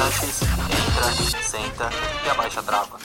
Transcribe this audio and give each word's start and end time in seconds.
Visitantes, 0.00 0.40
entra, 0.40 1.42
senta 1.42 1.90
e 2.24 2.30
abaixa 2.30 2.60
a 2.60 2.62
trava. 2.62 2.98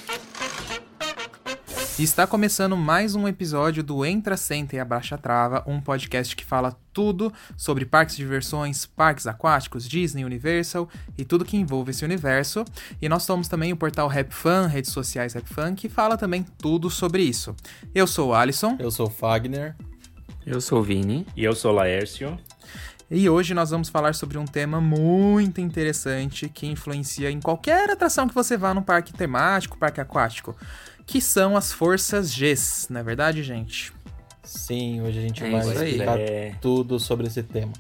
Está 2.00 2.26
começando 2.26 2.78
mais 2.78 3.16
um 3.16 3.28
episódio 3.28 3.84
do 3.84 4.06
Entra, 4.06 4.38
Senta 4.38 4.78
e 4.78 4.80
Abaixa 4.80 5.16
a 5.16 5.18
Trava, 5.18 5.62
um 5.68 5.82
podcast 5.82 6.34
que 6.34 6.46
fala 6.46 6.74
tudo 6.94 7.34
sobre 7.58 7.86
parques 7.86 8.16
de 8.16 8.24
diversões, 8.24 8.86
parques 8.86 9.28
aquáticos, 9.28 9.90
Disney, 9.90 10.24
Universal 10.24 10.88
e 11.18 11.26
tudo 11.26 11.44
que 11.44 11.58
envolve 11.58 11.92
esse 11.92 12.06
universo. 12.06 12.64
E 13.02 13.10
nós 13.10 13.24
somos 13.24 13.50
também 13.50 13.74
o 13.74 13.78
portal 13.78 14.08
RapFan, 14.08 14.68
redes 14.68 14.92
sociais 14.92 15.34
RapFan, 15.34 15.76
que 15.76 15.90
fala 15.90 16.18
também 16.18 16.44
tudo 16.58 16.90
sobre 16.90 17.24
isso. 17.24 17.54
Eu 17.94 18.08
sou 18.08 18.30
o 18.30 18.34
Alisson 18.34 18.78
Eu 18.80 18.90
sou 18.90 19.08
o 19.08 19.12
Fagner. 19.12 19.76
Eu 20.46 20.62
sou 20.62 20.80
o 20.80 20.84
Vini. 20.84 21.28
E 21.36 21.44
eu 21.44 21.56
sou 21.56 21.72
o 21.72 21.76
Laércio. 21.76 22.40
E 23.10 23.30
hoje 23.30 23.54
nós 23.54 23.70
vamos 23.70 23.90
falar 23.90 24.14
sobre 24.16 24.38
um 24.38 24.46
tema 24.46 24.82
muito 24.82 25.62
interessante 25.62 26.50
que 26.50 26.66
influencia 26.68 27.30
em 27.30 27.40
qualquer 27.40 27.90
atração 27.90 28.28
que 28.28 28.34
você 28.36 28.58
vá 28.58 28.74
no 28.74 28.82
parque 28.82 29.14
temático, 29.14 29.78
parque 29.78 30.02
aquático, 30.02 30.56
que 31.06 31.22
são 31.22 31.56
as 31.56 31.72
forças 31.72 32.34
Gs, 32.36 32.88
não 32.90 33.00
é 33.00 33.04
verdade, 33.04 33.44
gente? 33.44 33.94
Sim, 34.44 35.02
hoje 35.02 35.20
a 35.20 35.22
gente 35.22 35.44
É 35.44 35.50
vai 35.50 35.60
explicar 35.60 36.20
É. 36.20 36.56
tudo 36.62 37.00
sobre 37.00 37.28
esse 37.28 37.42
tema. 37.44 37.74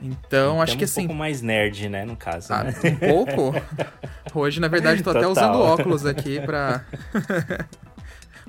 Então, 0.00 0.62
acho 0.62 0.76
que 0.76 0.84
um 0.84 0.86
assim, 0.86 1.00
pouco 1.08 1.14
mais 1.18 1.42
nerd, 1.42 1.88
né, 1.88 2.04
no 2.04 2.16
caso, 2.16 2.52
Ah, 2.52 2.62
né? 2.64 2.74
um 2.84 2.96
pouco. 2.96 3.52
Hoje, 4.32 4.60
na 4.60 4.68
verdade, 4.68 5.02
tô 5.02 5.10
até 5.10 5.22
Total. 5.22 5.32
usando 5.52 5.60
óculos 5.60 6.06
aqui 6.06 6.40
pra. 6.40 6.84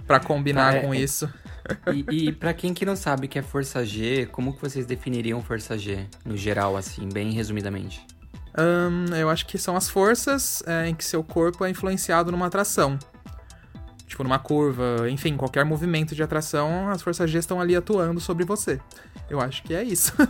pra 0.06 0.20
combinar 0.20 0.76
é. 0.76 0.80
com 0.82 0.94
isso. 0.94 1.32
E, 1.94 2.28
e 2.28 2.32
para 2.32 2.54
quem 2.54 2.74
que 2.74 2.86
não 2.86 2.96
sabe 2.96 3.26
o 3.28 3.30
que 3.30 3.38
é 3.38 3.42
Força 3.42 3.86
G, 3.86 4.28
como 4.32 4.54
que 4.54 4.62
vocês 4.62 4.86
definiriam 4.86 5.42
Força 5.42 5.78
G, 5.78 6.06
no 6.26 6.36
geral, 6.36 6.76
assim, 6.76 7.08
bem 7.08 7.32
resumidamente? 7.32 8.06
Ahn, 8.58 9.16
eu 9.16 9.30
acho 9.30 9.46
que 9.46 9.58
são 9.58 9.76
as 9.76 9.90
forças 9.90 10.64
é, 10.66 10.88
em 10.88 10.96
que 10.96 11.06
seu 11.06 11.24
corpo 11.24 11.64
é 11.64 11.70
influenciado 11.70 12.32
numa 12.32 12.48
atração. 12.48 12.98
Tipo, 14.08 14.24
numa 14.24 14.40
curva, 14.40 15.08
enfim, 15.10 15.38
qualquer 15.38 15.64
movimento 15.64 16.16
de 16.16 16.24
atração, 16.24 16.90
as 16.90 17.02
forças 17.02 17.30
G 17.30 17.38
estão 17.38 17.62
ali 17.62 17.76
atuando 17.76 18.20
sobre 18.20 18.44
você. 18.44 18.80
Eu 19.30 19.40
acho 19.40 19.62
que 19.64 19.74
é 19.74 19.84
isso. 19.84 20.14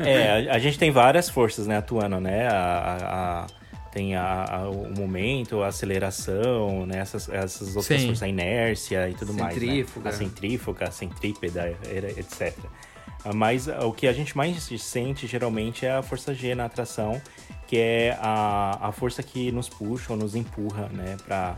É, 0.00 0.48
a, 0.50 0.54
a 0.54 0.58
gente 0.58 0.78
tem 0.78 0.90
várias 0.90 1.28
forças, 1.28 1.66
né, 1.66 1.76
atuando, 1.76 2.18
né? 2.18 2.48
A, 2.48 2.54
a- 2.54 3.42
a- 3.42 3.46
tem 3.96 4.14
a- 4.14 4.44
a- 4.44 4.68
o 4.68 4.90
momento, 4.94 5.62
a 5.62 5.68
aceleração, 5.68 6.84
né? 6.84 6.98
Essas, 6.98 7.30
essas 7.30 7.68
outras 7.74 7.98
Sim. 7.98 8.08
forças, 8.08 8.22
a 8.22 8.28
inércia 8.28 9.08
e 9.08 9.14
tudo 9.14 9.32
mais. 9.32 9.54
Centrífuga. 9.54 10.04
Né? 10.04 10.10
A 10.14 10.18
centrífuga, 10.18 10.88
a 10.88 10.90
centrípeda, 10.90 11.70
etc. 12.18 12.52
Ah, 13.24 13.32
Mas 13.32 13.66
o 13.68 13.92
que 13.92 14.06
a 14.06 14.12
gente 14.12 14.36
mais 14.36 14.62
sente 14.78 15.26
geralmente 15.26 15.86
é 15.86 15.92
a 15.92 16.02
força 16.02 16.34
G 16.34 16.54
na 16.54 16.66
atração, 16.66 17.20
que 17.66 17.78
é 17.78 18.18
a, 18.20 18.88
a 18.88 18.92
força 18.92 19.22
que 19.22 19.50
nos 19.50 19.68
puxa 19.70 20.12
ou 20.12 20.18
nos 20.18 20.34
empurra, 20.34 20.88
né, 20.92 21.16
para 21.26 21.56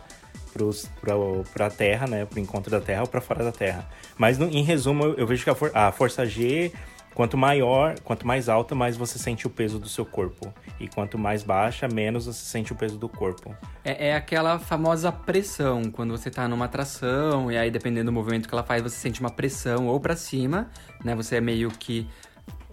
para 1.53 1.67
a 1.67 1.71
Terra, 1.71 2.07
né, 2.09 2.25
para 2.25 2.37
o 2.37 2.41
encontro 2.41 2.71
da 2.71 2.81
Terra 2.81 3.03
ou 3.03 3.07
para 3.07 3.21
fora 3.21 3.45
da 3.45 3.53
Terra. 3.53 3.89
Mas 4.17 4.39
no- 4.39 4.49
em 4.49 4.63
resumo, 4.65 5.05
eu- 5.05 5.15
eu 5.15 5.27
vejo 5.27 5.45
que 5.45 5.51
a, 5.51 5.55
for- 5.55 5.71
a 5.75 5.93
força 5.93 6.25
G 6.27 6.73
Quanto 7.19 7.37
maior, 7.37 7.99
quanto 8.05 8.25
mais 8.25 8.49
alta, 8.49 8.77
mais 8.77 8.97
você 8.97 9.19
sente 9.19 9.45
o 9.45 9.51
peso 9.51 9.77
do 9.81 9.89
seu 9.89 10.07
corpo. 10.07 10.55
E 10.79 10.87
quanto 10.87 11.19
mais 11.19 11.43
baixa, 11.43 11.89
menos 11.89 12.27
você 12.27 12.45
sente 12.45 12.73
o 12.73 12.77
peso 12.77 12.97
do 12.97 13.09
corpo. 13.09 13.53
É, 13.85 14.11
é 14.11 14.15
aquela 14.15 14.61
famosa 14.61 15.11
pressão, 15.11 15.83
quando 15.91 16.17
você 16.17 16.31
tá 16.31 16.47
numa 16.47 16.67
atração, 16.67 17.51
e 17.51 17.59
aí 17.59 17.73
dependendo 17.73 18.13
do 18.13 18.13
movimento 18.13 18.49
que 18.49 18.55
ela 18.55 18.63
faz, 18.63 18.85
você 18.85 18.95
sente 18.95 19.19
uma 19.21 19.31
pressão 19.33 19.89
ou 19.89 19.99
pra 19.99 20.15
cima, 20.15 20.71
né? 21.05 21.13
Você 21.17 21.35
é 21.35 21.41
meio 21.41 21.73
que 21.73 22.09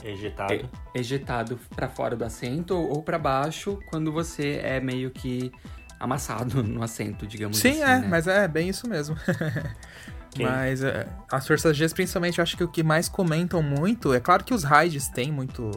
Ejetado. 0.03 0.69
ejetado 0.93 1.59
pra 1.75 1.89
fora 1.89 2.15
do 2.15 2.23
assento, 2.23 2.75
ou 2.77 3.01
pra 3.01 3.17
baixo, 3.17 3.79
quando 3.89 4.11
você 4.11 4.59
é 4.63 4.79
meio 4.79 5.09
que 5.09 5.51
amassado 5.99 6.61
no 6.61 6.83
assento, 6.83 7.25
digamos 7.25 7.57
Sim, 7.57 7.81
assim. 7.81 7.81
é, 7.81 7.99
né? 7.99 8.07
mas 8.07 8.27
é 8.27 8.47
bem 8.47 8.69
isso 8.69 8.87
mesmo. 8.87 9.15
Mas 10.43 10.83
é, 10.83 11.07
as 11.31 11.47
forças 11.47 11.77
Gs, 11.77 11.93
principalmente, 11.93 12.39
eu 12.39 12.43
acho 12.43 12.57
que 12.57 12.63
o 12.63 12.67
que 12.67 12.83
mais 12.83 13.07
comentam 13.07 13.61
muito, 13.61 14.13
é 14.13 14.19
claro 14.19 14.43
que 14.43 14.53
os 14.53 14.63
raids 14.63 15.07
têm 15.07 15.31
muito. 15.31 15.71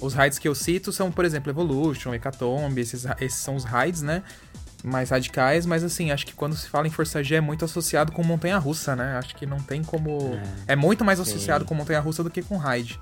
Os 0.00 0.14
raids 0.14 0.38
que 0.38 0.48
eu 0.48 0.54
cito 0.54 0.92
são, 0.92 1.12
por 1.12 1.24
exemplo, 1.24 1.50
Evolution, 1.50 2.14
Hecatombe, 2.14 2.80
esses, 2.80 3.04
esses 3.20 3.38
são 3.38 3.54
os 3.54 3.64
raids, 3.64 4.00
né? 4.00 4.22
Mais 4.82 5.10
radicais, 5.10 5.66
mas 5.66 5.84
assim, 5.84 6.10
acho 6.10 6.24
que 6.24 6.32
quando 6.32 6.56
se 6.56 6.66
fala 6.70 6.86
em 6.86 6.90
Força 6.90 7.22
G 7.22 7.34
é 7.34 7.40
muito 7.40 7.66
associado 7.66 8.12
com 8.12 8.22
Montanha 8.22 8.56
Russa, 8.56 8.96
né? 8.96 9.18
Acho 9.18 9.36
que 9.36 9.44
não 9.44 9.58
tem 9.58 9.84
como. 9.84 10.40
É, 10.66 10.74
muito 10.74 11.04
mais 11.04 11.20
associado 11.20 11.66
com 11.66 11.74
Montanha 11.74 12.00
Russa 12.00 12.24
do 12.24 12.30
que 12.30 12.42
com 12.42 12.56
raid. 12.56 12.98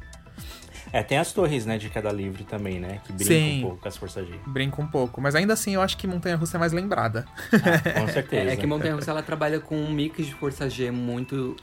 É, 0.93 1.03
tem 1.03 1.19
as 1.19 1.33
torres, 1.33 1.67
né, 1.67 1.79
de 1.79 1.89
queda 1.91 2.11
livre 2.11 2.45
também, 2.45 2.79
né? 2.81 3.01
Que 3.05 3.13
brincam 3.13 3.37
Sim. 3.37 3.59
um 3.59 3.63
pouco 3.63 3.77
com 3.83 3.89
as 3.89 3.97
forças 3.97 4.27
G. 4.27 4.35
Brinca 4.47 4.81
um 4.81 4.87
pouco. 4.87 5.21
Mas 5.21 5.35
ainda 5.35 5.53
assim, 5.53 5.75
eu 5.75 5.83
acho 5.83 5.97
que 5.97 6.07
Montanha 6.07 6.37
Russa 6.37 6.57
é 6.57 6.61
mais 6.61 6.73
lembrada. 6.73 7.25
Ah, 7.53 8.01
com 8.01 8.09
certeza. 8.09 8.51
É, 8.51 8.55
é 8.55 8.57
que 8.57 8.67
Montanha 8.67 8.95
Russa 8.95 9.11
ela 9.11 9.23
trabalha 9.23 9.61
com 9.61 9.77
um 9.77 9.91
mix 9.93 10.25
de 10.27 10.35
força 10.35 10.69
G 10.69 10.91
muito 10.91 11.57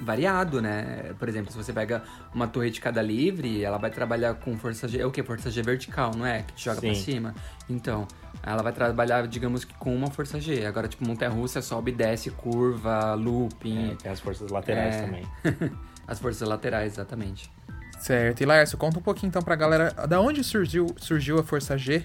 variado, 0.00 0.62
né? 0.62 1.12
Por 1.18 1.28
exemplo, 1.28 1.50
se 1.50 1.56
você 1.56 1.72
pega 1.72 2.02
uma 2.32 2.46
torre 2.46 2.70
de 2.70 2.80
cada 2.80 3.02
livre, 3.02 3.64
ela 3.64 3.78
vai 3.78 3.90
trabalhar 3.90 4.34
com 4.34 4.56
força 4.56 4.86
G. 4.86 5.00
É 5.00 5.06
o 5.06 5.10
que? 5.10 5.22
Força 5.22 5.50
G 5.50 5.60
vertical, 5.62 6.12
não 6.16 6.24
é? 6.24 6.42
Que 6.42 6.52
te 6.54 6.64
joga 6.66 6.80
pra 6.80 6.94
Sim. 6.94 7.02
cima. 7.02 7.34
Então, 7.68 8.06
ela 8.42 8.62
vai 8.62 8.72
trabalhar, 8.72 9.26
digamos 9.26 9.64
que 9.64 9.74
com 9.74 9.94
uma 9.94 10.08
força 10.08 10.40
G. 10.40 10.64
Agora, 10.66 10.86
tipo, 10.86 11.04
Montanha 11.06 11.30
Russa 11.30 11.60
sobe 11.60 11.90
desce, 11.90 12.30
curva, 12.30 13.14
looping. 13.14 13.92
É, 13.92 13.94
tem 13.96 14.12
as 14.12 14.20
forças 14.20 14.50
laterais 14.50 14.94
É. 14.96 15.02
também. 15.02 15.26
As 16.06 16.18
forças 16.18 16.48
laterais, 16.48 16.94
exatamente. 16.94 17.50
Certo. 17.98 18.40
E 18.40 18.46
Laércio, 18.46 18.78
conta 18.78 18.98
um 18.98 19.02
pouquinho 19.02 19.28
então 19.28 19.42
pra 19.42 19.56
galera 19.56 19.90
da 20.06 20.20
onde 20.20 20.42
surgiu, 20.44 20.86
surgiu 20.96 21.38
a 21.38 21.42
Força 21.42 21.76
G? 21.76 22.04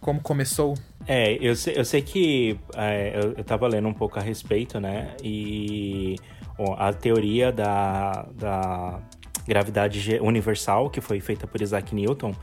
Como 0.00 0.20
começou? 0.20 0.74
É, 1.06 1.36
eu 1.40 1.54
sei, 1.54 1.74
eu 1.76 1.84
sei 1.84 2.02
que 2.02 2.58
é, 2.74 3.12
eu, 3.14 3.34
eu 3.36 3.44
tava 3.44 3.66
lendo 3.66 3.88
um 3.88 3.92
pouco 3.92 4.18
a 4.18 4.22
respeito, 4.22 4.80
né? 4.80 5.14
E 5.22 6.16
a 6.76 6.92
teoria 6.92 7.50
da, 7.52 8.26
da 8.34 9.00
gravidade 9.46 10.18
universal, 10.20 10.90
que 10.90 11.00
foi 11.00 11.20
feita 11.20 11.46
por 11.46 11.60
Isaac 11.60 11.94
Newton, 11.94 12.34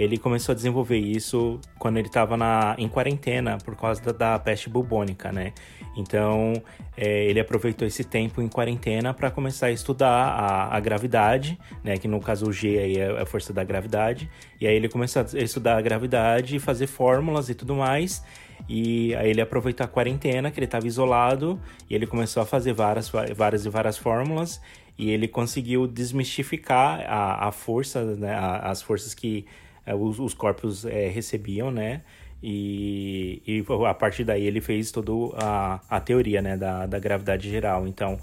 ele 0.00 0.16
começou 0.16 0.54
a 0.54 0.56
desenvolver 0.56 0.96
isso 0.96 1.60
quando 1.78 1.98
ele 1.98 2.06
estava 2.06 2.34
em 2.78 2.88
quarentena 2.88 3.58
por 3.58 3.76
causa 3.76 4.00
da, 4.00 4.12
da 4.12 4.38
peste 4.38 4.70
bubônica, 4.70 5.30
né? 5.30 5.52
Então, 5.94 6.54
é, 6.96 7.26
ele 7.26 7.38
aproveitou 7.38 7.86
esse 7.86 8.02
tempo 8.02 8.40
em 8.40 8.48
quarentena 8.48 9.12
para 9.12 9.30
começar 9.30 9.66
a 9.66 9.70
estudar 9.70 10.08
a, 10.08 10.74
a, 10.74 10.80
gravidade, 10.80 11.58
né? 11.84 11.98
Que 11.98 12.08
no 12.08 12.18
caso 12.18 12.48
o 12.48 12.52
G 12.52 12.78
aí 12.78 12.96
é 12.96 13.20
a 13.20 13.26
força 13.26 13.52
da 13.52 13.62
gravidade. 13.62 14.30
E 14.58 14.66
aí 14.66 14.74
ele 14.74 14.88
começou 14.88 15.20
a 15.20 15.38
estudar 15.38 15.76
a 15.76 15.82
gravidade 15.82 16.56
e 16.56 16.58
fazer 16.58 16.86
fórmulas 16.86 17.50
e 17.50 17.54
tudo 17.54 17.74
mais. 17.74 18.24
E 18.66 19.14
aí 19.16 19.28
ele 19.28 19.42
aproveitou 19.42 19.84
a 19.84 19.88
quarentena, 19.88 20.50
que 20.50 20.58
ele 20.58 20.64
estava 20.64 20.86
isolado, 20.86 21.60
e 21.90 21.94
ele 21.94 22.06
começou 22.06 22.42
a 22.42 22.46
fazer 22.46 22.72
várias, 22.72 23.12
várias 23.36 23.66
e 23.66 23.68
várias 23.68 23.98
fórmulas. 23.98 24.62
E 24.96 25.10
ele 25.10 25.28
conseguiu 25.28 25.86
desmistificar 25.86 27.04
a, 27.06 27.48
a 27.48 27.52
força, 27.52 28.02
né? 28.16 28.34
As 28.62 28.80
forças 28.80 29.12
que 29.12 29.44
é, 29.44 29.69
os, 29.86 30.18
os, 30.18 30.34
corpos 30.34 30.84
é, 30.84 31.08
recebiam, 31.08 31.70
né? 31.70 32.02
E, 32.42 33.42
e, 33.46 33.64
a 33.86 33.94
partir 33.94 34.24
daí 34.24 34.46
ele 34.46 34.60
fez 34.60 34.90
toda 34.90 35.12
a, 35.36 35.80
a 35.88 36.00
teoria 36.00 36.40
né, 36.40 36.56
da, 36.56 36.86
da 36.86 36.98
gravidade 36.98 37.50
geral. 37.50 37.86
Então, 37.86 38.18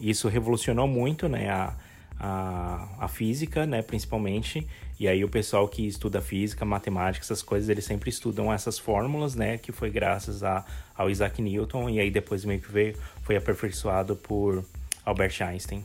isso 0.00 0.28
revolucionou 0.28 0.88
muito 0.88 1.28
né, 1.28 1.48
a, 1.48 1.76
a, 2.18 2.88
a 3.00 3.08
física, 3.08 3.64
né, 3.66 3.82
principalmente. 3.82 4.66
E 4.98 5.08
aí 5.08 5.24
o 5.24 5.28
pessoal 5.28 5.66
que 5.68 5.86
estuda 5.86 6.20
física, 6.20 6.64
matemática, 6.64 7.24
essas 7.24 7.42
coisas, 7.42 7.68
eles 7.68 7.84
sempre 7.84 8.10
estudam 8.10 8.52
essas 8.52 8.78
fórmulas, 8.78 9.34
né? 9.34 9.58
Que 9.58 9.72
foi 9.72 9.90
graças 9.90 10.44
a, 10.44 10.64
ao 10.94 11.10
Isaac 11.10 11.42
Newton. 11.42 11.90
E 11.90 11.98
aí 11.98 12.10
depois 12.10 12.44
meio 12.44 12.60
que 12.60 12.70
veio, 12.70 12.96
foi 13.22 13.36
aperfeiçoado 13.36 14.14
por 14.14 14.64
Albert 15.04 15.42
Einstein. 15.42 15.84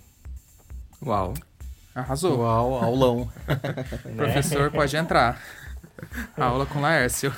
Uau. 1.03 1.33
Arrasou. 1.97 2.41
Uau, 2.41 2.83
aulão. 2.83 3.27
Professor, 4.15 4.69
pode 4.69 4.95
entrar. 4.95 5.41
Aula 6.37 6.67
com 6.67 6.79
Laércio. 6.79 7.33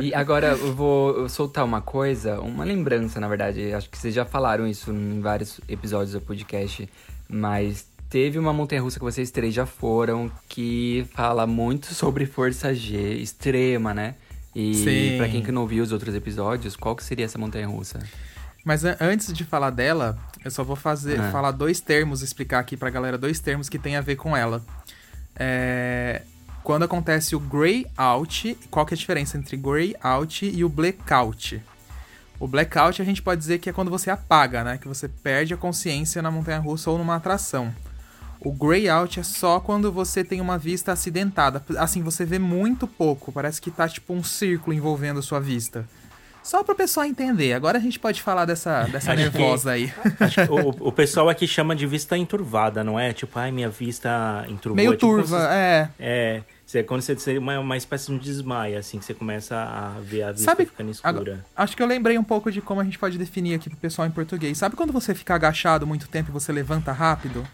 E 0.00 0.14
agora 0.14 0.52
eu 0.52 0.74
vou 0.74 1.28
soltar 1.28 1.62
uma 1.62 1.82
coisa, 1.82 2.40
uma 2.40 2.64
lembrança, 2.64 3.20
na 3.20 3.28
verdade. 3.28 3.70
Acho 3.74 3.90
que 3.90 3.98
vocês 3.98 4.14
já 4.14 4.24
falaram 4.24 4.66
isso 4.66 4.90
em 4.90 5.20
vários 5.20 5.60
episódios 5.68 6.12
do 6.12 6.22
podcast, 6.22 6.88
mas 7.28 7.86
teve 8.08 8.38
uma 8.38 8.54
montanha-russa 8.54 8.98
que 8.98 9.04
vocês 9.04 9.30
três 9.30 9.52
já 9.52 9.66
foram 9.66 10.32
que 10.48 11.06
fala 11.12 11.46
muito 11.46 11.92
sobre 11.92 12.24
força 12.24 12.74
G 12.74 12.96
extrema, 13.16 13.92
né? 13.92 14.14
E 14.56 15.16
pra 15.18 15.28
quem 15.28 15.42
que 15.42 15.52
não 15.52 15.66
viu 15.66 15.84
os 15.84 15.92
outros 15.92 16.14
episódios, 16.14 16.76
qual 16.76 16.96
que 16.96 17.04
seria 17.04 17.26
essa 17.26 17.38
montanha-russa? 17.38 18.00
Mas 18.64 18.84
antes 18.84 19.32
de 19.32 19.44
falar 19.44 19.70
dela, 19.70 20.16
eu 20.44 20.50
só 20.50 20.62
vou 20.62 20.76
fazer 20.76 21.20
ah. 21.20 21.30
falar 21.32 21.50
dois 21.50 21.80
termos, 21.80 22.22
explicar 22.22 22.60
aqui 22.60 22.76
pra 22.76 22.90
galera 22.90 23.18
dois 23.18 23.40
termos 23.40 23.68
que 23.68 23.78
tem 23.78 23.96
a 23.96 24.00
ver 24.00 24.16
com 24.16 24.36
ela. 24.36 24.62
É, 25.34 26.22
quando 26.62 26.84
acontece 26.84 27.34
o 27.34 27.40
gray 27.40 27.86
out, 27.96 28.56
qual 28.70 28.86
que 28.86 28.94
é 28.94 28.96
a 28.96 28.98
diferença 28.98 29.36
entre 29.36 29.56
gray 29.56 29.96
out 30.00 30.46
e 30.46 30.64
o 30.64 30.68
blackout? 30.68 31.60
O 32.38 32.46
blackout 32.46 33.00
a 33.02 33.04
gente 33.04 33.22
pode 33.22 33.40
dizer 33.40 33.58
que 33.58 33.70
é 33.70 33.72
quando 33.72 33.90
você 33.90 34.10
apaga, 34.10 34.64
né? 34.64 34.78
Que 34.78 34.88
você 34.88 35.08
perde 35.08 35.54
a 35.54 35.56
consciência 35.56 36.22
na 36.22 36.30
montanha 36.30 36.58
russa 36.58 36.90
ou 36.90 36.98
numa 36.98 37.16
atração. 37.16 37.74
O 38.40 38.52
gray 38.52 38.88
out 38.88 39.20
é 39.20 39.22
só 39.22 39.60
quando 39.60 39.92
você 39.92 40.24
tem 40.24 40.40
uma 40.40 40.58
vista 40.58 40.92
acidentada. 40.92 41.64
Assim, 41.78 42.02
você 42.02 42.24
vê 42.24 42.38
muito 42.40 42.88
pouco, 42.88 43.30
parece 43.30 43.60
que 43.60 43.70
tá 43.70 43.88
tipo 43.88 44.12
um 44.12 44.24
círculo 44.24 44.74
envolvendo 44.74 45.20
a 45.20 45.22
sua 45.22 45.38
vista. 45.38 45.86
Só 46.42 46.64
para 46.64 46.72
o 46.72 46.76
pessoal 46.76 47.06
entender. 47.06 47.52
Agora 47.52 47.78
a 47.78 47.80
gente 47.80 47.98
pode 47.98 48.20
falar 48.20 48.44
dessa, 48.44 48.84
dessa 48.84 49.14
nervosa 49.14 49.76
que, 49.76 49.84
aí. 49.84 49.92
o, 50.50 50.88
o 50.88 50.92
pessoal 50.92 51.28
aqui 51.28 51.46
chama 51.46 51.76
de 51.76 51.86
vista 51.86 52.16
enturvada, 52.16 52.82
não 52.82 52.98
é? 52.98 53.12
Tipo, 53.12 53.38
ai, 53.38 53.52
minha 53.52 53.68
vista 53.68 54.44
enturvou. 54.48 54.76
Meio 54.76 54.92
é 54.92 54.96
tipo 54.96 55.06
turva, 55.06 55.38
você, 55.38 55.54
é. 55.54 55.88
É. 56.00 56.42
Você, 56.66 56.82
quando 56.82 57.02
você 57.02 57.14
tem 57.14 57.38
uma, 57.38 57.58
uma 57.58 57.76
espécie 57.76 58.10
de 58.10 58.18
desmaio, 58.18 58.78
assim, 58.78 58.98
que 58.98 59.04
você 59.04 59.14
começa 59.14 59.56
a 59.56 60.00
ver 60.00 60.22
a 60.22 60.32
vista 60.32 60.50
Sabe, 60.50 60.64
ficando 60.64 60.90
escura. 60.90 61.44
acho 61.54 61.76
que 61.76 61.82
eu 61.82 61.86
lembrei 61.86 62.18
um 62.18 62.24
pouco 62.24 62.50
de 62.50 62.60
como 62.60 62.80
a 62.80 62.84
gente 62.84 62.98
pode 62.98 63.18
definir 63.18 63.54
aqui 63.54 63.68
pro 63.68 63.78
pessoal 63.78 64.08
em 64.08 64.10
português. 64.10 64.56
Sabe 64.58 64.74
quando 64.74 64.92
você 64.92 65.14
fica 65.14 65.34
agachado 65.34 65.86
muito 65.86 66.08
tempo 66.08 66.30
e 66.30 66.32
você 66.32 66.50
levanta 66.50 66.90
rápido? 66.90 67.46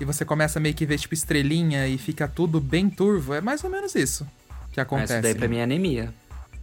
E 0.00 0.04
você 0.04 0.24
começa 0.24 0.58
meio 0.58 0.74
que 0.74 0.84
ver, 0.84 0.98
tipo, 0.98 1.14
estrelinha 1.14 1.86
e 1.86 1.96
fica 1.96 2.26
tudo 2.26 2.60
bem 2.60 2.90
turvo? 2.90 3.34
É 3.34 3.40
mais 3.40 3.62
ou 3.62 3.70
menos 3.70 3.94
isso 3.94 4.26
que 4.72 4.80
acontece. 4.80 5.12
Isso 5.12 5.22
daí 5.22 5.34
pra 5.34 5.46
mim 5.46 5.58
é 5.58 5.62
anemia. 5.62 6.12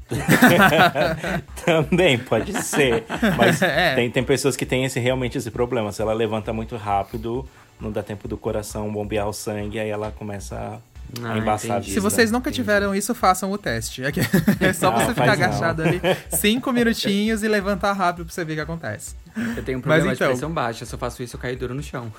Também 1.65 2.17
pode 2.17 2.53
ser. 2.63 3.05
Mas 3.37 3.61
é. 3.61 3.95
tem, 3.95 4.09
tem 4.09 4.23
pessoas 4.23 4.55
que 4.55 4.65
têm 4.65 4.85
esse, 4.85 4.99
realmente 4.99 5.37
esse 5.37 5.51
problema. 5.51 5.91
Se 5.91 6.01
ela 6.01 6.13
levanta 6.13 6.51
muito 6.51 6.75
rápido, 6.75 7.47
não 7.79 7.91
dá 7.91 8.01
tempo 8.01 8.27
do 8.27 8.37
coração 8.37 8.91
bombear 8.91 9.27
o 9.27 9.33
sangue, 9.33 9.79
aí 9.79 9.89
ela 9.89 10.11
começa 10.11 10.55
a 10.55 10.79
ah, 11.23 11.37
embaçar 11.37 11.77
a 11.77 11.79
vida. 11.79 11.93
Se 11.93 11.99
vocês 11.99 12.31
nunca 12.31 12.51
tiveram 12.51 12.93
isso, 12.93 13.13
façam 13.15 13.51
o 13.51 13.57
teste. 13.57 14.03
É, 14.03 14.09
é 14.67 14.73
só 14.73 14.91
você 14.91 15.09
ficar 15.13 15.31
agachado 15.31 15.83
ali 15.83 16.01
cinco 16.29 16.71
minutinhos 16.71 17.43
e 17.43 17.47
levantar 17.47 17.93
rápido 17.93 18.25
pra 18.25 18.33
você 18.33 18.43
ver 18.43 18.53
o 18.53 18.55
que 18.55 18.61
acontece. 18.61 19.15
Eu 19.55 19.63
tenho 19.63 19.77
um 19.77 19.81
problema 19.81 20.07
Mas, 20.07 20.17
então... 20.17 20.27
de 20.27 20.33
pressão 20.33 20.51
baixa. 20.51 20.85
Se 20.85 20.93
eu 20.93 20.99
faço 20.99 21.23
isso, 21.23 21.35
eu 21.35 21.39
caio 21.39 21.57
duro 21.57 21.73
no 21.73 21.83
chão. 21.83 22.11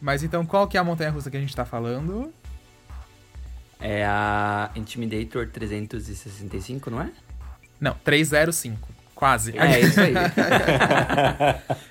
Mas 0.00 0.22
então, 0.22 0.44
qual 0.44 0.66
que 0.66 0.76
é 0.76 0.80
a 0.80 0.84
montanha-russa 0.84 1.30
que 1.30 1.36
a 1.36 1.40
gente 1.40 1.54
tá 1.54 1.64
falando? 1.64 2.32
É 3.80 4.04
a 4.04 4.70
Intimidator 4.76 5.48
365, 5.48 6.90
não 6.90 7.00
é? 7.00 7.10
Não, 7.80 7.94
305. 8.04 8.94
Quase. 9.14 9.56
É, 9.56 9.78
isso 9.80 10.00
aí. 10.00 10.12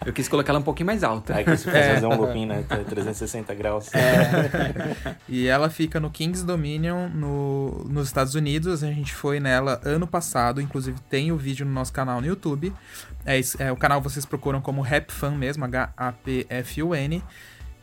eu 0.06 0.12
quis 0.12 0.28
colocar 0.28 0.52
ela 0.52 0.60
um 0.60 0.64
pouquinho 0.64 0.88
mais 0.88 1.04
alta. 1.04 1.36
Aí 1.36 1.46
quis 1.46 1.66
é. 1.68 1.94
fazer 1.96 2.06
um 2.06 2.16
looping, 2.16 2.46
né? 2.46 2.64
360 2.68 3.54
graus. 3.56 3.90
É. 3.94 5.16
e 5.28 5.48
ela 5.48 5.70
fica 5.70 6.00
no 6.00 6.10
Kings 6.10 6.46
Dominion, 6.46 7.08
no, 7.10 7.86
nos 7.90 8.08
Estados 8.08 8.36
Unidos. 8.36 8.84
A 8.84 8.88
gente 8.88 9.14
foi 9.14 9.40
nela 9.40 9.80
ano 9.86 10.06
passado. 10.06 10.60
Inclusive, 10.60 11.00
tem 11.10 11.32
o 11.32 11.38
vídeo 11.38 11.66
no 11.66 11.72
nosso 11.72 11.94
canal 11.94 12.20
no 12.20 12.28
YouTube. 12.28 12.74
É, 13.26 13.40
é 13.60 13.72
o 13.72 13.78
canal 13.78 14.02
vocês 14.02 14.26
procuram 14.26 14.60
como 14.60 14.82
Rap 14.82 15.12
Fan 15.12 15.32
mesmo, 15.32 15.64
H-A-P-F-U-N. 15.64 17.24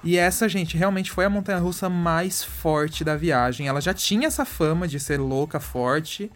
E 0.03 0.17
essa, 0.17 0.49
gente, 0.49 0.77
realmente 0.77 1.11
foi 1.11 1.27
a 1.27 1.31
montanha 1.31 1.59
russa 1.59 1.89
mais 1.89 2.43
forte 2.43 3.05
da 3.05 3.17
viagem. 3.17 3.69
Ela 3.69 3.81
já 3.81 3.93
tinha 3.93 4.29
essa 4.29 4.45
fama 4.45 4.89
de 4.89 4.99
ser 4.99 5.19
louca, 5.19 5.61
forte, 5.61 6.31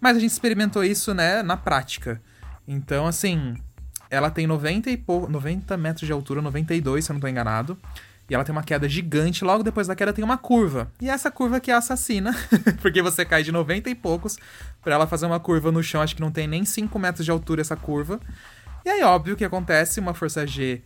mas 0.00 0.16
a 0.16 0.20
gente 0.20 0.30
experimentou 0.30 0.84
isso, 0.84 1.12
né, 1.12 1.42
na 1.42 1.56
prática. 1.56 2.22
Então, 2.66 3.06
assim, 3.06 3.56
ela 4.08 4.30
tem 4.30 4.46
90, 4.46 4.90
e 4.90 4.96
pou... 4.96 5.28
90 5.28 5.76
metros 5.76 6.06
de 6.06 6.12
altura, 6.12 6.40
92, 6.40 7.04
se 7.04 7.10
eu 7.10 7.14
não 7.14 7.20
tô 7.20 7.26
enganado. 7.26 7.76
E 8.30 8.34
ela 8.34 8.44
tem 8.44 8.52
uma 8.52 8.62
queda 8.62 8.86
gigante, 8.86 9.42
logo 9.42 9.62
depois 9.62 9.86
da 9.86 9.96
queda 9.96 10.12
tem 10.12 10.22
uma 10.22 10.36
curva. 10.36 10.92
E 11.00 11.08
essa 11.08 11.30
curva 11.30 11.58
que 11.60 11.70
é 11.70 11.74
assassina, 11.74 12.36
porque 12.82 13.00
você 13.00 13.24
cai 13.24 13.42
de 13.42 13.50
90 13.50 13.88
e 13.88 13.94
poucos 13.94 14.38
para 14.82 14.94
ela 14.94 15.06
fazer 15.06 15.24
uma 15.24 15.40
curva 15.40 15.72
no 15.72 15.82
chão, 15.82 16.02
acho 16.02 16.14
que 16.14 16.20
não 16.20 16.30
tem 16.30 16.46
nem 16.46 16.64
5 16.64 16.98
metros 16.98 17.24
de 17.24 17.30
altura 17.30 17.62
essa 17.62 17.74
curva. 17.74 18.20
E 18.84 18.90
aí, 18.90 19.02
óbvio 19.02 19.34
que 19.34 19.44
acontece 19.44 19.98
uma 19.98 20.12
força 20.12 20.46
G 20.46 20.82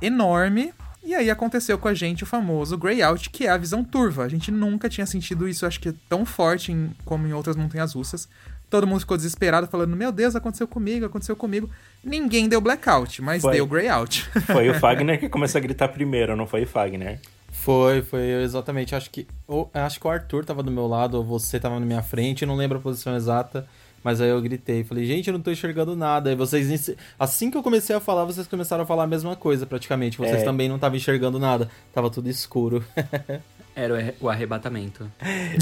enorme, 0.00 0.72
e 1.02 1.14
aí 1.14 1.30
aconteceu 1.30 1.78
com 1.78 1.88
a 1.88 1.94
gente 1.94 2.22
o 2.22 2.26
famoso 2.26 2.76
Grey 2.76 3.02
Out, 3.02 3.30
que 3.30 3.46
é 3.46 3.50
a 3.50 3.56
visão 3.56 3.82
turva. 3.82 4.24
A 4.24 4.28
gente 4.28 4.50
nunca 4.50 4.88
tinha 4.88 5.06
sentido 5.06 5.48
isso, 5.48 5.64
acho 5.64 5.80
que 5.80 5.92
tão 6.08 6.26
forte 6.26 6.72
em, 6.72 6.90
como 7.04 7.26
em 7.26 7.32
outras 7.32 7.56
montanhas 7.56 7.94
russas. 7.94 8.28
Todo 8.68 8.86
mundo 8.86 9.00
ficou 9.00 9.16
desesperado, 9.16 9.66
falando: 9.66 9.96
Meu 9.96 10.12
Deus, 10.12 10.36
aconteceu 10.36 10.68
comigo, 10.68 11.04
aconteceu 11.04 11.34
comigo. 11.34 11.68
Ninguém 12.04 12.48
deu 12.48 12.60
blackout, 12.60 13.20
mas 13.22 13.42
foi, 13.42 13.54
deu 13.54 13.66
grey 13.66 13.88
out. 13.88 14.28
Foi 14.46 14.68
o 14.70 14.74
Fagner 14.78 15.18
que 15.18 15.28
começou 15.28 15.58
a 15.58 15.62
gritar 15.62 15.88
primeiro, 15.88 16.36
não 16.36 16.46
foi 16.46 16.62
o 16.62 16.66
Fagner? 16.66 17.18
Foi, 17.50 18.00
foi 18.00 18.42
exatamente. 18.42 18.94
Acho 18.94 19.10
que, 19.10 19.26
ou, 19.46 19.68
acho 19.74 19.98
que 19.98 20.06
o 20.06 20.10
Arthur 20.10 20.44
tava 20.44 20.62
do 20.62 20.70
meu 20.70 20.86
lado, 20.86 21.16
ou 21.16 21.24
você 21.24 21.58
tava 21.58 21.80
na 21.80 21.84
minha 21.84 22.02
frente, 22.02 22.46
não 22.46 22.54
lembro 22.54 22.78
a 22.78 22.80
posição 22.80 23.16
exata. 23.16 23.66
Mas 24.02 24.20
aí 24.20 24.30
eu 24.30 24.40
gritei, 24.40 24.82
falei, 24.82 25.04
gente, 25.04 25.28
eu 25.28 25.34
não 25.34 25.40
tô 25.40 25.50
enxergando 25.50 25.94
nada. 25.94 26.32
E 26.32 26.34
vocês, 26.34 26.94
assim 27.18 27.50
que 27.50 27.56
eu 27.56 27.62
comecei 27.62 27.94
a 27.94 28.00
falar, 28.00 28.24
vocês 28.24 28.46
começaram 28.46 28.84
a 28.84 28.86
falar 28.86 29.04
a 29.04 29.06
mesma 29.06 29.36
coisa, 29.36 29.66
praticamente. 29.66 30.16
Vocês 30.16 30.42
é. 30.42 30.44
também 30.44 30.68
não 30.68 30.76
estavam 30.76 30.96
enxergando 30.96 31.38
nada. 31.38 31.68
Tava 31.92 32.08
tudo 32.10 32.28
escuro. 32.28 32.84
Era 33.76 34.14
o 34.20 34.28
arrebatamento. 34.28 35.10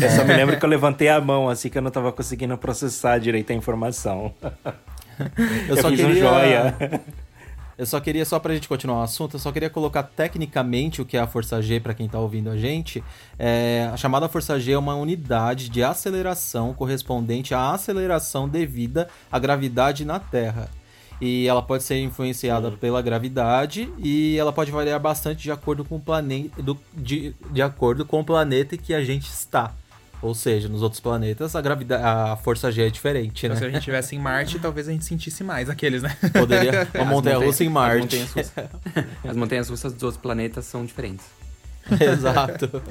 Eu 0.01 0.11
só 0.11 0.25
me 0.25 0.35
lembro 0.35 0.59
que 0.59 0.65
eu 0.65 0.69
levantei 0.69 1.09
a 1.09 1.21
mão, 1.21 1.49
assim, 1.49 1.69
que 1.69 1.77
eu 1.77 1.83
não 1.83 1.91
tava 1.91 2.11
conseguindo 2.11 2.57
processar 2.57 3.19
direito 3.19 3.53
a 3.53 3.55
informação. 3.55 4.35
Eu, 5.69 5.77
eu 5.77 5.83
só 5.83 5.91
queria... 5.91 6.07
um 6.07 6.15
joia. 6.15 6.75
Eu 7.79 7.87
só 7.87 8.01
queria, 8.01 8.25
só 8.25 8.41
pra 8.41 8.53
gente 8.53 8.69
continuar 8.69 8.99
o 8.99 9.03
assunto, 9.03 9.37
eu 9.37 9.39
só 9.39 9.53
queria 9.53 9.71
colocar 9.71 10.03
tecnicamente 10.03 11.01
o 11.01 11.05
que 11.05 11.17
é 11.17 11.21
a 11.21 11.29
Força 11.29 11.63
G 11.63 11.79
para 11.79 11.95
quem 11.95 12.09
tá 12.09 12.19
ouvindo 12.19 12.51
a 12.51 12.57
gente. 12.57 13.05
É, 13.39 13.89
a 13.93 13.97
chamada 13.97 14.29
Força 14.29 14.59
G 14.59 14.73
é 14.73 14.79
uma 14.79 14.97
unidade 14.97 15.69
de 15.69 15.81
aceleração 15.81 16.75
correspondente 16.75 17.55
à 17.55 17.71
aceleração 17.71 18.49
devida 18.49 19.09
à 19.31 19.39
gravidade 19.39 20.05
na 20.05 20.19
Terra. 20.19 20.69
E 21.21 21.47
ela 21.47 21.63
pode 21.63 21.85
ser 21.85 22.01
influenciada 22.01 22.73
pela 22.73 23.01
gravidade 23.01 23.89
e 23.99 24.37
ela 24.37 24.53
pode 24.53 24.73
variar 24.73 24.99
bastante 24.99 25.45
de 25.45 25.53
acordo 25.53 25.85
com 25.85 25.97
o 25.97 26.01
planeta, 26.01 26.61
de, 26.93 27.33
de 27.53 27.63
acordo 27.63 28.05
com 28.05 28.19
o 28.19 28.25
planeta 28.25 28.77
que 28.77 28.93
a 28.93 29.05
gente 29.05 29.29
está. 29.31 29.73
Ou 30.21 30.35
seja, 30.35 30.69
nos 30.69 30.83
outros 30.83 31.01
planetas 31.01 31.55
a 31.55 31.61
gravidade, 31.61 32.03
a 32.03 32.37
força 32.37 32.73
G 32.73 32.87
é 32.87 32.91
diferente, 32.91 33.47
então, 33.47 33.55
né? 33.55 33.61
Se 33.61 33.65
a 33.65 33.69
gente 33.69 33.79
estivesse 33.79 34.17
em 34.17 34.19
Marte, 34.19 34.59
talvez 34.61 34.89
a 34.89 34.93
gente 34.93 35.05
sentisse 35.05 35.45
mais 35.45 35.71
aqueles, 35.71 36.03
né? 36.03 36.17
Poderia 36.33 36.89
uma 36.97 37.05
montanha 37.05 37.39
russa 37.39 37.63
em 37.63 37.69
Marte. 37.69 38.17
As 38.17 38.35
montanhas, 38.35 38.35
russas, 38.35 38.53
as 39.25 39.37
montanhas 39.37 39.69
russas 39.69 39.93
dos 39.93 40.03
outros 40.03 40.21
planetas 40.21 40.65
são 40.65 40.85
diferentes. 40.85 41.27
Exato. 42.01 42.83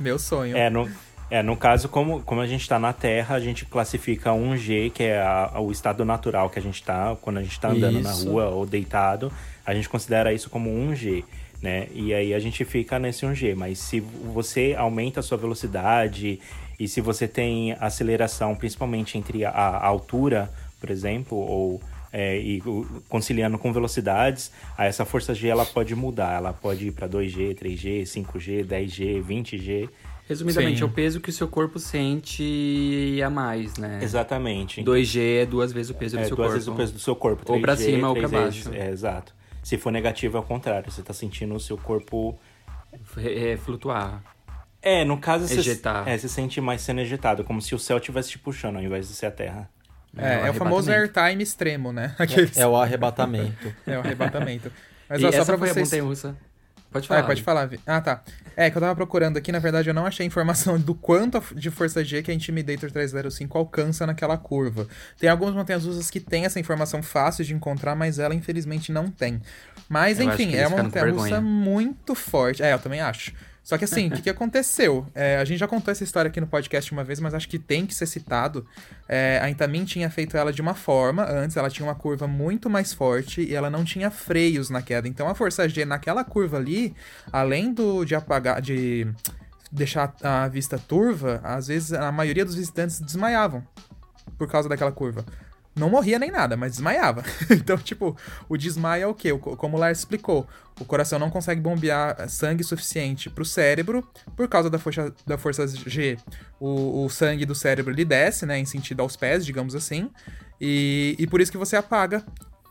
Meu 0.00 0.18
sonho. 0.18 0.56
É, 0.56 0.70
no, 0.70 0.88
é, 1.30 1.42
no 1.42 1.56
caso, 1.56 1.88
como, 1.88 2.22
como 2.22 2.40
a 2.40 2.46
gente 2.46 2.62
está 2.62 2.78
na 2.78 2.92
Terra, 2.92 3.34
a 3.34 3.40
gente 3.40 3.66
classifica 3.66 4.30
1G, 4.30 4.92
que 4.92 5.02
é 5.02 5.20
a, 5.20 5.60
o 5.60 5.70
estado 5.70 6.04
natural 6.04 6.48
que 6.48 6.58
a 6.58 6.62
gente 6.62 6.76
está, 6.76 7.16
quando 7.20 7.38
a 7.38 7.42
gente 7.42 7.52
está 7.52 7.68
andando 7.68 8.00
isso. 8.00 8.24
na 8.24 8.30
rua 8.30 8.48
ou 8.48 8.64
deitado, 8.64 9.30
a 9.66 9.74
gente 9.74 9.88
considera 9.88 10.32
isso 10.32 10.48
como 10.48 10.70
1G. 10.70 11.24
Né? 11.60 11.88
E 11.92 12.14
aí 12.14 12.32
a 12.32 12.38
gente 12.38 12.64
fica 12.64 12.98
nesse 12.98 13.26
1G, 13.26 13.54
mas 13.56 13.78
se 13.78 14.00
você 14.00 14.74
aumenta 14.78 15.20
a 15.20 15.22
sua 15.22 15.36
velocidade 15.36 16.40
e 16.78 16.86
se 16.86 17.00
você 17.00 17.26
tem 17.26 17.72
aceleração, 17.80 18.54
principalmente 18.54 19.18
entre 19.18 19.44
a, 19.44 19.50
a 19.50 19.86
altura, 19.86 20.50
por 20.80 20.90
exemplo, 20.90 21.36
ou 21.36 21.80
é, 22.12 22.38
e 22.38 22.62
conciliando 23.08 23.58
com 23.58 23.72
velocidades, 23.72 24.50
essa 24.78 25.04
força 25.04 25.34
G 25.34 25.48
ela 25.48 25.66
pode 25.66 25.94
mudar, 25.94 26.36
ela 26.36 26.52
pode 26.52 26.86
ir 26.88 26.92
para 26.92 27.08
2G, 27.08 27.54
3G, 27.54 28.02
5G, 28.02 28.64
10G, 28.64 29.22
20G. 29.22 29.88
Resumidamente, 30.28 30.78
Sim. 30.78 30.82
é 30.82 30.86
o 30.86 30.90
peso 30.90 31.20
que 31.20 31.30
o 31.30 31.32
seu 31.32 31.48
corpo 31.48 31.78
sente 31.78 33.18
a 33.24 33.30
mais, 33.30 33.76
né? 33.76 33.98
Exatamente. 34.02 34.82
2G 34.82 35.42
é 35.42 35.46
duas 35.46 35.72
vezes 35.72 35.90
o 35.90 35.94
peso 35.94 36.18
é, 36.18 36.22
do 36.22 36.26
seu 36.26 36.36
duas 36.36 36.48
corpo. 36.48 36.54
vezes 36.54 36.68
o 36.68 36.74
peso 36.74 36.92
do 36.92 37.00
seu 37.00 37.16
corpo. 37.16 37.44
3G, 37.44 37.54
ou 37.54 37.60
para 37.60 37.76
cima 37.76 38.08
ou 38.08 38.14
para 38.14 38.28
baixo. 38.28 38.70
É, 38.72 38.90
exato. 38.90 39.34
Se 39.62 39.76
for 39.76 39.90
negativo, 39.90 40.36
é 40.36 40.40
o 40.40 40.42
contrário. 40.42 40.90
Você 40.90 41.00
está 41.00 41.12
sentindo 41.12 41.54
o 41.54 41.60
seu 41.60 41.76
corpo... 41.76 42.38
É, 43.16 43.56
flutuar. 43.56 44.22
É, 44.80 45.04
no 45.04 45.18
caso, 45.18 45.52
Ejetar. 45.52 46.04
Você, 46.04 46.10
é, 46.10 46.18
você 46.18 46.28
sente 46.28 46.60
mais 46.60 46.80
sendo 46.80 47.00
ejetado, 47.00 47.42
como 47.44 47.60
se 47.60 47.74
o 47.74 47.78
céu 47.78 47.98
estivesse 47.98 48.30
te 48.30 48.38
puxando 48.38 48.76
ao 48.76 48.82
invés 48.82 49.08
de 49.08 49.14
ser 49.14 49.26
a 49.26 49.30
terra. 49.30 49.68
É, 50.16 50.34
é, 50.34 50.46
é 50.46 50.50
o 50.50 50.54
famoso 50.54 50.90
airtime 50.90 51.42
extremo, 51.42 51.92
né? 51.92 52.14
Aqueles... 52.18 52.56
É, 52.56 52.62
é, 52.62 52.66
o 52.66 52.76
arrebatamento. 52.76 53.74
é 53.86 53.96
o 53.96 54.00
arrebatamento. 54.00 54.72
Mas 55.08 55.20
e 55.20 55.26
ó, 55.26 55.32
só 55.32 55.44
pra 55.44 55.58
foi 55.58 55.68
vocês... 55.68 55.92
a 55.92 56.02
russa. 56.02 56.36
Pode 56.90 57.06
falar. 57.06 57.20
É, 57.20 57.22
pode 57.22 57.42
falar. 57.42 57.70
Ah, 57.86 58.00
tá. 58.00 58.22
É, 58.56 58.70
que 58.70 58.76
eu 58.76 58.80
tava 58.80 58.94
procurando 58.96 59.36
aqui, 59.36 59.52
na 59.52 59.58
verdade 59.58 59.88
eu 59.88 59.94
não 59.94 60.06
achei 60.06 60.24
informação 60.24 60.80
do 60.80 60.94
quanto 60.94 61.40
de 61.54 61.70
força 61.70 62.02
G 62.02 62.22
que 62.22 62.30
a 62.30 62.34
Intimidator 62.34 62.90
305 62.90 63.58
alcança 63.58 64.06
naquela 64.06 64.38
curva. 64.38 64.88
Tem 65.18 65.28
algumas 65.28 65.54
montanhas 65.54 65.84
russas 65.84 66.10
que 66.10 66.18
tem 66.18 66.44
essa 66.44 66.58
informação 66.58 67.02
fácil 67.02 67.44
de 67.44 67.54
encontrar, 67.54 67.94
mas 67.94 68.18
ela 68.18 68.34
infelizmente 68.34 68.90
não 68.90 69.10
tem. 69.10 69.40
Mas 69.88 70.18
eu 70.18 70.28
enfim, 70.28 70.56
é 70.56 70.66
uma 70.66 70.82
montanha 70.82 71.12
russa 71.12 71.40
muito 71.40 72.14
forte. 72.14 72.62
É, 72.62 72.72
eu 72.72 72.78
também 72.78 73.00
acho. 73.00 73.32
Só 73.68 73.76
que 73.76 73.84
assim, 73.84 74.08
o 74.08 74.12
que, 74.12 74.22
que, 74.22 74.30
aconteceu? 74.30 75.06
É, 75.14 75.36
a 75.36 75.44
gente 75.44 75.58
já 75.58 75.68
contou 75.68 75.92
essa 75.92 76.02
história 76.02 76.30
aqui 76.30 76.40
no 76.40 76.46
podcast 76.46 76.90
uma 76.90 77.04
vez, 77.04 77.20
mas 77.20 77.34
acho 77.34 77.46
que 77.46 77.58
tem 77.58 77.84
que 77.84 77.94
ser 77.94 78.06
citado. 78.06 78.66
É, 79.06 79.38
a 79.42 79.50
Intamin 79.50 79.84
tinha 79.84 80.08
feito 80.08 80.38
ela 80.38 80.50
de 80.50 80.62
uma 80.62 80.72
forma, 80.72 81.22
antes 81.30 81.54
ela 81.54 81.68
tinha 81.68 81.86
uma 81.86 81.94
curva 81.94 82.26
muito 82.26 82.70
mais 82.70 82.94
forte 82.94 83.42
e 83.42 83.54
ela 83.54 83.68
não 83.68 83.84
tinha 83.84 84.10
freios 84.10 84.70
na 84.70 84.80
queda. 84.80 85.06
Então 85.06 85.28
a 85.28 85.34
força 85.34 85.68
G 85.68 85.84
naquela 85.84 86.24
curva 86.24 86.56
ali, 86.56 86.94
além 87.30 87.70
do 87.74 88.06
de 88.06 88.14
apagar, 88.14 88.62
de 88.62 89.06
deixar 89.70 90.14
a 90.22 90.48
vista 90.48 90.78
turva, 90.78 91.38
às 91.44 91.66
vezes 91.66 91.92
a 91.92 92.10
maioria 92.10 92.46
dos 92.46 92.54
visitantes 92.54 92.98
desmaiavam 93.02 93.62
por 94.38 94.48
causa 94.48 94.66
daquela 94.66 94.92
curva 94.92 95.26
não 95.78 95.88
morria 95.88 96.18
nem 96.18 96.30
nada, 96.30 96.56
mas 96.56 96.72
desmaiava. 96.72 97.22
então, 97.50 97.76
tipo, 97.78 98.16
o 98.48 98.56
desmaio 98.56 99.04
é 99.04 99.06
o 99.06 99.14
quê? 99.14 99.36
Como 99.38 99.76
o 99.76 99.80
Lars 99.80 99.98
explicou, 99.98 100.46
o 100.80 100.84
coração 100.84 101.18
não 101.18 101.30
consegue 101.30 101.60
bombear 101.60 102.28
sangue 102.28 102.64
suficiente 102.64 103.30
para 103.30 103.42
o 103.42 103.46
cérebro 103.46 104.06
por 104.36 104.48
causa 104.48 104.68
da 104.68 104.78
força, 104.78 105.14
da 105.26 105.38
força 105.38 105.66
G. 105.66 106.18
O, 106.60 107.04
o 107.04 107.08
sangue 107.08 107.46
do 107.46 107.54
cérebro 107.54 107.92
ele 107.92 108.04
desce, 108.04 108.44
né, 108.44 108.58
em 108.58 108.64
sentido 108.64 109.00
aos 109.00 109.16
pés, 109.16 109.44
digamos 109.44 109.74
assim, 109.74 110.10
e, 110.60 111.14
e 111.18 111.26
por 111.26 111.40
isso 111.40 111.52
que 111.52 111.58
você 111.58 111.76
apaga 111.76 112.24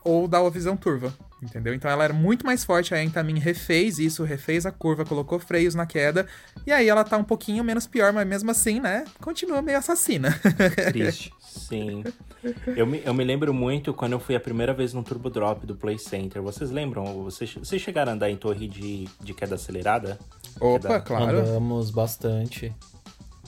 ou 0.03 0.27
dá 0.27 0.39
a 0.39 0.49
visão 0.49 0.77
turva, 0.77 1.13
entendeu? 1.41 1.73
Então 1.73 1.89
ela 1.89 2.03
era 2.03 2.13
muito 2.13 2.45
mais 2.45 2.63
forte, 2.63 2.93
a 2.93 3.03
Entamin 3.03 3.39
refez 3.39 3.99
isso, 3.99 4.23
refez 4.23 4.65
a 4.65 4.71
curva, 4.71 5.05
colocou 5.05 5.39
freios 5.39 5.75
na 5.75 5.85
queda, 5.85 6.27
e 6.65 6.71
aí 6.71 6.87
ela 6.87 7.03
tá 7.03 7.17
um 7.17 7.23
pouquinho 7.23 7.63
menos 7.63 7.87
pior, 7.87 8.11
mas 8.13 8.27
mesmo 8.27 8.51
assim, 8.51 8.79
né, 8.79 9.05
continua 9.21 9.61
meio 9.61 9.77
assassina. 9.77 10.37
Triste. 10.91 11.31
Sim. 11.39 12.03
Eu 12.75 12.85
me, 12.85 13.01
eu 13.03 13.13
me 13.13 13.23
lembro 13.23 13.53
muito 13.53 13.93
quando 13.93 14.13
eu 14.13 14.19
fui 14.19 14.35
a 14.35 14.39
primeira 14.39 14.73
vez 14.73 14.93
no 14.93 15.03
Turbo 15.03 15.29
Drop 15.29 15.65
do 15.65 15.75
Play 15.75 15.97
Center. 15.97 16.41
Vocês 16.41 16.69
lembram? 16.69 17.23
Vocês, 17.23 17.53
vocês 17.53 17.81
chegaram 17.81 18.11
a 18.11 18.15
andar 18.15 18.29
em 18.29 18.37
torre 18.37 18.67
de, 18.67 19.07
de 19.19 19.33
queda 19.33 19.55
acelerada? 19.55 20.19
Opa, 20.59 20.79
queda... 20.79 21.01
claro. 21.01 21.39
Andamos 21.39 21.89
bastante. 21.89 22.73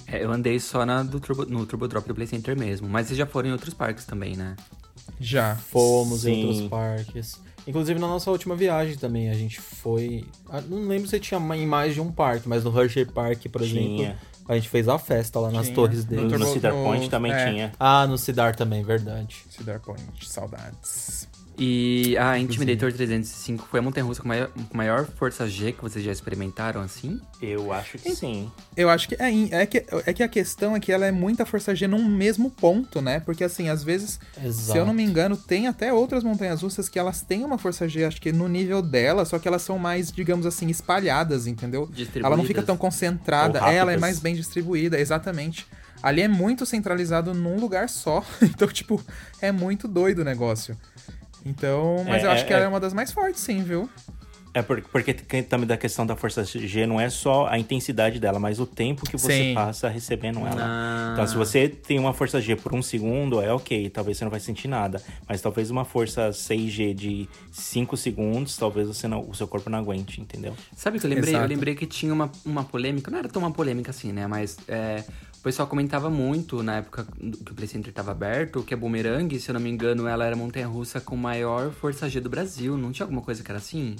É, 0.07 0.23
eu 0.23 0.31
andei 0.31 0.59
só 0.59 0.85
na, 0.85 1.03
do 1.03 1.19
Turbo, 1.19 1.45
no 1.45 1.65
Turbo 1.65 1.87
Drop 1.87 2.07
do 2.07 2.15
Play 2.15 2.27
Center 2.27 2.57
mesmo. 2.57 2.89
Mas 2.89 3.07
vocês 3.07 3.17
já 3.17 3.25
foram 3.25 3.49
em 3.49 3.51
outros 3.51 3.73
parques 3.73 4.05
também, 4.05 4.35
né? 4.35 4.55
Já. 5.19 5.55
Fomos 5.55 6.21
Sim. 6.21 6.31
em 6.31 6.45
outros 6.45 6.67
parques. 6.67 7.41
Inclusive 7.67 7.99
na 7.99 8.07
nossa 8.07 8.31
última 8.31 8.55
viagem 8.55 8.97
também, 8.97 9.29
a 9.29 9.33
gente 9.33 9.59
foi. 9.61 10.25
Ah, 10.49 10.61
não 10.61 10.87
lembro 10.87 11.07
se 11.07 11.19
tinha 11.19 11.39
em 11.55 11.67
mais 11.67 11.93
de 11.93 12.01
um 12.01 12.11
parque, 12.11 12.47
mas 12.49 12.63
no 12.63 12.77
Hershey 12.77 13.05
Park, 13.05 13.45
por 13.51 13.61
tinha. 13.61 13.81
exemplo, 13.81 14.19
a 14.47 14.55
gente 14.55 14.67
fez 14.67 14.87
a 14.87 14.97
festa 14.97 15.39
lá 15.39 15.51
nas 15.51 15.65
tinha. 15.65 15.75
torres 15.75 16.03
dele. 16.03 16.23
No, 16.23 16.39
no 16.39 16.45
Cedar 16.47 16.73
Point 16.73 17.09
também 17.09 17.31
é. 17.31 17.49
tinha. 17.51 17.71
Ah, 17.79 18.07
no 18.07 18.17
Cedar 18.17 18.55
também, 18.55 18.83
verdade. 18.83 19.37
Cedar 19.49 19.79
Point, 19.79 20.27
saudades. 20.27 21.28
E 21.61 22.17
a 22.17 22.39
Intimidator 22.39 22.93
305 22.93 23.67
foi 23.69 23.81
a 23.81 23.83
montanha-russa 23.83 24.21
com 24.21 24.29
maior, 24.29 24.47
com 24.47 24.77
maior 24.77 25.05
força 25.05 25.45
G 25.45 25.73
que 25.73 25.81
vocês 25.81 26.03
já 26.03 26.11
experimentaram, 26.11 26.79
assim? 26.79 27.19
Eu 27.41 27.73
acho 27.73 27.97
que 27.97 28.15
sim. 28.15 28.49
Eu 28.77 28.89
acho 28.89 29.09
que 29.09 29.15
é, 29.15 29.61
é, 29.61 29.65
que 29.65 29.85
é 30.05 30.13
que 30.13 30.23
a 30.23 30.27
questão 30.29 30.73
é 30.73 30.79
que 30.79 30.89
ela 30.89 31.05
é 31.05 31.11
muita 31.11 31.45
força 31.45 31.75
G 31.75 31.85
num 31.85 32.07
mesmo 32.07 32.49
ponto, 32.49 33.01
né? 33.01 33.19
Porque 33.19 33.43
assim, 33.43 33.67
às 33.67 33.83
vezes, 33.83 34.21
Exato. 34.41 34.71
se 34.71 34.77
eu 34.77 34.85
não 34.85 34.93
me 34.93 35.03
engano, 35.03 35.35
tem 35.35 35.67
até 35.67 35.91
outras 35.91 36.23
montanhas 36.23 36.61
russas 36.61 36.87
que 36.87 36.97
elas 36.97 37.21
têm 37.21 37.43
uma 37.43 37.57
força 37.57 37.89
G, 37.89 38.05
acho 38.05 38.21
que 38.21 38.31
no 38.31 38.47
nível 38.47 38.81
dela, 38.81 39.25
só 39.25 39.37
que 39.37 39.45
elas 39.45 39.61
são 39.61 39.77
mais, 39.77 40.13
digamos 40.13 40.45
assim, 40.45 40.69
espalhadas, 40.69 41.45
entendeu? 41.45 41.89
Ela 42.15 42.37
não 42.37 42.45
fica 42.45 42.63
tão 42.63 42.77
concentrada, 42.77 43.59
ela 43.59 43.91
é 43.91 43.97
mais 43.97 44.19
bem 44.19 44.33
distribuída, 44.33 44.97
exatamente. 44.97 45.67
Ali 46.01 46.21
é 46.21 46.27
muito 46.27 46.65
centralizado 46.65 47.33
num 47.33 47.59
lugar 47.59 47.89
só. 47.89 48.23
Então, 48.41 48.67
tipo, 48.67 49.01
é 49.41 49.51
muito 49.51 49.87
doido 49.87 50.19
o 50.19 50.23
negócio. 50.23 50.77
Então, 51.45 52.03
mas 52.07 52.23
é, 52.23 52.27
eu 52.27 52.31
acho 52.31 52.43
é, 52.43 52.47
que 52.47 52.53
ela 52.53 52.63
é, 52.63 52.65
é 52.65 52.69
uma 52.69 52.79
das 52.79 52.93
mais 52.93 53.11
fortes, 53.11 53.41
sim, 53.41 53.63
viu? 53.63 53.89
É 54.53 54.63
porque 54.63 55.13
também 55.43 55.67
da 55.67 55.77
questão 55.77 56.05
da 56.05 56.15
força 56.15 56.43
G 56.43 56.87
não 56.87 56.99
é 56.99 57.09
só 57.09 57.47
a 57.47 57.59
intensidade 57.59 58.19
dela, 58.19 58.39
mas 58.39 58.59
o 58.59 58.65
tempo 58.65 59.05
que 59.05 59.15
você 59.15 59.33
Sim. 59.33 59.53
passa 59.53 59.87
recebendo 59.87 60.39
ela. 60.39 60.57
Ah. 60.59 61.09
Então, 61.13 61.27
se 61.27 61.35
você 61.35 61.69
tem 61.69 61.99
uma 61.99 62.13
força 62.13 62.41
G 62.41 62.55
por 62.55 62.73
um 62.73 62.81
segundo, 62.81 63.41
é 63.41 63.53
ok, 63.53 63.89
talvez 63.89 64.17
você 64.17 64.23
não 64.23 64.31
vai 64.31 64.39
sentir 64.39 64.67
nada. 64.67 65.01
Mas 65.27 65.39
talvez 65.41 65.69
uma 65.69 65.85
força 65.85 66.29
6G 66.29 66.93
de 66.95 67.29
5 67.51 67.95
segundos, 67.95 68.57
talvez 68.57 68.87
você 68.87 69.07
não, 69.07 69.21
o 69.21 69.35
seu 69.35 69.47
corpo 69.47 69.69
não 69.69 69.77
aguente, 69.77 70.19
entendeu? 70.19 70.55
Sabe 70.75 70.97
o 70.97 70.99
que 70.99 71.05
eu 71.05 71.09
lembrei? 71.11 71.33
Exato. 71.33 71.45
Eu 71.45 71.49
lembrei 71.49 71.75
que 71.75 71.85
tinha 71.85 72.13
uma, 72.13 72.31
uma 72.43 72.63
polêmica, 72.63 73.11
não 73.11 73.19
era 73.19 73.29
tão 73.29 73.43
uma 73.43 73.51
polêmica 73.51 73.91
assim, 73.91 74.11
né? 74.11 74.25
Mas 74.25 74.57
é, 74.67 75.03
o 75.39 75.41
pessoal 75.41 75.67
comentava 75.69 76.09
muito 76.09 76.61
na 76.61 76.77
época 76.77 77.07
que 77.45 77.51
o 77.51 77.55
Play 77.55 77.67
Center 77.67 77.89
estava 77.89 78.11
aberto, 78.11 78.61
que 78.61 78.73
a 78.73 78.77
Boomerang, 78.77 79.39
se 79.39 79.49
eu 79.49 79.53
não 79.53 79.61
me 79.61 79.69
engano, 79.69 80.05
ela 80.05 80.25
era 80.25 80.35
montanha-russa 80.35 80.99
com 80.99 81.15
maior 81.15 81.71
força 81.71 82.09
G 82.09 82.19
do 82.19 82.29
Brasil. 82.29 82.77
Não 82.77 82.91
tinha 82.91 83.05
alguma 83.05 83.21
coisa 83.21 83.41
que 83.41 83.49
era 83.49 83.57
assim? 83.57 83.95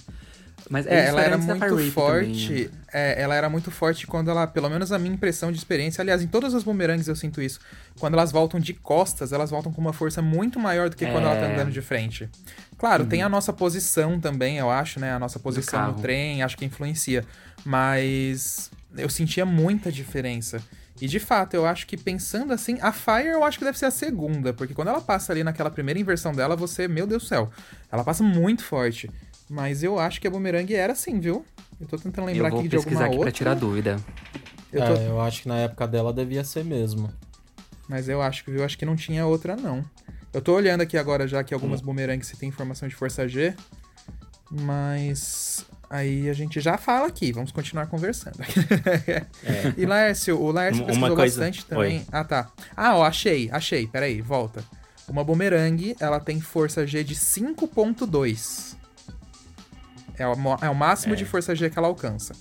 Mas 0.69 0.86
é, 0.86 1.08
ela 1.08 1.22
era 1.22 1.38
muito 1.38 1.91
forte. 1.91 2.65
Né? 2.65 2.69
é, 2.91 3.22
ela 3.22 3.36
era 3.36 3.50
muito 3.50 3.72
forte 3.72 4.05
quando 4.05 4.29
ela, 4.29 4.46
pelo 4.48 4.69
menos 4.69 4.91
a 4.91 5.00
minha 5.00 5.13
impressão 5.13 5.50
de 5.50 5.58
experiência, 5.58 6.01
aliás, 6.01 6.22
em 6.22 6.27
todas 6.27 6.53
as 6.53 6.63
bumerangues 6.63 7.08
eu 7.08 7.15
sinto 7.15 7.41
isso. 7.41 7.62
Quando 7.98 8.15
elas 8.15 8.34
voltam 8.34 8.60
de 8.60 8.74
costas, 8.74 9.31
elas 9.31 9.50
voltam 9.50 9.72
com 9.72 9.79
uma 9.79 9.93
força 9.93 10.22
muito 10.22 10.60
maior 10.60 10.89
do 10.89 10.98
que 10.98 11.05
é... 11.05 11.12
quando 11.12 11.24
ela 11.24 11.36
tá 11.38 11.48
é. 11.48 11.53
andando 11.53 11.72
de 11.72 11.81
frente. 11.81 12.29
Claro, 12.77 13.03
uhum. 13.03 13.10
tem 13.10 13.22
a 13.22 13.29
nossa 13.29 13.53
posição 13.53 14.19
também, 14.19 14.58
eu 14.58 14.69
acho, 14.69 15.00
né? 15.00 15.13
A 15.13 15.19
nossa 15.19 15.39
posição 15.39 15.88
no 15.88 16.01
trem, 16.01 16.43
acho 16.43 16.58
que 16.58 16.65
influencia. 16.65 17.24
Mas 17.63 18.69
eu 18.98 19.10
sentia 19.10 19.46
muita 19.46 19.89
diferença. 19.89 20.62
E 21.01 21.08
de 21.08 21.20
fato, 21.20 21.53
eu 21.53 21.65
acho 21.65 21.88
que 21.88 21.96
pensando 21.96 22.51
assim, 22.51 22.77
a 22.82 22.91
Fire 22.91 23.27
eu 23.27 23.44
acho 23.44 23.58
que 23.58 23.65
deve 23.65 23.77
ser 23.77 23.86
a 23.86 23.91
segunda, 23.91 24.53
porque 24.53 24.74
quando 24.74 24.89
ela 24.89 25.01
passa 25.01 25.32
ali 25.32 25.44
naquela 25.44 25.70
primeira 25.70 26.00
inversão 26.00 26.34
dela, 26.34 26.56
você, 26.56 26.88
meu 26.88 27.08
Deus 27.08 27.24
do 27.24 27.27
céu, 27.27 27.50
ela 27.91 28.03
passa 28.03 28.24
muito 28.24 28.63
forte. 28.63 29.10
Mas 29.50 29.82
eu 29.82 29.98
acho 29.98 30.22
que 30.22 30.27
a 30.27 30.32
Boomerang 30.32 30.72
era 30.74 30.94
assim, 30.94 31.20
viu? 31.20 31.46
Eu 31.79 31.88
tô 31.88 31.98
tentando 31.98 32.25
lembrar 32.25 32.50
aqui 32.50 32.68
de 32.68 32.75
alguma 32.75 33.00
aqui 33.00 33.10
outra. 33.10 33.22
pra 33.22 33.32
tirar 33.32 33.53
dúvida. 33.56 34.00
Eu, 34.72 34.86
tô... 34.86 34.94
é, 34.94 35.08
eu 35.08 35.22
acho 35.22 35.41
que 35.44 35.48
na 35.48 35.58
época 35.58 35.88
dela 35.88 36.13
devia 36.13 36.44
ser 36.44 36.63
mesmo. 36.63 37.12
Mas 37.88 38.08
eu 38.08 38.22
acho 38.22 38.44
que 38.44 38.51
eu 38.51 38.63
acho 38.63 38.77
que 38.77 38.86
não 38.86 38.96
tinha 38.96 39.25
outra 39.25 39.56
não. 39.56 39.84
Eu 40.32 40.41
tô 40.41 40.53
olhando 40.53 40.82
aqui 40.82 40.96
agora 40.98 41.27
já 41.27 41.44
que 41.44 41.53
algumas 41.53 41.82
hum. 41.82 41.86
boomerangs 41.86 42.27
se 42.27 42.38
tem 42.38 42.50
informação 42.50 42.88
de 42.88 42.96
força 42.96 43.27
G, 43.27 43.56
mas 44.51 45.65
Aí 45.89 46.29
a 46.29 46.34
gente 46.34 46.62
já 46.62 46.77
fala 46.77 47.08
aqui, 47.08 47.31
vamos 47.31 47.51
continuar 47.51 47.88
conversando. 47.88 48.38
É. 49.43 49.74
E 49.77 49.86
Lércio, 49.86 50.39
o 50.39 50.51
Lércio 50.51 50.86
pesquisou 50.86 51.15
coisa... 51.15 51.39
bastante 51.39 51.65
também. 51.65 52.00
Oi. 52.00 52.05
Ah, 52.12 52.24
tá. 52.24 52.51
Ah, 52.75 52.98
ó, 52.98 53.03
achei, 53.03 53.50
achei, 53.51 53.88
peraí, 53.88 54.22
volta. 54.22 54.63
Uma 55.08 55.24
bumerangue, 55.24 55.96
ela 56.00 56.19
tem 56.19 56.39
força 56.39 56.86
G 56.86 57.03
de 57.03 57.15
5.2. 57.15 58.75
É 60.17 60.27
o, 60.27 60.34
é 60.62 60.69
o 60.69 60.75
máximo 60.75 61.13
é. 61.13 61.17
de 61.17 61.25
força 61.25 61.55
G 61.55 61.69
que 61.69 61.79
ela 61.79 61.88
alcança. 61.88 62.34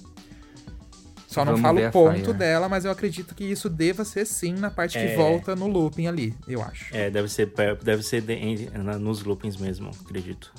Só 1.28 1.44
Vamos 1.44 1.60
não 1.60 1.68
falo 1.68 1.86
o 1.86 1.90
ponto 1.90 2.32
dela, 2.32 2.68
mas 2.68 2.84
eu 2.84 2.90
acredito 2.90 3.34
que 3.34 3.44
isso 3.44 3.68
deva 3.68 4.04
ser 4.04 4.26
sim 4.26 4.54
na 4.54 4.70
parte 4.70 4.98
é... 4.98 5.06
que 5.06 5.16
volta 5.16 5.54
no 5.54 5.66
looping 5.66 6.06
ali, 6.06 6.34
eu 6.46 6.62
acho. 6.62 6.94
É, 6.94 7.10
deve 7.10 7.28
ser, 7.28 7.52
deve 7.82 8.02
ser 8.02 8.24
nos 8.98 9.22
loopings 9.22 9.56
mesmo, 9.56 9.90
acredito. 10.04 10.52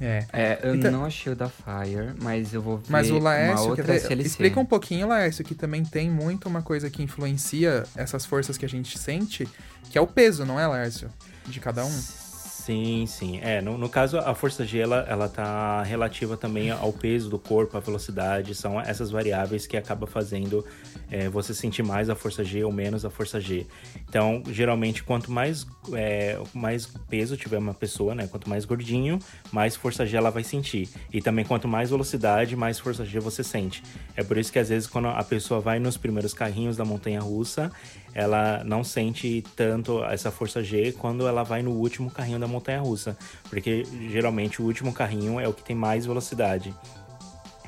É. 0.00 0.24
é 0.32 0.60
eu 0.62 0.74
então... 0.74 0.90
não 0.90 1.04
achei 1.04 1.32
o 1.32 1.36
da 1.36 1.48
Fire, 1.48 2.14
mas 2.20 2.52
eu 2.52 2.62
vou 2.62 2.78
ver 2.78 2.86
Mas 2.88 3.10
o 3.10 3.18
Laércio, 3.18 3.64
uma 3.64 3.70
outra 3.70 3.84
ver, 3.84 4.20
explica 4.20 4.60
um 4.60 4.66
pouquinho, 4.66 5.08
Laércio, 5.08 5.44
que 5.44 5.54
também 5.54 5.84
tem 5.84 6.10
muito 6.10 6.48
uma 6.48 6.62
coisa 6.62 6.90
que 6.90 7.02
influencia 7.02 7.84
essas 7.94 8.24
forças 8.24 8.56
que 8.56 8.64
a 8.64 8.68
gente 8.68 8.98
sente, 8.98 9.48
que 9.90 9.98
é 9.98 10.00
o 10.00 10.06
peso, 10.06 10.44
não 10.44 10.58
é, 10.58 10.66
Laércio? 10.66 11.08
De 11.46 11.60
cada 11.60 11.84
um. 11.84 12.25
Sim, 12.66 13.06
sim. 13.06 13.38
É, 13.44 13.62
no, 13.62 13.78
no 13.78 13.88
caso, 13.88 14.18
a 14.18 14.34
força 14.34 14.66
G, 14.66 14.80
ela, 14.80 15.06
ela 15.08 15.28
tá 15.28 15.84
relativa 15.84 16.36
também 16.36 16.68
ao 16.68 16.92
peso 16.92 17.30
do 17.30 17.38
corpo, 17.38 17.76
à 17.76 17.80
velocidade, 17.80 18.56
são 18.56 18.80
essas 18.80 19.08
variáveis 19.08 19.68
que 19.68 19.76
acaba 19.76 20.04
fazendo 20.04 20.66
é, 21.08 21.28
você 21.28 21.54
sentir 21.54 21.84
mais 21.84 22.10
a 22.10 22.16
força 22.16 22.42
G 22.42 22.64
ou 22.64 22.72
menos 22.72 23.04
a 23.04 23.10
força 23.10 23.40
G. 23.40 23.68
Então, 24.08 24.42
geralmente, 24.50 25.04
quanto 25.04 25.30
mais, 25.30 25.64
é, 25.92 26.40
mais 26.52 26.86
peso 27.08 27.36
tiver 27.36 27.58
uma 27.58 27.72
pessoa, 27.72 28.16
né, 28.16 28.26
quanto 28.26 28.50
mais 28.50 28.64
gordinho, 28.64 29.20
mais 29.52 29.76
força 29.76 30.04
G 30.04 30.16
ela 30.16 30.30
vai 30.30 30.42
sentir. 30.42 30.88
E 31.12 31.22
também, 31.22 31.44
quanto 31.44 31.68
mais 31.68 31.90
velocidade, 31.90 32.56
mais 32.56 32.80
força 32.80 33.04
G 33.04 33.20
você 33.20 33.44
sente. 33.44 33.80
É 34.16 34.24
por 34.24 34.36
isso 34.38 34.50
que, 34.50 34.58
às 34.58 34.70
vezes, 34.70 34.88
quando 34.88 35.06
a 35.06 35.22
pessoa 35.22 35.60
vai 35.60 35.78
nos 35.78 35.96
primeiros 35.96 36.34
carrinhos 36.34 36.76
da 36.76 36.84
montanha-russa, 36.84 37.70
ela 38.16 38.64
não 38.64 38.82
sente 38.82 39.44
tanto 39.54 40.02
essa 40.02 40.30
força 40.30 40.64
G 40.64 40.90
quando 40.92 41.28
ela 41.28 41.42
vai 41.42 41.62
no 41.62 41.72
último 41.72 42.10
carrinho 42.10 42.38
da 42.38 42.48
montanha 42.48 42.80
russa, 42.80 43.14
porque 43.50 43.84
geralmente 44.10 44.62
o 44.62 44.64
último 44.64 44.90
carrinho 44.90 45.38
é 45.38 45.46
o 45.46 45.52
que 45.52 45.62
tem 45.62 45.76
mais 45.76 46.06
velocidade. 46.06 46.74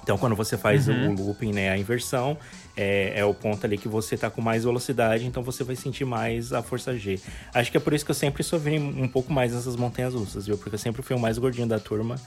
Então, 0.02 0.17
quando 0.17 0.35
você 0.35 0.57
faz 0.57 0.88
uhum. 0.88 1.11
o 1.11 1.26
looping, 1.26 1.52
né, 1.52 1.69
a 1.69 1.76
inversão, 1.76 2.35
é, 2.75 3.12
é, 3.17 3.25
o 3.26 3.35
ponto 3.35 3.67
ali 3.67 3.76
que 3.76 3.88
você 3.88 4.17
tá 4.17 4.31
com 4.31 4.40
mais 4.40 4.64
velocidade, 4.64 5.26
então 5.26 5.43
você 5.43 5.62
vai 5.62 5.76
sentir 5.76 6.07
mais 6.07 6.50
a 6.50 6.62
força 6.62 6.97
G. 6.97 7.21
Acho 7.52 7.71
que 7.71 7.76
é 7.76 7.81
por 7.81 7.93
isso 7.93 8.07
que 8.07 8.11
eu 8.11 8.14
sempre 8.14 8.43
sofri 8.43 8.78
um 8.78 9.07
pouco 9.07 9.31
mais 9.31 9.52
nessas 9.52 9.76
montanhas 9.76 10.14
russas, 10.14 10.47
viu? 10.47 10.57
Porque 10.57 10.75
eu 10.75 10.78
sempre 10.78 11.02
fui 11.02 11.14
o 11.14 11.19
mais 11.19 11.37
gordinho 11.37 11.67
da 11.67 11.78
turma 11.78 12.19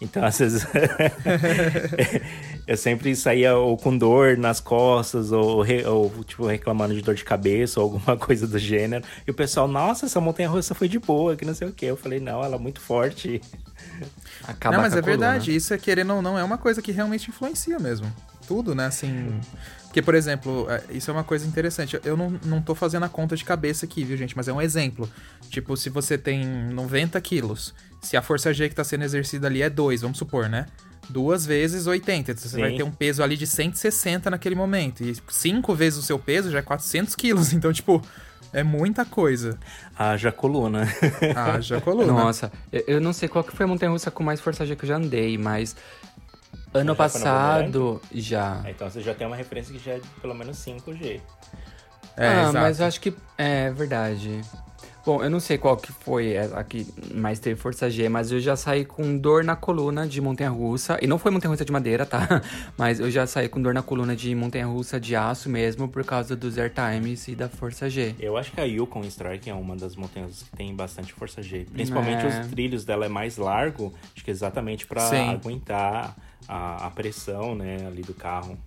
então, 0.00 0.24
às 0.24 0.38
vezes, 0.38 0.66
eu 2.66 2.76
sempre 2.76 3.14
saía 3.14 3.56
ou 3.56 3.76
com 3.76 3.96
dor 3.96 4.36
nas 4.36 4.60
costas, 4.60 5.32
ou, 5.32 5.64
ou, 5.86 6.24
tipo, 6.24 6.46
reclamando 6.46 6.94
de 6.94 7.02
dor 7.02 7.14
de 7.14 7.24
cabeça, 7.24 7.80
ou 7.80 7.84
alguma 7.84 8.16
coisa 8.18 8.46
do 8.46 8.58
gênero. 8.58 9.04
E 9.26 9.30
o 9.30 9.34
pessoal, 9.34 9.68
nossa, 9.68 10.06
essa 10.06 10.20
montanha-russa 10.20 10.74
foi 10.74 10.88
de 10.88 10.98
boa, 10.98 11.36
que 11.36 11.44
não 11.44 11.54
sei 11.54 11.68
o 11.68 11.72
quê. 11.72 11.86
Eu 11.86 11.96
falei, 11.96 12.20
não, 12.20 12.42
ela 12.42 12.56
é 12.56 12.58
muito 12.58 12.80
forte. 12.80 13.40
Acaba 14.46 14.76
não, 14.76 14.82
mas 14.82 14.92
é 14.92 15.00
coluna. 15.00 15.18
verdade, 15.18 15.54
isso 15.54 15.72
é 15.72 15.78
querendo 15.78 16.14
ou 16.14 16.22
não, 16.22 16.38
é 16.38 16.44
uma 16.44 16.58
coisa 16.58 16.82
que 16.82 16.92
realmente 16.92 17.30
influencia 17.30 17.78
mesmo. 17.78 18.12
Tudo, 18.46 18.74
né, 18.74 18.86
assim... 18.86 19.40
Porque, 19.94 20.02
por 20.02 20.16
exemplo, 20.16 20.66
é, 20.68 20.82
isso 20.90 21.08
é 21.08 21.14
uma 21.14 21.22
coisa 21.22 21.46
interessante. 21.46 21.96
Eu 22.04 22.16
não, 22.16 22.30
não 22.44 22.60
tô 22.60 22.74
fazendo 22.74 23.04
a 23.04 23.08
conta 23.08 23.36
de 23.36 23.44
cabeça 23.44 23.86
aqui, 23.86 24.02
viu, 24.02 24.16
gente? 24.16 24.36
Mas 24.36 24.48
é 24.48 24.52
um 24.52 24.60
exemplo. 24.60 25.08
Tipo, 25.48 25.76
se 25.76 25.88
você 25.88 26.18
tem 26.18 26.44
90 26.44 27.20
quilos, 27.20 27.72
se 28.02 28.16
a 28.16 28.22
força 28.22 28.52
G 28.52 28.66
que 28.66 28.72
está 28.72 28.82
sendo 28.82 29.04
exercida 29.04 29.46
ali 29.46 29.62
é 29.62 29.70
2, 29.70 30.00
vamos 30.00 30.18
supor, 30.18 30.48
né? 30.48 30.66
Duas 31.08 31.46
vezes 31.46 31.86
80. 31.86 32.32
Então 32.32 32.42
você 32.42 32.48
Sim. 32.48 32.60
vai 32.60 32.74
ter 32.74 32.82
um 32.82 32.90
peso 32.90 33.22
ali 33.22 33.36
de 33.36 33.46
160 33.46 34.30
naquele 34.30 34.56
momento. 34.56 35.04
E 35.04 35.16
cinco 35.28 35.76
vezes 35.76 36.00
o 36.00 36.02
seu 36.02 36.18
peso 36.18 36.50
já 36.50 36.58
é 36.58 36.62
400 36.62 37.14
quilos. 37.14 37.52
Então, 37.54 37.72
tipo, 37.72 38.02
é 38.52 38.64
muita 38.64 39.04
coisa. 39.04 39.60
Haja 39.96 40.32
coluna. 40.32 40.88
Haja 41.36 41.80
coluna. 41.80 42.10
Nossa, 42.14 42.50
eu 42.72 43.00
não 43.00 43.12
sei 43.12 43.28
qual 43.28 43.44
que 43.44 43.54
foi 43.54 43.62
a 43.62 43.68
montanha-russa 43.68 44.10
com 44.10 44.24
mais 44.24 44.40
força 44.40 44.66
G 44.66 44.74
que 44.74 44.86
eu 44.86 44.88
já 44.88 44.96
andei, 44.96 45.38
mas 45.38 45.76
Ano 46.72 46.96
passado, 46.96 48.00
já. 48.12 48.62
É, 48.64 48.70
então 48.70 48.88
você 48.88 49.00
já 49.00 49.14
tem 49.14 49.26
uma 49.26 49.36
referência 49.36 49.72
que 49.72 49.84
já 49.84 49.92
é 49.92 49.98
de 49.98 50.08
pelo 50.20 50.34
menos 50.34 50.56
5G. 50.58 51.20
É, 52.16 52.28
ah, 52.28 52.42
exato. 52.42 52.58
mas 52.58 52.80
eu 52.80 52.86
acho 52.86 53.00
que 53.00 53.14
é 53.36 53.70
verdade. 53.70 54.40
Bom, 55.04 55.22
eu 55.22 55.28
não 55.28 55.38
sei 55.38 55.58
qual 55.58 55.76
que 55.76 55.92
foi 55.92 56.38
a 56.38 56.64
que 56.64 56.86
mais 57.14 57.38
teve 57.38 57.60
força 57.60 57.90
G, 57.90 58.08
mas 58.08 58.32
eu 58.32 58.40
já 58.40 58.56
saí 58.56 58.86
com 58.86 59.18
dor 59.18 59.44
na 59.44 59.54
coluna 59.54 60.06
de 60.06 60.18
montanha-russa. 60.18 60.98
E 61.02 61.06
não 61.06 61.18
foi 61.18 61.30
montanha-russa 61.30 61.62
de 61.62 61.70
madeira, 61.70 62.06
tá? 62.06 62.40
Mas 62.78 63.00
eu 63.00 63.10
já 63.10 63.26
saí 63.26 63.46
com 63.46 63.60
dor 63.60 63.74
na 63.74 63.82
coluna 63.82 64.16
de 64.16 64.34
montanha-russa 64.34 64.98
de 64.98 65.14
aço 65.14 65.50
mesmo, 65.50 65.88
por 65.88 66.04
causa 66.04 66.34
dos 66.34 66.56
airtimes 66.56 67.28
e 67.28 67.34
da 67.34 67.50
força 67.50 67.90
G. 67.90 68.14
Eu 68.18 68.38
acho 68.38 68.50
que 68.52 68.60
a 68.60 68.64
Yukon 68.64 69.02
Strike 69.04 69.50
é 69.50 69.54
uma 69.54 69.76
das 69.76 69.94
montanhas 69.94 70.42
que 70.42 70.56
tem 70.56 70.74
bastante 70.74 71.12
força 71.12 71.42
G. 71.42 71.66
Principalmente 71.70 72.24
é. 72.24 72.40
os 72.40 72.46
trilhos 72.46 72.86
dela 72.86 73.04
é 73.04 73.08
mais 73.08 73.36
largo, 73.36 73.92
acho 74.14 74.24
que 74.24 74.30
é 74.30 74.32
exatamente 74.32 74.86
para 74.86 75.02
aguentar 75.30 76.16
a, 76.48 76.86
a 76.86 76.90
pressão, 76.90 77.54
né, 77.54 77.86
ali 77.86 78.02
do 78.02 78.14
carro. 78.14 78.58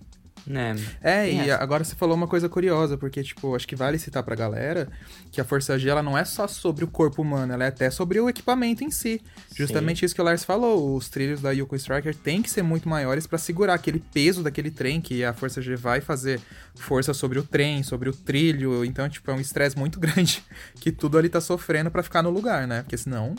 É, 1.02 1.22
é 1.22 1.32
e 1.32 1.38
essa. 1.40 1.62
agora 1.62 1.84
você 1.84 1.94
falou 1.94 2.16
uma 2.16 2.26
coisa 2.26 2.48
curiosa, 2.48 2.96
porque, 2.96 3.22
tipo, 3.22 3.54
acho 3.54 3.68
que 3.68 3.76
vale 3.76 3.98
citar 3.98 4.22
pra 4.22 4.34
galera 4.34 4.88
que 5.30 5.40
a 5.40 5.44
Força 5.44 5.78
G, 5.78 5.88
ela 5.88 6.02
não 6.02 6.16
é 6.16 6.24
só 6.24 6.46
sobre 6.46 6.84
o 6.84 6.88
corpo 6.88 7.20
humano, 7.20 7.52
ela 7.52 7.64
é 7.64 7.68
até 7.68 7.90
sobre 7.90 8.18
o 8.18 8.28
equipamento 8.28 8.82
em 8.82 8.90
si. 8.90 9.20
Justamente 9.54 10.00
Sim. 10.00 10.06
isso 10.06 10.14
que 10.14 10.20
o 10.20 10.24
Lars 10.24 10.44
falou, 10.44 10.96
os 10.96 11.08
trilhos 11.08 11.40
da 11.40 11.50
Yukon 11.50 11.76
Striker 11.76 12.14
têm 12.14 12.40
que 12.40 12.50
ser 12.50 12.62
muito 12.62 12.88
maiores 12.88 13.26
para 13.26 13.38
segurar 13.38 13.74
aquele 13.74 13.98
peso 13.98 14.42
daquele 14.42 14.70
trem, 14.70 15.00
que 15.00 15.24
a 15.24 15.32
Força 15.32 15.60
G 15.60 15.76
vai 15.76 16.00
fazer 16.00 16.40
força 16.74 17.12
sobre 17.12 17.38
o 17.38 17.42
trem, 17.42 17.82
sobre 17.82 18.08
o 18.08 18.12
trilho, 18.12 18.84
então, 18.84 19.08
tipo, 19.08 19.30
é 19.30 19.34
um 19.34 19.40
estresse 19.40 19.76
muito 19.76 19.98
grande 20.00 20.42
que 20.76 20.90
tudo 20.90 21.18
ali 21.18 21.28
tá 21.28 21.40
sofrendo 21.40 21.90
para 21.90 22.02
ficar 22.02 22.22
no 22.22 22.30
lugar, 22.30 22.66
né? 22.66 22.82
Porque 22.82 22.96
senão 22.96 23.34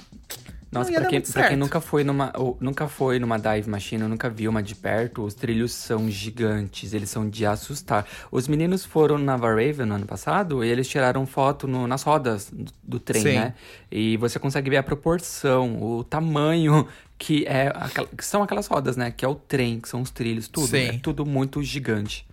nossa, 0.72 0.92
pra 0.92 1.06
quem, 1.06 1.22
pra 1.22 1.48
quem, 1.48 1.58
nunca 1.58 1.82
foi 1.82 2.04
numa 2.04 2.32
nunca 2.60 2.88
foi 2.88 3.18
numa 3.18 3.40
dive 3.40 3.68
machine, 3.68 4.04
nunca 4.04 4.30
viu 4.30 4.52
uma 4.52 4.62
de 4.62 4.76
perto, 4.76 5.24
os 5.24 5.34
trilhos 5.34 5.72
são 5.72 6.10
gigantes, 6.10 6.94
eles 6.94 7.10
são 7.10 7.28
de 7.28 7.46
assustar. 7.46 8.06
Os 8.32 8.48
meninos 8.48 8.86
foram 8.86 9.18
na 9.18 9.36
Raven 9.36 9.86
no 9.88 9.96
ano 9.96 10.06
passado 10.06 10.64
e 10.64 10.70
eles 10.70 10.88
tiraram 10.88 11.26
foto 11.26 11.68
no, 11.68 11.88
nas 11.88 12.04
rodas 12.04 12.52
do, 12.52 12.72
do 12.84 13.00
trem, 13.00 13.22
Sim. 13.24 13.34
né? 13.36 13.54
E 13.92 14.16
você 14.18 14.38
consegue 14.38 14.70
ver 14.70 14.78
a 14.78 14.84
proporção, 14.84 15.82
o 15.82 16.04
tamanho 16.04 16.88
que 17.18 17.46
é 17.48 17.72
que 18.16 18.24
são 18.24 18.44
aquelas 18.44 18.68
rodas, 18.68 18.96
né? 18.96 19.12
Que 19.12 19.26
é 19.26 19.28
o 19.28 19.36
trem, 19.36 19.80
que 19.80 19.90
são 19.90 20.02
os 20.02 20.12
trilhos, 20.12 20.48
tudo. 20.48 20.68
Sim. 20.68 20.88
É 20.88 20.98
tudo 21.00 21.26
muito 21.26 21.64
gigante. 21.64 22.28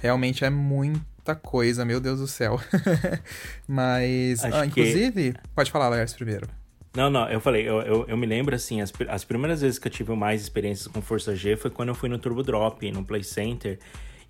Realmente 0.00 0.44
é 0.44 0.50
muita 0.50 1.34
coisa, 1.34 1.84
meu 1.84 2.00
Deus 2.00 2.20
do 2.20 2.28
céu. 2.28 2.60
Mas, 3.66 4.44
ah, 4.44 4.64
inclusive, 4.64 5.32
que... 5.32 5.40
pode 5.54 5.72
falar, 5.72 5.88
Lars, 5.88 6.14
primeiro. 6.14 6.48
Não, 6.96 7.10
não, 7.10 7.28
eu 7.28 7.40
falei, 7.40 7.68
eu, 7.68 7.80
eu, 7.82 8.04
eu, 8.08 8.16
me 8.16 8.26
lembro 8.26 8.54
assim, 8.54 8.80
as, 8.80 8.92
as 9.08 9.24
primeiras 9.24 9.60
vezes 9.60 9.78
que 9.78 9.86
eu 9.86 9.92
tive 9.92 10.14
mais 10.14 10.40
experiências 10.40 10.86
com 10.88 11.02
Força 11.02 11.36
G 11.36 11.56
foi 11.56 11.70
quando 11.70 11.90
eu 11.90 11.94
fui 11.94 12.08
no 12.08 12.18
Turbo 12.18 12.42
Drop, 12.42 12.90
no 12.90 13.04
Play 13.04 13.22
Center. 13.22 13.78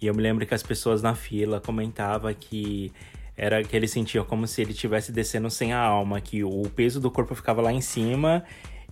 E 0.01 0.07
eu 0.07 0.15
me 0.15 0.23
lembro 0.23 0.47
que 0.47 0.55
as 0.55 0.63
pessoas 0.63 1.03
na 1.03 1.15
fila 1.15 1.61
comentavam 1.61 2.33
que 2.35 2.93
era 3.37 3.63
que 3.63 3.77
ele 3.77 3.87
sentia 3.87 4.25
como 4.25 4.47
se 4.47 4.61
ele 4.61 4.73
estivesse 4.73 5.13
descendo 5.13 5.49
sem 5.49 5.73
a 5.73 5.81
alma, 5.81 6.21
que 6.21 6.43
o 6.43 6.63
peso 6.75 7.01
do 7.01 7.11
corpo 7.11 7.35
ficava 7.35 7.63
lá 7.63 7.73
em 7.73 7.81
cima 7.81 8.45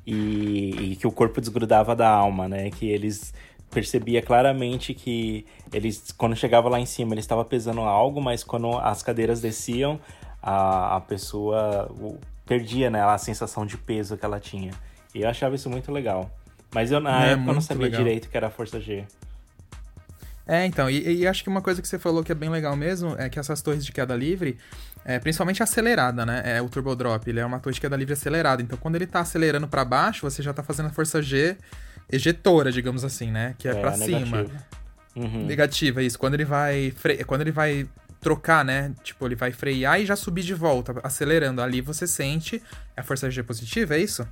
e, 0.06 0.92
e 0.92 0.96
que 0.96 1.06
o 1.06 1.10
corpo 1.10 1.40
desgrudava 1.40 1.96
da 1.96 2.08
alma, 2.08 2.48
né? 2.48 2.70
Que 2.70 2.88
eles 2.88 3.34
percebia 3.70 4.22
claramente 4.22 4.94
que 4.94 5.44
eles 5.72 6.12
quando 6.16 6.36
chegava 6.36 6.68
lá 6.68 6.78
em 6.78 6.86
cima 6.86 7.12
ele 7.12 7.20
estava 7.20 7.44
pesando 7.44 7.80
algo, 7.80 8.20
mas 8.20 8.44
quando 8.44 8.78
as 8.78 9.02
cadeiras 9.02 9.40
desciam, 9.40 10.00
a, 10.40 10.96
a 10.96 11.00
pessoa 11.00 11.92
perdia 12.46 12.88
né, 12.88 13.02
a 13.02 13.18
sensação 13.18 13.66
de 13.66 13.76
peso 13.76 14.16
que 14.16 14.24
ela 14.24 14.40
tinha. 14.40 14.72
E 15.14 15.22
eu 15.22 15.28
achava 15.28 15.54
isso 15.54 15.68
muito 15.68 15.90
legal. 15.92 16.30
Mas 16.72 16.90
eu 16.90 17.00
na 17.00 17.26
é, 17.26 17.32
época 17.32 17.50
eu 17.50 17.54
não 17.54 17.60
sabia 17.60 17.84
legal. 17.84 18.02
direito 18.02 18.28
que 18.28 18.36
era 18.36 18.46
a 18.46 18.50
força 18.50 18.80
G. 18.80 19.04
É, 20.46 20.64
então, 20.64 20.88
e, 20.88 21.22
e, 21.22 21.26
acho 21.26 21.42
que 21.42 21.48
uma 21.48 21.60
coisa 21.60 21.82
que 21.82 21.88
você 21.88 21.98
falou 21.98 22.22
que 22.22 22.30
é 22.30 22.34
bem 22.34 22.48
legal 22.48 22.76
mesmo 22.76 23.16
é 23.18 23.28
que 23.28 23.36
essas 23.36 23.60
torres 23.60 23.84
de 23.84 23.90
queda 23.90 24.14
livre, 24.14 24.56
é, 25.04 25.18
principalmente 25.18 25.60
acelerada, 25.60 26.24
né? 26.24 26.42
É 26.44 26.62
o 26.62 26.68
Turbo 26.68 26.94
Drop, 26.94 27.28
ele 27.28 27.40
é 27.40 27.44
uma 27.44 27.58
torre 27.58 27.74
de 27.74 27.80
queda 27.80 27.96
livre 27.96 28.12
acelerada. 28.12 28.62
Então, 28.62 28.78
quando 28.78 28.94
ele 28.94 29.08
tá 29.08 29.20
acelerando 29.20 29.66
para 29.66 29.84
baixo, 29.84 30.30
você 30.30 30.42
já 30.42 30.52
tá 30.52 30.62
fazendo 30.62 30.86
a 30.86 30.90
força 30.90 31.20
G 31.20 31.56
ejetora, 32.10 32.70
digamos 32.70 33.04
assim, 33.04 33.30
né? 33.30 33.56
Que 33.58 33.66
é, 33.66 33.72
é 33.72 33.74
para 33.74 33.94
cima. 33.94 34.46
Uhum. 35.16 35.46
Negativa, 35.46 36.02
isso. 36.02 36.18
Quando 36.18 36.34
ele 36.34 36.44
vai. 36.44 36.94
Quando 37.26 37.40
ele 37.40 37.52
vai 37.52 37.88
trocar, 38.20 38.64
né? 38.64 38.92
Tipo, 39.02 39.26
ele 39.26 39.34
vai 39.34 39.52
frear 39.52 40.00
e 40.00 40.06
já 40.06 40.16
subir 40.16 40.42
de 40.42 40.54
volta, 40.54 40.94
acelerando. 41.02 41.62
Ali 41.62 41.80
você 41.80 42.06
sente 42.06 42.62
a 42.96 43.02
força 43.02 43.30
G 43.30 43.42
positiva, 43.42 43.96
é 43.96 44.00
isso? 44.00 44.26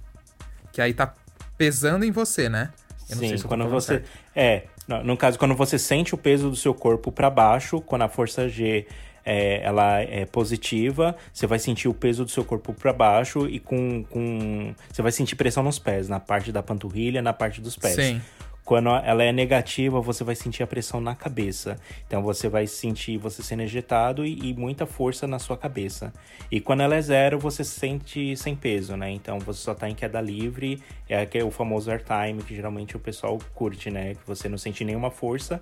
Que 0.72 0.80
aí 0.80 0.92
tá 0.92 1.14
pesando 1.56 2.04
em 2.04 2.10
você, 2.10 2.48
né? 2.48 2.70
Eu 3.08 3.16
Sim, 3.16 3.36
se 3.36 3.44
quando 3.44 3.68
você. 3.68 3.94
Certo. 3.94 4.08
É, 4.34 4.64
no, 5.04 5.16
caso, 5.16 5.38
quando 5.38 5.54
você 5.54 5.78
sente 5.78 6.14
o 6.14 6.18
peso 6.18 6.50
do 6.50 6.56
seu 6.56 6.74
corpo 6.74 7.12
para 7.12 7.30
baixo, 7.30 7.80
quando 7.80 8.02
a 8.02 8.08
força 8.08 8.48
G 8.48 8.86
é, 9.24 9.62
ela 9.62 10.00
é 10.00 10.26
positiva, 10.26 11.16
você 11.32 11.46
vai 11.46 11.58
sentir 11.58 11.88
o 11.88 11.94
peso 11.94 12.24
do 12.24 12.30
seu 12.30 12.44
corpo 12.44 12.72
para 12.74 12.92
baixo 12.92 13.48
e 13.48 13.58
com, 13.58 14.04
com. 14.04 14.74
Você 14.92 15.02
vai 15.02 15.12
sentir 15.12 15.36
pressão 15.36 15.62
nos 15.62 15.78
pés, 15.78 16.08
na 16.08 16.20
parte 16.20 16.52
da 16.52 16.62
panturrilha, 16.62 17.22
na 17.22 17.32
parte 17.32 17.60
dos 17.60 17.76
pés. 17.76 17.94
Sim. 17.94 18.20
Quando 18.64 18.88
ela 18.88 19.22
é 19.22 19.30
negativa, 19.30 20.00
você 20.00 20.24
vai 20.24 20.34
sentir 20.34 20.62
a 20.62 20.66
pressão 20.66 20.98
na 20.98 21.14
cabeça. 21.14 21.78
Então 22.06 22.22
você 22.22 22.48
vai 22.48 22.66
sentir 22.66 23.18
você 23.18 23.42
sendo 23.42 23.62
ejetado 23.62 24.24
e, 24.24 24.50
e, 24.50 24.54
muita 24.54 24.86
força 24.86 25.26
na 25.26 25.38
sua 25.38 25.56
cabeça. 25.56 26.10
E 26.50 26.60
quando 26.60 26.80
ela 26.80 26.96
é 26.96 27.02
zero, 27.02 27.38
você 27.38 27.62
se 27.62 27.78
sente 27.78 28.34
sem 28.38 28.56
peso, 28.56 28.96
né? 28.96 29.10
Então 29.10 29.38
você 29.38 29.60
só 29.60 29.74
tá 29.74 29.88
em 29.88 29.94
queda 29.94 30.18
livre. 30.18 30.82
É, 31.06 31.28
é 31.30 31.44
o 31.44 31.50
famoso 31.50 31.90
airtime 31.90 32.42
que 32.42 32.54
geralmente 32.54 32.96
o 32.96 32.98
pessoal 32.98 33.38
curte, 33.54 33.90
né? 33.90 34.14
Que 34.14 34.26
você 34.26 34.48
não 34.48 34.56
sente 34.56 34.82
nenhuma 34.82 35.10
força, 35.10 35.60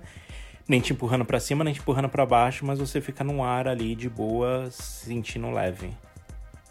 nem 0.65 0.79
te 0.79 0.93
empurrando 0.93 1.25
para 1.25 1.41
cima, 1.41 1.65
nem 1.65 1.73
te 1.73 1.81
empurrando 1.81 2.07
para 2.07 2.25
baixo, 2.25 2.65
mas 2.65 2.79
você 2.79 3.01
fica 3.01 3.21
no 3.21 3.43
ar 3.43 3.67
ali 3.67 3.95
de 3.95 4.09
boa, 4.09 4.69
sentindo 4.71 5.51
leve. 5.51 5.89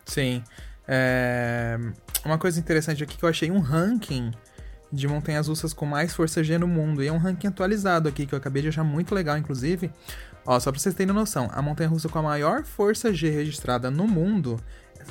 Sim. 0.07 0.42
É... 0.88 1.79
Uma 2.25 2.38
coisa 2.38 2.59
interessante 2.59 3.05
aqui 3.05 3.18
que 3.18 3.23
eu 3.23 3.29
achei 3.29 3.51
um 3.51 3.61
ranking 3.61 4.31
de 4.92 5.09
montanhas 5.09 5.48
russas 5.48 5.72
com 5.72 5.87
mais 5.87 6.14
força 6.14 6.44
G 6.44 6.59
no 6.59 6.68
mundo. 6.68 7.02
E 7.02 7.09
é 7.09 7.12
um 7.12 7.18
ranking 7.18 7.46
atualizado 7.46 8.09
aqui 8.09 8.26
que 8.26 8.35
eu 8.35 8.38
acabei 8.38 8.62
de 8.62 8.68
achar 8.68 8.85
muito 8.85 9.14
legal, 9.14 9.38
inclusive. 9.38 9.90
Ó, 10.44 10.59
só 10.61 10.70
pra 10.70 10.78
vocês 10.81 10.94
terem 10.94 11.14
noção, 11.14 11.48
a 11.52 11.62
montanha 11.62 11.88
russa 11.88 12.09
com 12.09 12.18
a 12.18 12.22
maior 12.22 12.64
força 12.64 13.14
G 13.14 13.31
registrada 13.31 13.90
no 13.90 14.07
mundo 14.07 14.61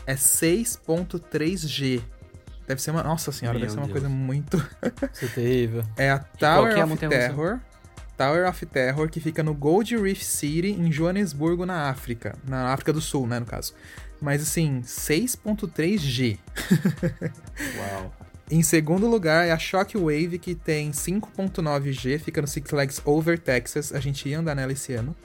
é 0.06 0.14
6.3G. 0.16 2.02
Deve 2.68 2.82
ser 2.82 2.92
uma. 2.92 3.04
Nossa 3.04 3.32
senhora, 3.32 3.58
Meu 3.58 3.68
deve 3.68 3.74
ser 3.74 3.80
uma 3.80 3.88
Deus. 3.88 4.00
coisa 4.00 4.10
muito. 4.10 4.58
Isso 5.12 5.26
é 5.26 5.28
terrível. 5.30 5.84
É 5.98 6.12
a 6.12 6.20
Tower 6.20 6.74
é 6.74 6.82
a 6.82 6.86
of 6.86 6.98
Terror. 6.98 7.60
Tower 8.18 8.48
of 8.48 8.66
Terror, 8.68 9.10
que 9.10 9.20
fica 9.20 9.42
no 9.42 9.54
Gold 9.54 9.98
Reef 9.98 10.22
City, 10.22 10.72
em 10.72 10.92
Joanesburgo, 10.92 11.66
na 11.66 11.90
África. 11.90 12.38
Na 12.48 12.72
África 12.72 12.94
do 12.94 13.02
Sul, 13.02 13.26
né, 13.26 13.40
no 13.40 13.46
caso. 13.46 13.74
Mas 14.22 14.44
assim, 14.44 14.82
6.3G. 14.82 16.38
Uau. 17.78 18.14
Em 18.52 18.62
segundo 18.62 19.08
lugar 19.08 19.48
é 19.48 19.52
a 19.52 19.58
Shockwave, 19.58 20.38
que 20.38 20.54
tem 20.54 20.92
5.9G, 20.92 22.20
fica 22.20 22.42
no 22.42 22.48
Six 22.48 22.70
Flags 22.70 23.02
Over 23.06 23.40
Texas. 23.40 23.94
A 23.94 24.00
gente 24.02 24.28
ia 24.28 24.40
andar 24.40 24.54
nela 24.54 24.74
esse 24.74 24.92
ano. 24.94 25.16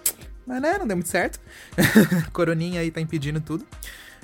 Mas 0.47 0.63
né, 0.63 0.79
não 0.79 0.87
deu 0.87 0.97
muito 0.97 1.09
certo. 1.09 1.41
Coroninha 2.33 2.81
aí 2.81 2.89
tá 2.89 3.01
impedindo 3.01 3.41
tudo. 3.41 3.67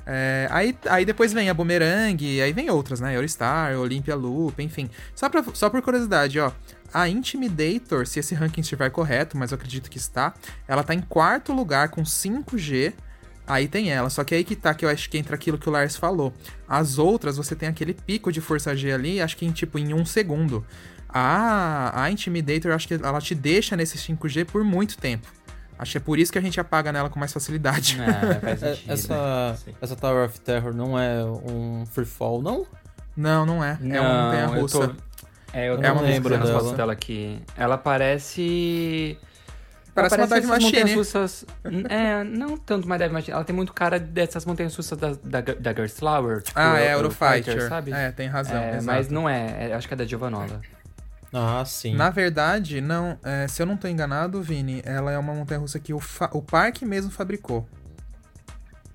É, 0.06 0.46
aí, 0.52 0.78
aí 0.88 1.04
depois 1.04 1.32
vem 1.32 1.50
a 1.50 1.54
Boomerang, 1.54 2.40
aí 2.40 2.52
vem 2.52 2.70
outras, 2.70 3.00
né? 3.00 3.16
Eurostar, 3.16 3.76
Olympia 3.76 4.14
Loop, 4.14 4.62
enfim. 4.62 4.88
Só, 5.16 5.28
pra, 5.28 5.44
só 5.52 5.68
por 5.68 5.82
curiosidade, 5.82 6.38
ó. 6.38 6.52
A 6.94 7.08
Intimidator, 7.08 8.06
se 8.06 8.20
esse 8.20 8.36
ranking 8.36 8.60
estiver 8.60 8.88
correto, 8.90 9.36
mas 9.36 9.50
eu 9.50 9.56
acredito 9.56 9.90
que 9.90 9.98
está, 9.98 10.32
ela 10.68 10.84
tá 10.84 10.94
em 10.94 11.00
quarto 11.00 11.52
lugar 11.52 11.88
com 11.88 12.04
5G. 12.04 12.92
Aí 13.46 13.66
tem 13.66 13.90
ela, 13.90 14.08
só 14.08 14.22
que 14.22 14.34
aí 14.34 14.44
que 14.44 14.54
tá, 14.54 14.72
que 14.72 14.84
eu 14.84 14.88
acho 14.88 15.10
que 15.10 15.18
entra 15.18 15.34
aquilo 15.34 15.58
que 15.58 15.68
o 15.68 15.72
Lars 15.72 15.96
falou. 15.96 16.32
As 16.68 16.98
outras, 16.98 17.36
você 17.36 17.56
tem 17.56 17.68
aquele 17.68 17.92
pico 17.92 18.30
de 18.30 18.40
força 18.40 18.74
G 18.76 18.92
ali, 18.92 19.20
acho 19.20 19.36
que 19.36 19.44
em 19.44 19.52
tipo 19.52 19.78
em 19.78 19.92
um 19.92 20.04
segundo. 20.04 20.64
A, 21.08 22.04
a 22.04 22.10
Intimidator, 22.10 22.72
acho 22.72 22.88
que 22.88 22.94
ela 22.94 23.20
te 23.20 23.34
deixa 23.34 23.76
nesse 23.76 23.98
5G 23.98 24.46
por 24.46 24.64
muito 24.64 24.96
tempo. 24.96 25.26
Acho 25.78 25.92
que 25.92 25.98
é 25.98 26.00
por 26.00 26.18
isso 26.18 26.30
que 26.30 26.38
a 26.38 26.40
gente 26.40 26.60
apaga 26.60 26.92
nela 26.92 27.10
com 27.10 27.18
mais 27.18 27.32
facilidade. 27.32 27.98
É, 28.00 28.34
faz 28.40 28.60
sentido. 28.78 28.92
essa, 28.92 29.58
essa 29.80 29.96
Tower 29.96 30.26
of 30.26 30.40
Terror 30.40 30.72
não 30.72 30.98
é 30.98 31.24
um 31.24 31.84
free 31.86 32.06
fall, 32.06 32.40
não? 32.40 32.66
Não, 33.16 33.44
não 33.44 33.64
é. 33.64 33.76
Não, 33.80 33.96
é 33.96 34.00
uma 34.00 34.22
montanha 34.22 34.46
russa. 34.46 34.88
Tô... 34.88 34.94
É, 35.52 35.68
eu, 35.68 35.74
eu 35.74 35.80
não 35.80 36.02
lembro 36.02 36.38
dela. 36.38 36.74
dela 36.74 36.92
aqui. 36.92 37.42
Ela 37.56 37.76
parece. 37.76 39.18
Parece, 39.94 40.16
uma 40.16 40.26
Dive 40.26 40.46
Machine. 40.46 40.94
Russas, 40.94 41.44
é, 41.88 42.24
não 42.24 42.56
tanto 42.56 42.86
uma 42.86 42.96
Dive 42.98 43.12
Machine. 43.12 43.34
Ela 43.34 43.44
tem 43.44 43.54
muito 43.54 43.72
cara 43.72 43.98
dessas 43.98 44.44
montanhas 44.46 44.74
russas 44.74 44.98
da, 44.98 45.12
da, 45.22 45.40
da 45.40 45.70
Girls 45.72 45.94
Flower. 45.94 46.42
Tipo, 46.42 46.58
ah, 46.58 46.80
é, 46.80 46.94
Eurofighter, 46.94 47.68
sabe? 47.68 47.92
É, 47.92 48.10
tem 48.10 48.26
razão. 48.26 48.56
É, 48.56 48.80
mas 48.80 49.08
não 49.08 49.28
é, 49.28 49.68
é, 49.70 49.74
acho 49.74 49.86
que 49.86 49.94
é 49.94 49.96
da 49.96 50.04
Giovanola. 50.04 50.60
Ah, 51.32 51.64
sim. 51.64 51.94
Na 51.94 52.10
verdade, 52.10 52.80
não. 52.80 53.18
É, 53.22 53.46
se 53.48 53.60
eu 53.60 53.66
não 53.66 53.76
tô 53.76 53.86
enganado, 53.86 54.42
Vini, 54.42 54.82
ela 54.84 55.12
é 55.12 55.18
uma 55.18 55.34
montanha 55.34 55.60
russa 55.60 55.78
que 55.78 55.92
o, 55.92 56.00
o 56.32 56.42
parque 56.42 56.84
mesmo 56.84 57.10
fabricou. 57.10 57.66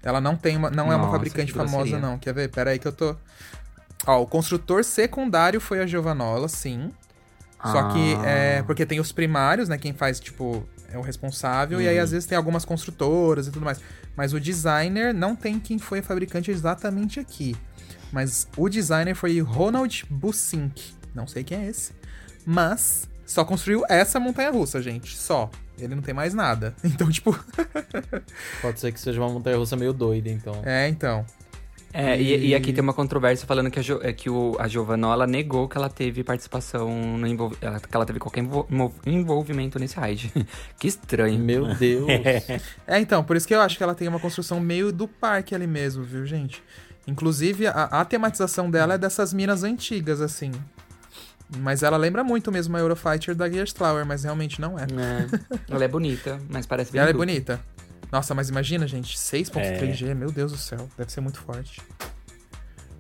Ela 0.04 0.22
não 0.22 0.36
tem 0.36 0.56
uma, 0.56 0.70
não 0.70 0.86
Nossa, 0.86 0.98
é 0.98 1.02
uma 1.02 1.12
fabricante 1.12 1.52
famosa, 1.52 2.00
não. 2.00 2.18
Quer 2.18 2.34
ver? 2.34 2.50
Pera 2.50 2.72
aí 2.72 2.80
que 2.80 2.88
eu 2.88 2.92
tô. 2.92 3.16
Ó, 4.06 4.22
o 4.22 4.28
construtor 4.28 4.84
secundário 4.84 5.60
foi 5.60 5.82
a 5.82 5.88
Giovanola, 5.88 6.48
sim. 6.48 6.92
Ah. 7.60 7.72
Só 7.72 7.90
que 7.90 8.14
é. 8.26 8.64
Porque 8.64 8.86
tem 8.86 9.00
os 9.00 9.12
primários, 9.12 9.70
né? 9.70 9.78
Quem 9.78 9.94
faz, 9.94 10.20
tipo, 10.20 10.68
é 10.92 10.98
o 10.98 11.02
responsável. 11.02 11.80
Hum. 11.80 11.82
E 11.82 11.88
aí, 11.88 12.00
às 12.00 12.12
vezes, 12.12 12.28
tem 12.28 12.38
algumas 12.38 12.66
construtoras 12.66 13.48
e 13.48 13.52
tudo 13.52 13.66
mais. 13.66 13.80
Mas 14.16 14.34
o 14.34 14.40
designer 14.40 15.14
não 15.14 15.36
tem 15.36 15.60
quem 15.60 15.78
foi 15.78 16.00
a 16.00 16.04
fabricante 16.04 16.52
exatamente 16.52 17.20
aqui. 17.20 17.56
Mas 18.12 18.48
o 18.56 18.70
designer 18.70 19.16
foi 19.16 19.40
Ronald 19.40 20.06
Busink. 20.10 20.96
Não 21.14 21.28
sei 21.28 21.44
quem 21.44 21.66
é 21.66 21.68
esse. 21.68 21.94
Mas 22.46 23.08
só 23.26 23.44
construiu 23.44 23.84
essa 23.90 24.20
montanha 24.20 24.50
russa, 24.52 24.82
gente. 24.82 25.16
Só. 25.18 25.50
Ele 25.78 25.94
não 25.94 26.02
tem 26.02 26.14
mais 26.14 26.34
nada. 26.34 26.74
Então, 26.84 27.10
tipo. 27.10 27.38
Pode 28.62 28.80
ser 28.80 28.92
que 28.92 29.00
seja 29.00 29.20
uma 29.20 29.30
montanha 29.30 29.58
russa 29.58 29.76
meio 29.76 29.94
doida, 29.94 30.30
então. 30.30 30.62
É, 30.66 30.88
então. 30.88 31.26
É, 31.94 32.20
e... 32.22 32.48
E, 32.48 32.56
aqui 32.56 32.74
tem 32.74 32.84
uma 32.84 32.94
controvérsia 32.94 33.48
falando 33.48 33.72
que 33.72 33.80
a, 33.80 33.82
jo, 33.82 34.00
é 34.04 34.12
que 34.14 34.30
o, 34.30 34.56
a 34.60 34.68
Giovanola 34.68 35.26
negou 35.26 35.68
que 35.68 35.78
ela 35.78 35.90
teve 35.90 36.24
participação 36.24 36.90
no 37.18 37.26
envolv, 37.26 37.56
que 37.56 37.96
ela 37.96 38.06
teve 38.06 38.20
qualquer 38.20 38.44
envolvimento 39.06 39.80
nesse 39.80 39.96
raid. 39.96 40.32
que 40.78 40.88
estranho. 40.88 41.40
Meu 41.40 41.74
Deus. 41.76 42.08
é, 42.86 43.00
então, 43.00 43.24
por 43.24 43.36
isso 43.36 43.48
que 43.48 43.56
eu 43.56 43.62
acho 43.62 43.78
que 43.78 43.84
ela 43.84 43.96
tem 43.96 44.08
uma 44.08 44.20
construção 44.20 44.60
meio 44.60 44.92
do 44.92 45.08
parque 45.08 45.56
ali 45.56 45.68
mesmo, 45.68 46.04
viu, 46.04 46.26
gente? 46.26 46.62
Inclusive, 47.08 47.68
a, 47.68 47.72
a 47.84 48.06
tematização 48.06 48.70
dela 48.70 48.96
é 48.96 48.98
dessas 48.98 49.34
minas 49.34 49.64
antigas, 49.64 50.22
assim. 50.22 50.52
Mas 51.60 51.82
ela 51.82 51.96
lembra 51.96 52.24
muito 52.24 52.52
mesmo 52.52 52.76
a 52.76 52.80
Eurofighter 52.80 53.34
da 53.34 53.50
Gears 53.50 53.72
Flower, 53.72 54.06
mas 54.06 54.24
realmente 54.24 54.60
não 54.60 54.78
é. 54.78 54.84
é. 54.84 55.56
Ela 55.70 55.86
é 55.86 55.88
bonita, 55.88 56.40
mas 56.50 56.66
parece 56.66 56.92
bem 56.92 57.00
Ela 57.00 57.12
é 57.12 57.14
bonita. 57.14 57.60
Nossa, 58.12 58.34
mas 58.34 58.50
imagina, 58.50 58.88
gente, 58.88 59.18
6.3G, 59.18 60.10
é. 60.10 60.14
meu 60.14 60.32
Deus 60.32 60.52
do 60.52 60.58
céu, 60.58 60.88
deve 60.98 61.12
ser 61.12 61.22
muito 61.22 61.40
forte. 61.40 61.82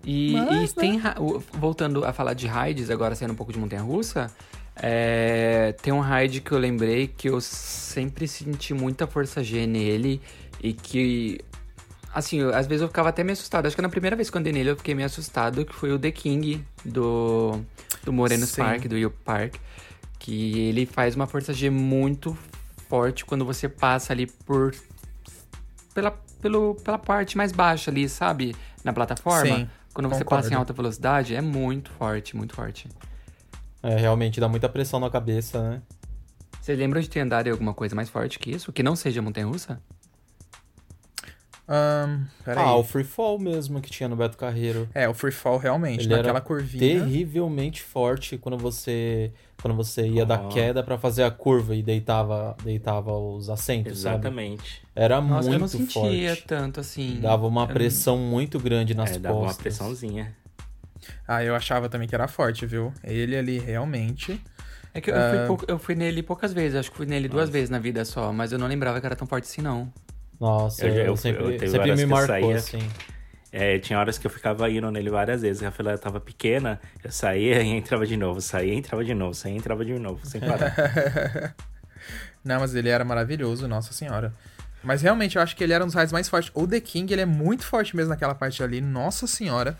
E, 0.04 0.34
mas, 0.34 0.72
e 0.72 0.76
tem, 0.76 1.00
né? 1.00 1.14
voltando 1.54 2.06
a 2.06 2.14
falar 2.14 2.34
de 2.34 2.48
raids, 2.48 2.90
agora 2.90 3.16
saindo 3.16 3.32
um 3.32 3.36
pouco 3.36 3.52
de 3.52 3.60
montanha-russa, 3.60 4.32
é, 4.76 5.76
tem 5.82 5.92
um 5.92 6.00
raid 6.00 6.42
que 6.42 6.52
eu 6.52 6.58
lembrei 6.58 7.08
que 7.08 7.30
eu 7.30 7.42
sempre 7.42 8.28
senti 8.28 8.74
muita 8.74 9.08
força 9.08 9.44
G 9.44 9.66
nele 9.66 10.22
e 10.62 10.74
que 10.74 11.40
Assim, 12.18 12.40
eu, 12.40 12.56
às 12.56 12.66
vezes 12.66 12.82
eu 12.82 12.88
ficava 12.88 13.10
até 13.10 13.24
meio 13.24 13.34
assustado. 13.34 13.68
Acho 13.68 13.76
que 13.76 13.82
na 13.82 13.90
primeira 13.90 14.16
vez 14.16 14.28
que 14.28 14.36
eu 14.36 14.40
andei 14.40 14.52
nele 14.52 14.72
eu 14.72 14.76
fiquei 14.76 14.96
meio 14.96 15.06
assustado, 15.06 15.64
que 15.64 15.72
foi 15.72 15.92
o 15.92 16.00
The 16.00 16.12
King 16.12 16.66
do, 16.84 17.62
do 18.04 18.12
Morenos 18.12 18.50
Sim. 18.50 18.64
Park, 18.64 18.86
do 18.86 18.98
Yup 18.98 19.16
Park. 19.24 19.56
Que 20.18 20.68
ele 20.68 20.88
faz 20.88 21.16
uma 21.16 21.28
força 21.28 21.54
G 21.54 21.70
muito 21.70 22.36
forte 22.90 23.24
quando 23.24 23.46
você 23.46 23.70
passa 23.70 24.14
ali 24.14 24.26
por. 24.26 24.74
Pela, 25.98 26.12
pelo, 26.40 26.76
pela 26.76 27.00
parte 27.00 27.36
mais 27.36 27.52
baixa 27.52 27.90
ali, 27.90 28.08
sabe? 28.08 28.56
Na 28.84 28.94
plataforma. 28.94 29.58
Sim, 29.58 29.70
quando 29.92 30.08
você 30.08 30.24
concordo. 30.24 30.44
passa 30.44 30.54
em 30.54 30.56
alta 30.56 30.72
velocidade, 30.72 31.34
é 31.34 31.42
muito 31.42 31.90
forte, 31.90 32.38
muito 32.38 32.54
forte. 32.54 32.88
É, 33.82 33.96
realmente 33.96 34.40
dá 34.40 34.48
muita 34.48 34.70
pressão 34.70 35.00
na 35.00 35.10
cabeça, 35.10 35.60
né? 35.68 35.82
Você 36.62 36.76
lembra 36.76 37.02
de 37.02 37.10
ter 37.10 37.22
andado 37.22 37.48
em 37.48 37.50
alguma 37.50 37.74
coisa 37.74 37.96
mais 37.96 38.10
forte 38.10 38.38
que 38.38 38.52
isso? 38.52 38.72
Que 38.72 38.84
não 38.84 38.96
seja 38.96 39.24
montanha-russa? 39.24 39.82
Um, 41.68 42.26
ah, 42.46 42.76
o 42.76 42.84
Free 42.84 43.04
Fall 43.04 43.40
mesmo 43.40 43.82
que 43.82 43.90
tinha 43.90 44.08
no 44.08 44.16
Beto 44.16 44.38
Carreiro. 44.38 44.88
É, 44.94 45.10
o 45.10 45.16
Free 45.16 45.32
Fall 45.32 45.58
realmente, 45.58 46.06
Ele 46.06 46.16
naquela 46.16 46.42
curvinha. 46.42 47.00
Terrivelmente 47.00 47.82
forte 47.82 48.38
quando 48.38 48.56
você 48.56 49.34
quando 49.62 49.76
você 49.76 50.08
ia 50.08 50.24
oh. 50.24 50.26
da 50.26 50.38
queda 50.50 50.84
para 50.84 50.98
fazer 50.98 51.24
a 51.24 51.32
curva 51.32 51.76
e 51.76 51.82
deitava 51.82 52.56
deitava 52.64 53.12
os 53.18 53.50
assentos, 53.50 54.00
Exatamente. 54.00 54.76
Sabe? 54.76 54.88
Era 54.96 55.22
Nossa, 55.22 55.50
muito 55.50 55.54
eu 55.54 55.60
não 55.60 55.68
sentia 55.68 56.30
forte. 56.30 56.44
tanto 56.48 56.80
assim. 56.80 57.20
Dava 57.22 57.48
uma 57.48 57.68
pressão 57.68 58.18
muito 58.18 58.60
grande 58.60 58.94
nas 58.94 59.10
é, 59.10 59.14
costas. 59.14 59.24
Dava 59.24 59.40
uma 59.40 59.54
pressãozinha. 59.54 60.36
Ah, 61.28 61.44
eu 61.44 61.56
achava 61.56 61.90
também 61.90 62.08
que 62.08 62.16
era 62.16 62.28
forte, 62.28 62.66
viu? 62.66 62.94
Ele 63.04 63.36
ali 63.36 63.60
realmente. 63.60 64.42
É 64.94 65.02
que 65.02 65.12
eu, 65.12 65.16
uh... 65.16 65.18
fui, 65.18 65.38
ah, 65.38 65.46
pou... 65.48 65.60
eu 65.68 65.80
fui 65.80 65.96
nele 65.96 66.24
poucas 66.24 66.54
vezes, 66.54 66.76
acho 66.76 66.92
que 66.92 66.98
fui 66.98 67.06
nele 67.06 67.28
Nossa. 67.28 67.38
duas 67.38 67.50
vezes 67.50 67.70
na 67.70 67.80
vida 67.80 68.04
só, 68.06 68.34
mas 68.34 68.52
eu 68.52 68.58
não 68.58 68.68
lembrava 68.68 69.00
que 69.00 69.06
era 69.06 69.16
tão 69.16 69.28
forte 69.28 69.46
assim, 69.46 69.62
não. 69.62 69.92
Nossa, 70.40 70.86
eu, 70.86 70.94
eu, 70.94 71.06
eu 71.06 71.18
sempre, 71.18 71.56
eu, 71.56 71.70
sempre 71.70 71.96
me 71.96 72.06
marcou, 72.06 72.28
saía, 72.28 72.56
assim. 72.56 72.80
É, 73.60 73.80
tinha 73.80 73.98
horas 73.98 74.20
que 74.20 74.28
eu 74.28 74.30
ficava 74.30 74.70
indo 74.70 74.92
nele 74.92 75.10
várias 75.10 75.42
vezes. 75.42 75.64
A 75.64 75.72
fila 75.72 75.98
tava 75.98 76.20
pequena, 76.20 76.80
eu 77.04 77.12
saía 77.12 77.60
e 77.64 77.70
entrava 77.70 78.06
de 78.06 78.16
novo, 78.16 78.40
saía 78.40 78.72
e 78.72 78.78
entrava 78.78 79.04
de 79.04 79.16
novo, 79.16 79.34
saía 79.34 79.56
e 79.56 79.58
entrava 79.58 79.84
de 79.84 79.98
novo, 79.98 80.24
sem 80.24 80.40
parar. 80.40 81.56
Não, 82.46 82.60
mas 82.60 82.76
ele 82.76 82.88
era 82.88 83.04
maravilhoso, 83.04 83.68
nossa 83.68 83.94
senhora. 83.94 84.32
Mas 84.84 85.02
realmente, 85.02 85.38
eu 85.38 85.42
acho 85.42 85.56
que 85.56 85.64
ele 85.64 85.74
era 85.74 85.84
um 85.84 85.88
dos 85.88 85.96
raids 85.96 86.14
mais 86.14 86.30
fortes. 86.30 86.52
O 86.54 86.68
The 86.68 86.80
King, 86.80 87.12
ele 87.12 87.24
é 87.24 87.26
muito 87.26 87.66
forte 87.66 87.96
mesmo 87.96 88.10
naquela 88.10 88.36
parte 88.36 88.62
ali, 88.62 88.80
nossa 88.80 89.26
senhora. 89.26 89.76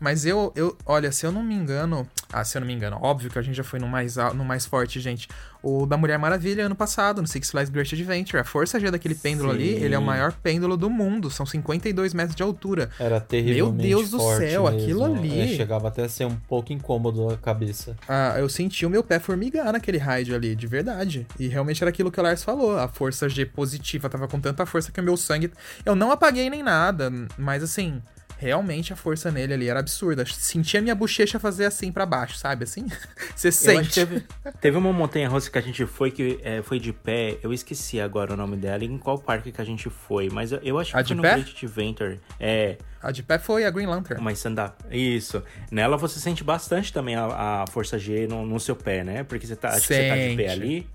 Mas 0.00 0.24
eu, 0.24 0.52
eu, 0.54 0.76
olha, 0.86 1.10
se 1.10 1.26
eu 1.26 1.32
não 1.32 1.42
me 1.42 1.54
engano. 1.54 2.06
Ah, 2.32 2.44
se 2.44 2.56
eu 2.56 2.60
não 2.60 2.66
me 2.66 2.74
engano, 2.74 2.98
óbvio 3.00 3.30
que 3.30 3.38
a 3.38 3.42
gente 3.42 3.56
já 3.56 3.64
foi 3.64 3.80
no 3.80 3.88
mais, 3.88 4.16
no 4.34 4.44
mais 4.44 4.66
forte, 4.66 5.00
gente. 5.00 5.28
O 5.62 5.86
da 5.86 5.96
Mulher 5.96 6.18
Maravilha 6.18 6.66
ano 6.66 6.76
passado, 6.76 7.20
no 7.20 7.26
Six 7.26 7.50
Flags 7.50 7.70
Great 7.70 7.92
Adventure. 7.94 8.38
A 8.38 8.44
força 8.44 8.78
G 8.78 8.90
daquele 8.90 9.14
pêndulo 9.14 9.48
Sim. 9.50 9.54
ali, 9.56 9.68
ele 9.70 9.94
é 9.94 9.98
o 9.98 10.02
maior 10.02 10.32
pêndulo 10.32 10.76
do 10.76 10.88
mundo. 10.88 11.30
São 11.30 11.44
52 11.44 12.14
metros 12.14 12.36
de 12.36 12.42
altura. 12.42 12.90
Era 12.98 13.18
terrível. 13.18 13.72
Meu 13.72 13.82
Deus 13.82 14.10
do 14.10 14.20
céu, 14.20 14.64
mesmo. 14.64 14.68
aquilo 14.68 15.04
ali. 15.04 15.40
É, 15.40 15.56
chegava 15.56 15.88
até 15.88 16.04
a 16.04 16.08
ser 16.08 16.26
um 16.26 16.36
pouco 16.36 16.72
incômodo 16.72 17.30
a 17.30 17.36
cabeça. 17.36 17.96
Ah, 18.06 18.34
eu 18.38 18.48
senti 18.48 18.86
o 18.86 18.90
meu 18.90 19.02
pé 19.02 19.18
formigar 19.18 19.72
naquele 19.72 19.98
raid 19.98 20.32
ali, 20.34 20.54
de 20.54 20.66
verdade. 20.66 21.26
E 21.38 21.48
realmente 21.48 21.82
era 21.82 21.90
aquilo 21.90 22.12
que 22.12 22.20
o 22.20 22.22
Lars 22.22 22.44
falou. 22.44 22.78
A 22.78 22.86
força 22.86 23.28
G 23.28 23.44
positiva 23.46 24.08
tava 24.08 24.28
com 24.28 24.38
tanta 24.38 24.64
força 24.64 24.92
que 24.92 25.00
o 25.00 25.04
meu 25.04 25.16
sangue. 25.16 25.50
Eu 25.84 25.96
não 25.96 26.12
apaguei 26.12 26.48
nem 26.50 26.62
nada, 26.62 27.10
mas 27.36 27.62
assim 27.62 28.00
realmente 28.38 28.92
a 28.92 28.96
força 28.96 29.30
nele 29.30 29.52
ali 29.52 29.68
era 29.68 29.80
absurda. 29.80 30.24
Sentia 30.24 30.80
minha 30.80 30.94
bochecha 30.94 31.38
fazer 31.38 31.66
assim 31.66 31.90
para 31.90 32.06
baixo, 32.06 32.36
sabe? 32.36 32.64
Assim, 32.64 32.86
você 33.34 33.50
sente. 33.50 33.94
Teve, 33.94 34.24
teve, 34.60 34.76
uma 34.76 34.92
montanha 34.92 35.28
russa 35.28 35.50
que 35.50 35.58
a 35.58 35.60
gente 35.60 35.84
foi 35.84 36.10
que 36.10 36.38
é, 36.42 36.62
foi 36.62 36.78
de 36.78 36.92
pé. 36.92 37.38
Eu 37.42 37.52
esqueci 37.52 38.00
agora 38.00 38.32
o 38.32 38.36
nome 38.36 38.56
dela. 38.56 38.84
Em 38.84 38.96
qual 38.96 39.18
parque 39.18 39.50
que 39.50 39.60
a 39.60 39.64
gente 39.64 39.90
foi? 39.90 40.30
Mas 40.30 40.52
eu, 40.52 40.60
eu 40.62 40.78
acho 40.78 40.96
a 40.96 41.02
que 41.02 41.08
foi 41.08 41.16
no 41.16 41.22
pé? 41.22 41.34
Great 41.34 41.66
Adventure. 41.66 42.20
É. 42.38 42.76
A 43.02 43.10
de 43.10 43.22
pé 43.22 43.38
foi 43.38 43.64
a 43.64 43.70
Green 43.70 43.86
Lantern. 43.86 44.20
Uma 44.20 44.32
stand-up. 44.32 44.84
Isso. 44.90 45.42
Nela 45.70 45.96
você 45.96 46.18
sente 46.20 46.42
bastante 46.42 46.92
também 46.92 47.16
a, 47.16 47.62
a 47.62 47.66
força 47.68 47.98
G 47.98 48.26
no, 48.26 48.46
no, 48.46 48.58
seu 48.58 48.74
pé, 48.74 49.04
né? 49.04 49.24
Porque 49.24 49.46
você 49.46 49.56
tá, 49.56 49.68
acho 49.70 49.86
que 49.86 49.94
você 49.94 50.08
tá 50.08 50.16
de 50.16 50.36
pé 50.36 50.50
ali 50.50 50.86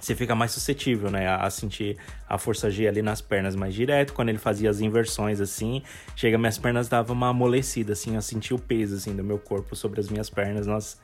você 0.00 0.14
fica 0.14 0.34
mais 0.34 0.52
suscetível, 0.52 1.10
né, 1.10 1.28
a 1.28 1.48
sentir 1.50 1.96
a 2.28 2.38
força 2.38 2.70
G 2.70 2.86
ali 2.86 3.02
nas 3.02 3.20
pernas 3.20 3.56
mais 3.56 3.74
direto. 3.74 4.12
Quando 4.12 4.28
ele 4.28 4.38
fazia 4.38 4.70
as 4.70 4.80
inversões 4.80 5.40
assim, 5.40 5.82
chega 6.14 6.38
minhas 6.38 6.58
pernas 6.58 6.88
dava 6.88 7.12
uma 7.12 7.28
amolecida 7.28 7.92
assim, 7.92 8.14
eu 8.14 8.22
sentia 8.22 8.56
o 8.56 8.58
peso 8.58 8.96
assim 8.96 9.14
do 9.14 9.24
meu 9.24 9.38
corpo 9.38 9.74
sobre 9.74 10.00
as 10.00 10.08
minhas 10.08 10.30
pernas, 10.30 10.66
nossa, 10.66 10.96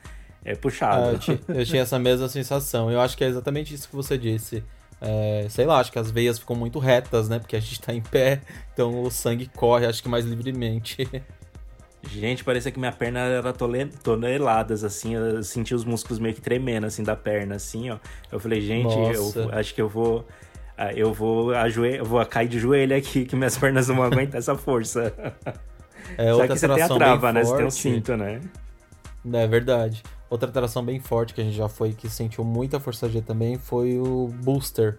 é 0.45 0.55
puxado. 0.55 1.09
É, 1.09 1.13
eu, 1.13 1.19
tinha, 1.19 1.39
eu, 1.47 1.65
tinha, 1.65 1.81
essa 1.81 1.97
mesma 1.97 2.27
sensação. 2.27 2.91
Eu 2.91 2.99
acho 2.99 3.17
que 3.17 3.23
é 3.23 3.27
exatamente 3.27 3.73
isso 3.73 3.89
que 3.89 3.95
você 3.95 4.17
disse. 4.17 4.63
É, 5.01 5.47
sei 5.49 5.65
lá, 5.65 5.79
acho 5.79 5.91
que 5.91 5.99
as 5.99 6.11
veias 6.11 6.39
ficam 6.39 6.55
muito 6.55 6.79
retas, 6.79 7.27
né? 7.27 7.39
Porque 7.39 7.55
a 7.55 7.59
gente 7.59 7.81
tá 7.81 7.93
em 7.93 8.01
pé, 8.01 8.41
então 8.73 9.03
o 9.03 9.11
sangue 9.11 9.49
corre, 9.53 9.85
acho 9.85 10.01
que 10.01 10.09
mais 10.09 10.25
livremente. 10.25 11.07
Gente, 12.09 12.43
parecia 12.43 12.71
que 12.71 12.79
minha 12.79 12.91
perna 12.91 13.19
era 13.19 13.53
toneladas, 14.03 14.83
assim. 14.83 15.15
Eu 15.15 15.41
senti 15.43 15.73
os 15.73 15.85
músculos 15.85 16.19
meio 16.19 16.35
que 16.35 16.41
tremendo, 16.41 16.85
assim, 16.85 17.03
da 17.03 17.15
perna, 17.15 17.55
assim, 17.55 17.89
ó. 17.89 17.97
Eu 18.31 18.39
falei, 18.39 18.61
gente, 18.61 18.95
Nossa. 18.95 19.39
eu 19.39 19.49
acho 19.51 19.73
que 19.73 19.81
eu 19.81 19.87
vou. 19.87 20.27
Ah, 20.77 20.91
eu 20.93 21.13
vou, 21.13 21.53
ajoelho, 21.53 21.97
eu 21.97 22.05
vou 22.05 22.25
cair 22.25 22.47
de 22.47 22.59
joelho 22.59 22.95
aqui, 22.95 23.25
que 23.25 23.35
minhas 23.35 23.55
pernas 23.59 23.87
não 23.87 23.95
vão 23.95 24.05
aguentar 24.05 24.39
essa 24.39 24.55
força. 24.55 25.13
É, 26.17 26.27
Só 26.27 26.33
outra 26.33 26.47
que 26.49 26.59
você 26.59 26.67
tem 26.67 26.81
a 26.81 26.87
trava, 26.89 27.31
né? 27.31 27.43
Você 27.43 27.55
tem 27.55 27.65
o 27.65 27.71
cinto, 27.71 28.17
né? 28.17 28.41
É 29.31 29.47
verdade. 29.47 30.03
Outra 30.29 30.49
atração 30.49 30.83
bem 30.83 30.99
forte 30.99 31.33
que 31.33 31.41
a 31.41 31.43
gente 31.43 31.55
já 31.55 31.69
foi, 31.69 31.93
que 31.93 32.09
sentiu 32.09 32.43
muita 32.43 32.79
força 32.79 33.07
G 33.07 33.21
também, 33.21 33.57
foi 33.57 33.97
o 33.99 34.27
Booster. 34.43 34.97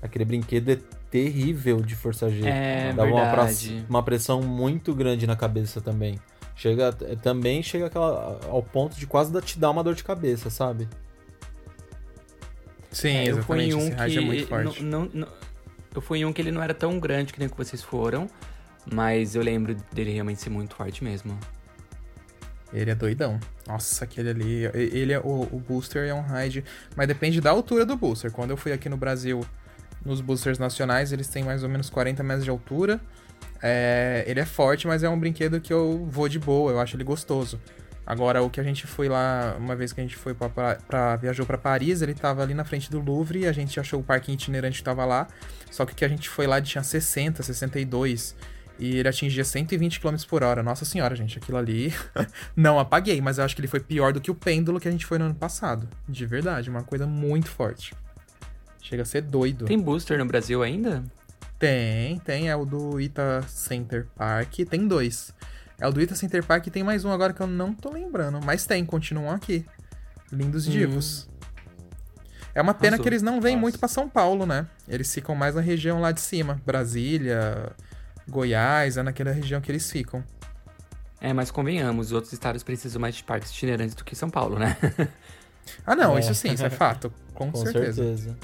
Aquele 0.00 0.24
brinquedo 0.24 0.78
terrível 1.10 1.80
de 1.80 1.96
força 1.96 2.30
G. 2.30 2.46
É, 2.46 2.92
Dá 2.92 3.04
verdade. 3.04 3.84
Uma, 3.88 3.98
uma 3.98 4.02
pressão 4.02 4.40
muito 4.40 4.94
grande 4.94 5.26
na 5.26 5.36
cabeça 5.36 5.80
também. 5.80 6.18
Chega, 6.54 6.92
também 6.92 7.62
chega 7.62 7.86
aquela, 7.86 8.38
ao 8.48 8.62
ponto 8.62 8.96
de 8.96 9.06
quase 9.06 9.38
te 9.40 9.58
dar 9.58 9.70
uma 9.70 9.82
dor 9.82 9.94
de 9.94 10.04
cabeça, 10.04 10.50
sabe? 10.50 10.88
Sim, 12.90 13.16
é, 13.16 13.30
eu 13.30 13.42
fui 13.42 13.62
em 13.62 13.74
um 13.74 13.90
que 13.90 14.18
é 14.18 14.20
muito 14.20 14.46
forte. 14.46 14.82
Não, 14.82 15.08
não, 15.12 15.28
eu 15.94 16.00
fui 16.00 16.18
em 16.18 16.24
um 16.24 16.32
que 16.32 16.42
ele 16.42 16.50
não 16.50 16.62
era 16.62 16.74
tão 16.74 16.98
grande 16.98 17.32
que 17.32 17.38
nem 17.38 17.48
que 17.48 17.56
vocês 17.56 17.82
foram, 17.82 18.28
mas 18.92 19.34
eu 19.34 19.42
lembro 19.42 19.74
dele 19.92 20.12
realmente 20.12 20.40
ser 20.40 20.50
muito 20.50 20.74
forte 20.74 21.02
mesmo. 21.02 21.38
Ele 22.72 22.90
é 22.90 22.94
doidão. 22.94 23.38
Nossa, 23.66 24.04
aquele 24.04 24.30
ali. 24.30 24.64
Ele 24.74 25.12
é 25.12 25.18
o, 25.18 25.42
o 25.50 25.62
booster 25.66 26.08
é 26.08 26.14
um 26.14 26.22
ride, 26.22 26.64
mas 26.94 27.08
depende 27.08 27.40
da 27.40 27.50
altura 27.50 27.84
do 27.84 27.96
booster. 27.96 28.30
Quando 28.30 28.50
eu 28.50 28.56
fui 28.56 28.72
aqui 28.72 28.88
no 28.88 28.96
Brasil, 28.96 29.44
nos 30.04 30.20
boosters 30.20 30.58
nacionais, 30.58 31.12
eles 31.12 31.28
têm 31.28 31.44
mais 31.44 31.62
ou 31.62 31.68
menos 31.68 31.90
40 31.90 32.22
metros 32.22 32.44
de 32.44 32.50
altura. 32.50 33.00
É, 33.62 34.24
ele 34.26 34.40
é 34.40 34.44
forte, 34.44 34.86
mas 34.86 35.02
é 35.02 35.08
um 35.08 35.18
brinquedo 35.18 35.60
que 35.60 35.72
eu 35.72 36.06
vou 36.10 36.28
de 36.28 36.38
boa, 36.38 36.72
eu 36.72 36.80
acho 36.80 36.96
ele 36.96 37.04
gostoso. 37.04 37.60
Agora, 38.06 38.42
o 38.42 38.50
que 38.50 38.58
a 38.58 38.64
gente 38.64 38.86
foi 38.86 39.08
lá, 39.08 39.54
uma 39.56 39.76
vez 39.76 39.92
que 39.92 40.00
a 40.00 40.02
gente 40.02 40.16
foi 40.16 40.34
pra 40.34 41.16
viajou 41.16 41.46
para 41.46 41.56
Paris, 41.56 42.02
ele 42.02 42.14
tava 42.14 42.42
ali 42.42 42.54
na 42.54 42.64
frente 42.64 42.90
do 42.90 42.98
Louvre 42.98 43.40
e 43.40 43.46
a 43.46 43.52
gente 43.52 43.78
achou 43.78 44.00
o 44.00 44.02
parque 44.02 44.32
itinerante 44.32 44.78
que 44.78 44.84
tava 44.84 45.04
lá. 45.04 45.28
Só 45.70 45.86
que 45.86 45.92
o 45.92 45.96
que 45.96 46.04
a 46.04 46.08
gente 46.08 46.28
foi 46.28 46.46
lá 46.46 46.60
tinha 46.60 46.82
60, 46.82 47.42
62 47.42 48.34
e 48.80 48.96
ele 48.96 49.08
atingia 49.08 49.44
120 49.44 50.00
km 50.00 50.16
por 50.28 50.42
hora. 50.42 50.62
Nossa 50.62 50.84
senhora, 50.84 51.14
gente, 51.14 51.38
aquilo 51.38 51.58
ali 51.58 51.94
não 52.56 52.80
apaguei, 52.80 53.20
mas 53.20 53.38
eu 53.38 53.44
acho 53.44 53.54
que 53.54 53.60
ele 53.60 53.68
foi 53.68 53.78
pior 53.78 54.12
do 54.12 54.20
que 54.20 54.30
o 54.30 54.34
pêndulo 54.34 54.80
que 54.80 54.88
a 54.88 54.90
gente 54.90 55.06
foi 55.06 55.18
no 55.18 55.26
ano 55.26 55.34
passado. 55.34 55.88
De 56.08 56.26
verdade, 56.26 56.68
uma 56.68 56.82
coisa 56.82 57.06
muito 57.06 57.48
forte. 57.48 57.94
Chega 58.90 59.04
a 59.04 59.06
ser 59.06 59.22
doido. 59.22 59.66
Tem 59.66 59.78
booster 59.78 60.18
no 60.18 60.26
Brasil 60.26 60.64
ainda? 60.64 61.04
Tem, 61.60 62.18
tem. 62.18 62.50
É 62.50 62.56
o 62.56 62.64
do 62.64 63.00
Ita 63.00 63.40
Center 63.46 64.08
Park. 64.16 64.52
Tem 64.68 64.88
dois. 64.88 65.32
É 65.78 65.86
o 65.86 65.92
do 65.92 66.00
Ita 66.00 66.16
Center 66.16 66.44
Park 66.44 66.66
e 66.66 66.70
tem 66.72 66.82
mais 66.82 67.04
um 67.04 67.12
agora 67.12 67.32
que 67.32 67.40
eu 67.40 67.46
não 67.46 67.72
tô 67.72 67.88
lembrando. 67.92 68.40
Mas 68.44 68.66
tem, 68.66 68.84
continuam 68.84 69.30
aqui. 69.30 69.64
Lindos 70.32 70.66
hum. 70.66 70.72
divos. 70.72 71.28
É 72.52 72.60
uma 72.60 72.74
pena 72.74 72.96
Azul. 72.96 73.04
que 73.04 73.08
eles 73.08 73.22
não 73.22 73.40
vêm 73.40 73.52
Nossa. 73.52 73.60
muito 73.60 73.78
para 73.78 73.88
São 73.88 74.08
Paulo, 74.08 74.44
né? 74.44 74.66
Eles 74.88 75.14
ficam 75.14 75.36
mais 75.36 75.54
na 75.54 75.60
região 75.60 76.00
lá 76.00 76.10
de 76.10 76.20
cima. 76.20 76.60
Brasília, 76.66 77.70
Goiás, 78.28 78.96
é 78.96 79.04
naquela 79.04 79.30
região 79.30 79.60
que 79.60 79.70
eles 79.70 79.88
ficam. 79.88 80.24
É, 81.20 81.32
mas 81.32 81.52
convenhamos, 81.52 82.06
os 82.06 82.12
outros 82.12 82.32
estados 82.32 82.64
precisam 82.64 83.00
mais 83.00 83.14
de 83.14 83.22
parques 83.22 83.52
itinerantes 83.52 83.94
do 83.94 84.02
que 84.02 84.16
São 84.16 84.28
Paulo, 84.28 84.58
né? 84.58 84.76
ah, 85.86 85.94
não, 85.94 86.16
é. 86.16 86.20
isso 86.20 86.34
sim, 86.34 86.52
isso 86.52 86.66
é 86.66 86.70
fato. 86.70 87.12
Com, 87.34 87.52
Com 87.52 87.64
certeza. 87.64 88.02
certeza. 88.02 88.36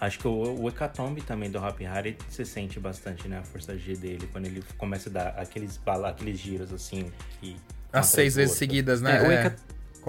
Acho 0.00 0.18
que 0.18 0.28
o, 0.28 0.60
o 0.60 0.68
Hecatombe 0.68 1.20
também 1.22 1.50
do 1.50 1.58
Hop 1.58 1.80
Harry, 1.80 2.16
você 2.28 2.44
sente 2.44 2.78
bastante, 2.78 3.26
né? 3.26 3.38
A 3.38 3.42
força 3.42 3.76
G 3.76 3.96
dele, 3.96 4.28
quando 4.30 4.46
ele 4.46 4.62
começa 4.76 5.08
a 5.08 5.12
dar 5.12 5.28
aqueles, 5.30 5.76
bala, 5.76 6.10
aqueles 6.10 6.38
giros, 6.38 6.72
assim, 6.72 7.10
que... 7.40 7.56
As 7.92 8.06
seis 8.06 8.36
vezes 8.36 8.56
seguidas, 8.56 9.00
né? 9.00 9.16
É, 9.16 9.46
é, 9.46 9.56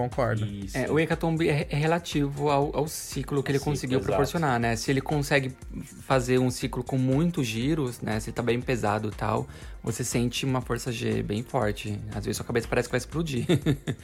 Concordo. 0.00 0.46
É, 0.72 0.90
o 0.90 0.98
Hecatombe 0.98 1.48
é, 1.48 1.66
é 1.68 1.76
relativo 1.76 2.48
ao, 2.48 2.74
ao, 2.74 2.88
ciclo 2.88 3.42
que 3.42 3.50
ele 3.50 3.58
ciclo, 3.58 3.72
conseguiu 3.72 3.98
exato. 3.98 4.06
proporcionar, 4.06 4.58
né? 4.58 4.74
Se 4.74 4.90
ele 4.90 5.00
consegue 5.00 5.54
fazer 6.06 6.38
um 6.38 6.50
ciclo 6.50 6.82
com 6.82 6.96
muitos 6.96 7.46
giros, 7.46 8.00
né? 8.00 8.18
Se 8.18 8.32
tá 8.32 8.42
bem 8.42 8.60
pesado 8.62 9.08
e 9.08 9.10
tal, 9.10 9.46
você 9.82 10.02
sente 10.02 10.46
uma 10.46 10.62
força 10.62 10.90
G 10.90 11.22
bem 11.22 11.42
forte. 11.42 11.98
Às 12.14 12.24
vezes 12.24 12.36
sua 12.36 12.46
cabeça 12.46 12.66
parece 12.66 12.88
que 12.88 12.92
vai 12.92 12.98
explodir. 12.98 13.44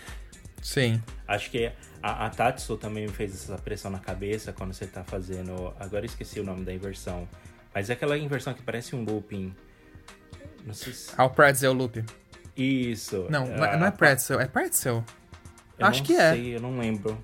Sim. 0.60 1.00
Acho 1.26 1.50
que 1.50 1.72
a, 2.06 2.26
a 2.26 2.30
Tatsu 2.30 2.76
também 2.76 3.08
fez 3.08 3.34
essa 3.34 3.58
pressão 3.58 3.90
na 3.90 3.98
cabeça 3.98 4.52
quando 4.52 4.72
você 4.72 4.86
tá 4.86 5.02
fazendo. 5.02 5.74
Agora 5.80 6.04
eu 6.04 6.06
esqueci 6.06 6.38
o 6.38 6.44
nome 6.44 6.64
da 6.64 6.72
inversão. 6.72 7.28
Mas 7.74 7.90
é 7.90 7.94
aquela 7.94 8.16
inversão 8.16 8.54
que 8.54 8.62
parece 8.62 8.94
um 8.94 9.04
looping. 9.04 9.52
Não 10.64 10.72
sei 10.72 10.92
se. 10.92 11.10
Ah, 11.16 11.24
o 11.24 11.30
pretzel 11.30 11.72
loop. 11.72 12.04
Isso. 12.56 13.26
Não, 13.28 13.44
é, 13.44 13.76
não 13.76 13.86
é 13.86 13.90
pretzel, 13.90 14.40
é 14.40 14.46
pretzel. 14.46 15.04
Eu 15.76 15.86
acho 15.86 16.04
que 16.04 16.14
é. 16.14 16.32
Sei, 16.32 16.56
eu 16.56 16.60
não 16.60 16.78
lembro. 16.78 17.18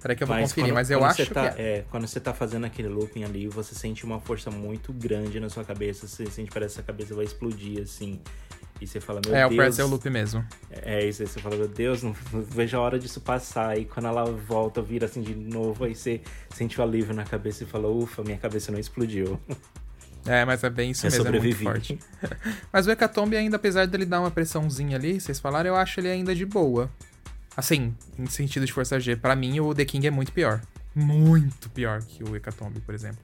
Peraí 0.00 0.16
que 0.16 0.22
eu 0.22 0.26
vou 0.26 0.36
mas 0.36 0.50
conferir, 0.50 0.70
quando, 0.70 0.74
mas 0.74 0.90
eu 0.90 1.04
acho 1.04 1.26
tá, 1.26 1.50
que 1.50 1.60
é. 1.60 1.76
é. 1.78 1.84
Quando 1.90 2.06
você 2.06 2.18
tá 2.18 2.32
fazendo 2.32 2.64
aquele 2.64 2.88
looping 2.88 3.24
ali, 3.24 3.46
você 3.46 3.74
sente 3.74 4.04
uma 4.04 4.20
força 4.20 4.50
muito 4.50 4.92
grande 4.92 5.38
na 5.38 5.50
sua 5.50 5.64
cabeça. 5.64 6.08
Você 6.08 6.26
sente 6.26 6.50
parece 6.50 6.76
que 6.76 6.80
a 6.80 6.84
cabeça 6.84 7.14
vai 7.14 7.26
explodir, 7.26 7.82
assim. 7.82 8.20
E 8.80 8.86
você 8.86 9.00
fala, 9.00 9.20
meu 9.24 9.34
é, 9.34 9.40
Deus. 9.40 9.50
É, 9.50 9.54
o 9.54 9.56
Pretzel 9.56 9.86
Loop 9.86 10.10
mesmo. 10.10 10.44
É, 10.70 11.06
isso 11.06 11.22
aí 11.22 11.28
você 11.28 11.40
fala, 11.40 11.56
meu 11.56 11.68
Deus, 11.68 12.02
não, 12.02 12.14
não, 12.32 12.42
vejo 12.42 12.76
a 12.76 12.80
hora 12.80 12.98
disso 12.98 13.20
passar. 13.20 13.78
E 13.78 13.84
quando 13.84 14.06
ela 14.06 14.24
volta, 14.24 14.82
vira 14.82 15.06
assim 15.06 15.22
de 15.22 15.34
novo, 15.34 15.84
aí 15.84 15.94
você 15.94 16.20
sente 16.54 16.80
o 16.80 16.82
alívio 16.82 17.14
na 17.14 17.24
cabeça 17.24 17.64
e 17.64 17.66
fala, 17.66 17.88
ufa, 17.88 18.22
minha 18.22 18.38
cabeça 18.38 18.72
não 18.72 18.78
explodiu. 18.78 19.40
É, 20.26 20.42
mas 20.42 20.64
é 20.64 20.70
bem 20.70 20.92
isso 20.92 21.06
eu 21.06 21.10
mesmo, 21.10 21.22
sobrevivi. 21.22 21.66
é 21.66 21.70
muito 21.70 21.86
forte. 21.86 21.98
mas 22.72 22.86
o 22.86 22.90
Hecatombe 22.90 23.36
ainda, 23.36 23.56
apesar 23.56 23.86
dele 23.86 24.06
dar 24.06 24.20
uma 24.20 24.30
pressãozinha 24.30 24.96
ali, 24.96 25.20
vocês 25.20 25.38
falaram, 25.38 25.68
eu 25.68 25.76
acho 25.76 26.00
ele 26.00 26.08
ainda 26.08 26.34
de 26.34 26.46
boa. 26.46 26.90
Assim, 27.54 27.94
em 28.18 28.26
sentido 28.26 28.64
de 28.64 28.72
força 28.72 28.98
G, 28.98 29.16
para 29.16 29.36
mim 29.36 29.60
o 29.60 29.74
The 29.74 29.84
King 29.84 30.06
é 30.06 30.10
muito 30.10 30.32
pior. 30.32 30.62
Muito 30.94 31.68
pior 31.68 32.02
que 32.02 32.24
o 32.24 32.34
Hecatombe, 32.34 32.80
por 32.80 32.94
exemplo. 32.94 33.20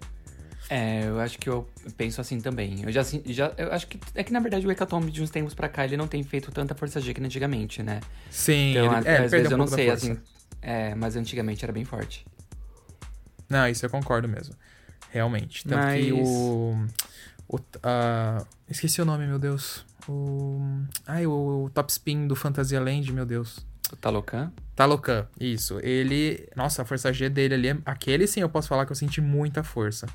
É, 0.70 1.08
eu 1.08 1.18
acho 1.18 1.36
que 1.36 1.50
eu 1.50 1.68
penso 1.96 2.20
assim 2.20 2.40
também. 2.40 2.84
Eu 2.84 2.92
já, 2.92 3.02
já 3.26 3.52
eu 3.58 3.72
acho 3.72 3.88
que 3.88 3.98
é 4.14 4.22
que 4.22 4.32
na 4.32 4.38
verdade 4.38 4.64
o 4.64 4.70
Hecatombe 4.70 5.10
de 5.10 5.20
uns 5.20 5.28
tempos 5.28 5.52
para 5.52 5.68
cá 5.68 5.84
ele 5.84 5.96
não 5.96 6.06
tem 6.06 6.22
feito 6.22 6.52
tanta 6.52 6.76
força 6.76 7.00
G 7.00 7.12
que 7.12 7.20
antigamente, 7.20 7.82
né? 7.82 8.00
Sim, 8.30 8.70
então, 8.70 8.98
ele, 8.98 9.08
é, 9.08 9.24
às 9.24 9.32
vezes 9.32 9.48
um 9.48 9.50
eu 9.50 9.58
não 9.58 9.66
sei 9.66 9.90
assim, 9.90 10.16
é, 10.62 10.94
mas 10.94 11.16
antigamente 11.16 11.64
era 11.64 11.72
bem 11.72 11.84
forte. 11.84 12.24
Não, 13.48 13.66
isso 13.66 13.84
eu 13.84 13.90
concordo 13.90 14.28
mesmo. 14.28 14.54
Realmente, 15.10 15.64
tanto 15.64 15.76
mas... 15.76 16.04
que 16.04 16.12
o 16.12 16.86
o 17.48 17.56
uh, 17.56 18.46
esqueci 18.68 19.02
o 19.02 19.04
nome, 19.04 19.26
meu 19.26 19.40
Deus. 19.40 19.84
O 20.08 20.60
ai, 21.04 21.26
o, 21.26 21.64
o 21.64 21.70
Top 21.70 21.90
Spin 21.90 22.28
do 22.28 22.36
Fantasia 22.36 22.80
Land, 22.80 23.12
meu 23.12 23.26
Deus. 23.26 23.58
O 23.92 23.96
Talocan? 23.96 24.52
Talocan, 24.76 25.26
isso. 25.38 25.80
Ele, 25.80 26.48
nossa, 26.54 26.82
a 26.82 26.84
força 26.84 27.12
G 27.12 27.28
dele 27.28 27.54
ali, 27.54 27.82
aquele 27.84 28.28
sim 28.28 28.40
eu 28.40 28.48
posso 28.48 28.68
falar 28.68 28.86
que 28.86 28.92
eu 28.92 28.96
senti 28.96 29.20
muita 29.20 29.64
força. 29.64 30.06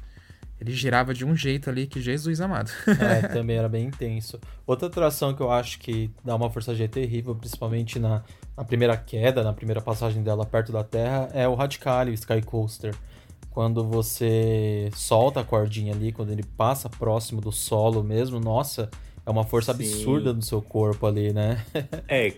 Ele 0.60 0.72
girava 0.72 1.13
de 1.13 1.26
um 1.26 1.36
jeito 1.36 1.70
ali 1.70 1.86
que 1.86 2.02
Jesus 2.02 2.39
amado. 2.39 2.72
é, 2.88 3.28
também 3.30 3.58
era 3.58 3.68
bem 3.68 3.88
intenso. 3.88 4.39
Outra 4.65 4.88
atração 4.88 5.34
que 5.34 5.41
eu 5.41 5.52
acho 5.52 5.80
que 5.80 6.10
dá 6.24 6.36
uma 6.36 6.50
força 6.50 6.74
G 6.74 6.88
terrível, 6.88 7.36
principalmente 7.36 8.00
na, 8.00 8.24
na 8.56 8.63
primeira 8.63 8.96
queda, 8.96 9.44
na 9.44 9.52
primeira 9.52 9.82
passagem 9.82 10.24
dela 10.24 10.46
perto 10.46 10.72
da 10.72 10.84
Terra, 10.84 11.30
é 11.34 11.48
o 11.48 11.56
Radicale, 11.56 12.12
o 12.12 12.13
Sky 12.13 12.41
Coaster. 12.41 12.96
Quando 13.52 13.84
você 13.86 14.89
solta 14.94 15.41
a 15.41 15.44
cordinha 15.44 15.94
ali, 15.94 16.12
quando 16.12 16.32
ele 16.32 16.44
passa 16.44 16.89
próximo 16.89 17.39
do 17.39 17.52
solo 17.52 18.04
mesmo, 18.04 18.39
nossa, 18.39 18.89
é 19.26 19.30
uma 19.30 19.44
força 19.44 19.74
Sim. 19.74 19.84
absurda 19.84 20.34
no 20.34 20.41
seu 20.41 20.62
corpo 20.62 21.06
ali, 21.06 21.34
né? 21.34 21.63
é, 22.08 22.34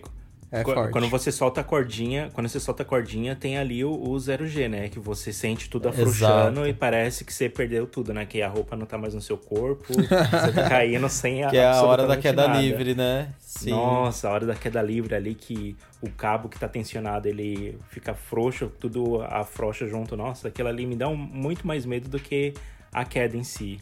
É 0.50 0.64
forte. 0.64 0.92
Quando 0.92 1.08
você 1.08 1.30
solta 1.30 1.60
a 1.60 1.64
cordinha, 1.64 2.30
quando 2.32 2.48
você 2.48 2.58
solta 2.58 2.82
a 2.82 2.86
cordinha, 2.86 3.36
tem 3.36 3.58
ali 3.58 3.84
o, 3.84 3.90
o 3.92 4.14
0G, 4.16 4.68
né? 4.68 4.88
Que 4.88 4.98
você 4.98 5.32
sente 5.32 5.68
tudo 5.68 5.88
afrouxando 5.88 6.60
Exato. 6.60 6.66
e 6.68 6.72
parece 6.72 7.24
que 7.24 7.32
você 7.32 7.48
perdeu 7.48 7.86
tudo, 7.86 8.14
né? 8.14 8.24
Que 8.24 8.40
a 8.40 8.48
roupa 8.48 8.74
não 8.74 8.86
tá 8.86 8.96
mais 8.96 9.12
no 9.14 9.20
seu 9.20 9.36
corpo, 9.36 9.92
você 9.92 10.52
tá 10.52 10.68
caindo 10.70 11.08
sem 11.08 11.44
a 11.44 11.50
Que 11.50 11.58
é 11.58 11.66
a 11.66 11.82
hora 11.82 12.06
da 12.06 12.16
queda 12.16 12.46
nada. 12.48 12.60
livre, 12.60 12.94
né? 12.94 13.28
Sim. 13.40 13.70
Nossa, 13.70 14.28
a 14.28 14.32
hora 14.32 14.46
da 14.46 14.54
queda 14.54 14.80
livre 14.80 15.14
ali 15.14 15.34
que 15.34 15.76
o 16.00 16.08
cabo 16.10 16.48
que 16.48 16.58
tá 16.58 16.68
tensionado, 16.68 17.28
ele 17.28 17.78
fica 17.90 18.14
frouxo, 18.14 18.72
tudo 18.80 19.20
afrouxa 19.22 19.86
junto. 19.86 20.16
Nossa, 20.16 20.48
aquilo 20.48 20.68
ali 20.68 20.86
me 20.86 20.96
dá 20.96 21.08
um- 21.08 21.16
muito 21.16 21.66
mais 21.66 21.84
medo 21.84 22.08
do 22.08 22.18
que 22.18 22.54
a 22.92 23.04
queda 23.04 23.36
em 23.36 23.42
si. 23.44 23.78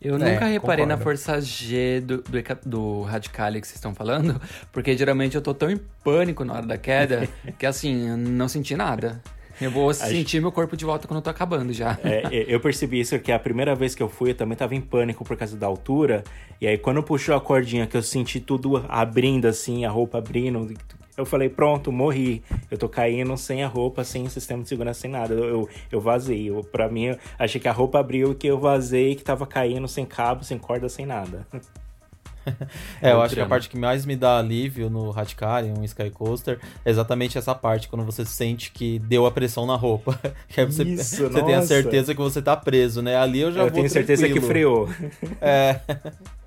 Eu 0.00 0.16
É, 0.18 0.18
nunca 0.18 0.46
reparei 0.46 0.86
na 0.86 0.96
concordo. 0.96 1.02
força 1.18 1.40
G 1.40 2.00
do, 2.00 2.18
do, 2.22 2.42
do 2.64 3.02
Radicale 3.02 3.60
que 3.60 3.66
vocês 3.66 3.76
estão 3.76 3.94
falando, 3.94 4.40
porque 4.72 4.96
geralmente 4.96 5.34
eu 5.36 5.42
tô 5.42 5.52
tão 5.54 5.70
em 5.70 5.76
pânico 6.04 6.44
na 6.44 6.54
hora 6.54 6.66
da 6.66 6.78
queda 6.78 7.28
que 7.58 7.66
assim, 7.66 8.08
eu 8.10 8.16
não 8.16 8.48
senti 8.48 8.76
nada. 8.76 9.20
Eu 9.60 9.72
vou 9.72 9.92
sentir 9.92 10.40
meu 10.40 10.52
corpo 10.52 10.76
de 10.76 10.84
volta 10.84 11.08
quando 11.08 11.18
eu 11.18 11.22
tô 11.22 11.30
acabando 11.30 11.72
já. 11.72 11.98
É, 12.04 12.28
eu 12.46 12.60
percebi 12.60 13.00
isso 13.00 13.18
que 13.18 13.32
a 13.32 13.38
primeira 13.40 13.74
vez 13.74 13.92
que 13.92 14.00
eu 14.02 14.08
fui, 14.08 14.30
eu 14.30 14.34
também 14.36 14.56
tava 14.56 14.72
em 14.76 14.80
pânico 14.80 15.24
por 15.24 15.36
causa 15.36 15.56
da 15.56 15.66
altura. 15.66 16.22
E 16.60 16.66
aí, 16.68 16.78
quando 16.78 17.02
puxou 17.02 17.34
a 17.34 17.40
cordinha, 17.40 17.84
que 17.84 17.96
eu 17.96 18.02
senti 18.02 18.38
tudo 18.38 18.84
abrindo 18.88 19.46
assim, 19.48 19.84
a 19.84 19.90
roupa 19.90 20.18
abrindo, 20.18 20.72
eu 21.18 21.26
falei, 21.26 21.48
pronto, 21.48 21.90
morri. 21.90 22.42
Eu 22.70 22.78
tô 22.78 22.88
caindo 22.88 23.36
sem 23.36 23.64
a 23.64 23.66
roupa, 23.66 24.04
sem 24.04 24.28
sistema 24.28 24.62
de 24.62 24.68
segurança, 24.68 25.00
sem 25.00 25.10
nada. 25.10 25.34
Eu, 25.34 25.44
eu, 25.44 25.68
eu 25.90 26.00
vazei. 26.00 26.48
Eu, 26.48 26.62
pra 26.62 26.88
mim, 26.88 27.06
eu 27.06 27.18
achei 27.36 27.60
que 27.60 27.68
a 27.68 27.72
roupa 27.72 27.98
abriu 27.98 28.32
e 28.32 28.34
que 28.36 28.46
eu 28.46 28.58
vazei, 28.58 29.16
que 29.16 29.24
tava 29.24 29.44
caindo 29.46 29.88
sem 29.88 30.06
cabo, 30.06 30.44
sem 30.44 30.56
corda, 30.58 30.88
sem 30.88 31.04
nada. 31.04 31.46
É, 33.02 33.12
eu 33.12 33.20
acho 33.20 33.34
que 33.34 33.40
a 33.42 33.46
parte 33.46 33.68
que 33.68 33.76
mais 33.76 34.06
me 34.06 34.16
dá 34.16 34.38
alívio 34.38 34.88
no 34.88 35.10
Radicarium, 35.10 35.80
um 35.80 35.84
Sky 35.84 36.08
Coaster, 36.08 36.58
é 36.82 36.90
exatamente 36.90 37.36
essa 37.36 37.54
parte, 37.54 37.88
quando 37.88 38.06
você 38.06 38.24
sente 38.24 38.72
que 38.72 38.98
deu 39.00 39.26
a 39.26 39.30
pressão 39.30 39.66
na 39.66 39.76
roupa. 39.76 40.18
Que 40.48 40.62
aí 40.62 40.66
você, 40.66 40.82
Isso, 40.82 41.28
você 41.28 41.42
tem 41.42 41.54
a 41.54 41.60
certeza 41.60 42.14
que 42.14 42.20
você 42.22 42.40
tá 42.40 42.56
preso, 42.56 43.02
né? 43.02 43.16
Ali 43.16 43.40
eu 43.40 43.52
já 43.52 43.60
eu 43.60 43.64
vou 43.64 43.72
tenho 43.74 43.90
certeza 43.90 44.26
que 44.26 44.40
freou. 44.40 44.88
É, 45.42 45.78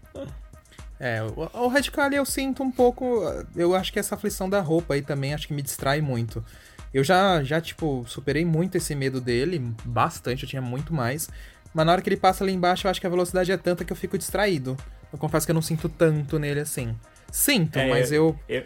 É, 1.04 1.24
o, 1.24 1.50
o 1.64 1.68
Radical 1.68 2.12
eu 2.12 2.24
sinto 2.24 2.62
um 2.62 2.70
pouco. 2.70 3.24
Eu 3.56 3.74
acho 3.74 3.92
que 3.92 3.98
essa 3.98 4.14
aflição 4.14 4.48
da 4.48 4.62
roupa 4.62 4.94
aí 4.94 5.02
também 5.02 5.34
acho 5.34 5.48
que 5.48 5.54
me 5.54 5.64
distrai 5.64 6.00
muito. 6.00 6.46
Eu 6.94 7.04
já, 7.04 7.44
já, 7.44 7.60
tipo, 7.60 8.06
superei 8.08 8.46
muito 8.46 8.78
esse 8.78 8.94
medo 8.94 9.20
dele, 9.20 9.74
bastante, 9.84 10.44
eu 10.44 10.50
tinha 10.50 10.62
muito 10.62 10.94
mais. 10.94 11.28
Mas 11.74 11.86
na 11.86 11.94
hora 11.94 12.02
que 12.02 12.10
ele 12.10 12.18
passa 12.18 12.44
ali 12.44 12.54
embaixo, 12.54 12.86
eu 12.86 12.92
acho 12.92 13.02
que 13.02 13.08
a 13.08 13.10
velocidade 13.10 13.52
é 13.52 13.58
tanta 13.58 13.84
que 13.84 13.92
eu 13.92 13.98
fico 13.98 14.16
distraído. 14.16 14.78
Eu 15.12 15.18
confesso 15.18 15.48
que 15.48 15.52
eu 15.52 15.56
não 15.56 15.62
sinto 15.62 15.90
tanto 15.90 16.38
nele 16.38 16.60
assim. 16.60 16.96
Sinto, 17.32 17.80
É, 17.80 17.90
mas 17.90 18.12
eu. 18.12 18.38
Eu, 18.48 18.64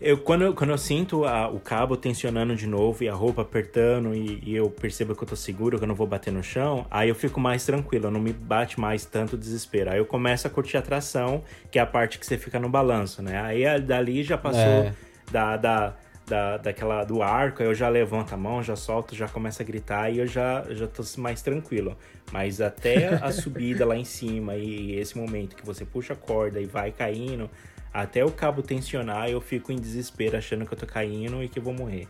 eu- 0.00 0.18
quando, 0.18 0.42
eu, 0.42 0.54
quando 0.54 0.70
eu 0.70 0.78
sinto 0.78 1.24
a- 1.24 1.48
o 1.48 1.60
cabo 1.60 1.96
tensionando 1.96 2.54
de 2.56 2.66
novo 2.66 3.04
e 3.04 3.08
a 3.08 3.14
roupa 3.14 3.42
apertando 3.42 4.14
e, 4.14 4.40
e 4.44 4.54
eu 4.56 4.70
percebo 4.70 5.14
que 5.14 5.22
eu 5.22 5.28
tô 5.28 5.36
seguro, 5.36 5.78
que 5.78 5.84
eu 5.84 5.88
não 5.88 5.94
vou 5.94 6.06
bater 6.06 6.32
no 6.32 6.42
chão, 6.42 6.86
aí 6.90 7.08
eu 7.08 7.14
fico 7.14 7.38
mais 7.38 7.64
tranquilo, 7.66 8.10
não 8.10 8.20
me 8.20 8.32
bate 8.32 8.80
mais 8.80 9.04
tanto 9.04 9.36
desespero. 9.36 9.90
Aí 9.90 9.98
eu 9.98 10.06
começo 10.06 10.46
a 10.46 10.50
curtir 10.50 10.76
a 10.76 10.82
tração, 10.82 11.44
que 11.70 11.78
é 11.78 11.82
a 11.82 11.86
parte 11.86 12.18
que 12.18 12.24
você 12.26 12.38
fica 12.38 12.58
no 12.58 12.68
balanço, 12.68 13.22
né? 13.22 13.40
Aí 13.40 13.66
a- 13.66 13.78
dali 13.78 14.22
já 14.22 14.38
passou 14.38 14.84
É. 14.84 14.92
da, 15.30 15.56
da, 15.56 15.94
da, 16.26 16.56
daquela, 16.56 17.04
do 17.04 17.22
arco, 17.22 17.62
aí 17.62 17.68
eu 17.68 17.74
já 17.74 17.88
levanto 17.88 18.32
a 18.32 18.36
mão, 18.36 18.62
já 18.62 18.76
solto, 18.76 19.14
já 19.14 19.28
começo 19.28 19.60
a 19.60 19.64
gritar 19.64 20.10
e 20.10 20.18
eu 20.20 20.26
já, 20.26 20.64
já 20.70 20.86
tô 20.86 21.02
mais 21.18 21.42
tranquilo. 21.42 21.96
Mas 22.32 22.60
até 22.60 23.08
a 23.08 23.30
subida 23.32 23.84
lá 23.84 23.96
em 23.96 24.04
cima 24.04 24.54
e 24.56 24.94
esse 24.94 25.18
momento 25.18 25.56
que 25.56 25.66
você 25.66 25.84
puxa 25.84 26.12
a 26.12 26.16
corda 26.16 26.60
e 26.60 26.64
vai 26.66 26.90
caindo, 26.92 27.50
até 27.92 28.24
o 28.24 28.30
cabo 28.30 28.62
tensionar, 28.62 29.28
eu 29.28 29.40
fico 29.40 29.72
em 29.72 29.76
desespero 29.76 30.36
achando 30.36 30.64
que 30.66 30.72
eu 30.74 30.78
tô 30.78 30.86
caindo 30.86 31.42
e 31.42 31.48
que 31.48 31.58
eu 31.58 31.62
vou 31.62 31.74
morrer. 31.74 32.06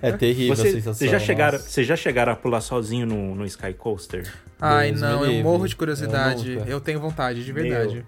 é 0.00 0.12
terrível 0.12 0.52
a 0.52 0.56
Você, 0.56 0.70
sensação. 0.72 0.94
vocês 0.94 1.10
já 1.10 1.18
chegaram, 1.18 1.58
vocês 1.58 1.86
já 1.86 1.96
chegaram 1.96 2.32
a 2.32 2.36
pular 2.36 2.60
sozinho 2.60 3.06
no, 3.06 3.34
no 3.34 3.44
Sky 3.46 3.72
Coaster? 3.74 4.32
Ai, 4.60 4.90
Deus 4.90 5.00
não, 5.00 5.24
eu 5.24 5.26
livre. 5.30 5.42
morro 5.42 5.66
de 5.66 5.74
curiosidade. 5.74 6.52
Eu 6.52 6.64
Eu, 6.66 6.80
tenho 6.80 7.00
vontade, 7.00 7.44
de 7.44 7.52
verdade. 7.52 8.04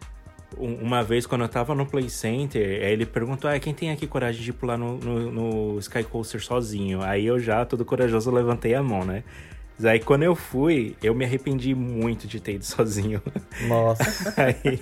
Um- 0.56 0.74
Uma 0.76 1.02
vez, 1.02 1.26
quando 1.26 1.40
eu 1.42 1.48
tava 1.48 1.74
no 1.74 1.84
Play 1.84 2.08
Center, 2.08 2.62
ele 2.62 3.04
perguntou: 3.04 3.50
ah, 3.50 3.58
quem 3.58 3.74
tem 3.74 3.90
aqui 3.90 4.06
coragem 4.06 4.40
de 4.40 4.52
pular 4.52 4.78
no, 4.78 4.98
no, 4.98 5.30
no 5.72 5.78
Sky 5.80 6.04
Coaster 6.04 6.40
sozinho? 6.40 7.02
Aí 7.02 7.26
eu 7.26 7.40
já, 7.40 7.64
todo 7.64 7.84
corajoso, 7.84 8.30
levantei 8.30 8.72
a 8.74 8.82
mão, 8.82 9.04
né? 9.04 9.24
Aí 9.82 9.98
quando 9.98 10.22
eu 10.22 10.36
fui, 10.36 10.96
eu 11.02 11.14
me 11.14 11.24
arrependi 11.24 11.74
muito 11.74 12.28
de 12.28 12.38
ter 12.38 12.54
ido 12.54 12.64
sozinho. 12.66 13.20
Nossa. 13.66 14.34
Aí, 14.36 14.80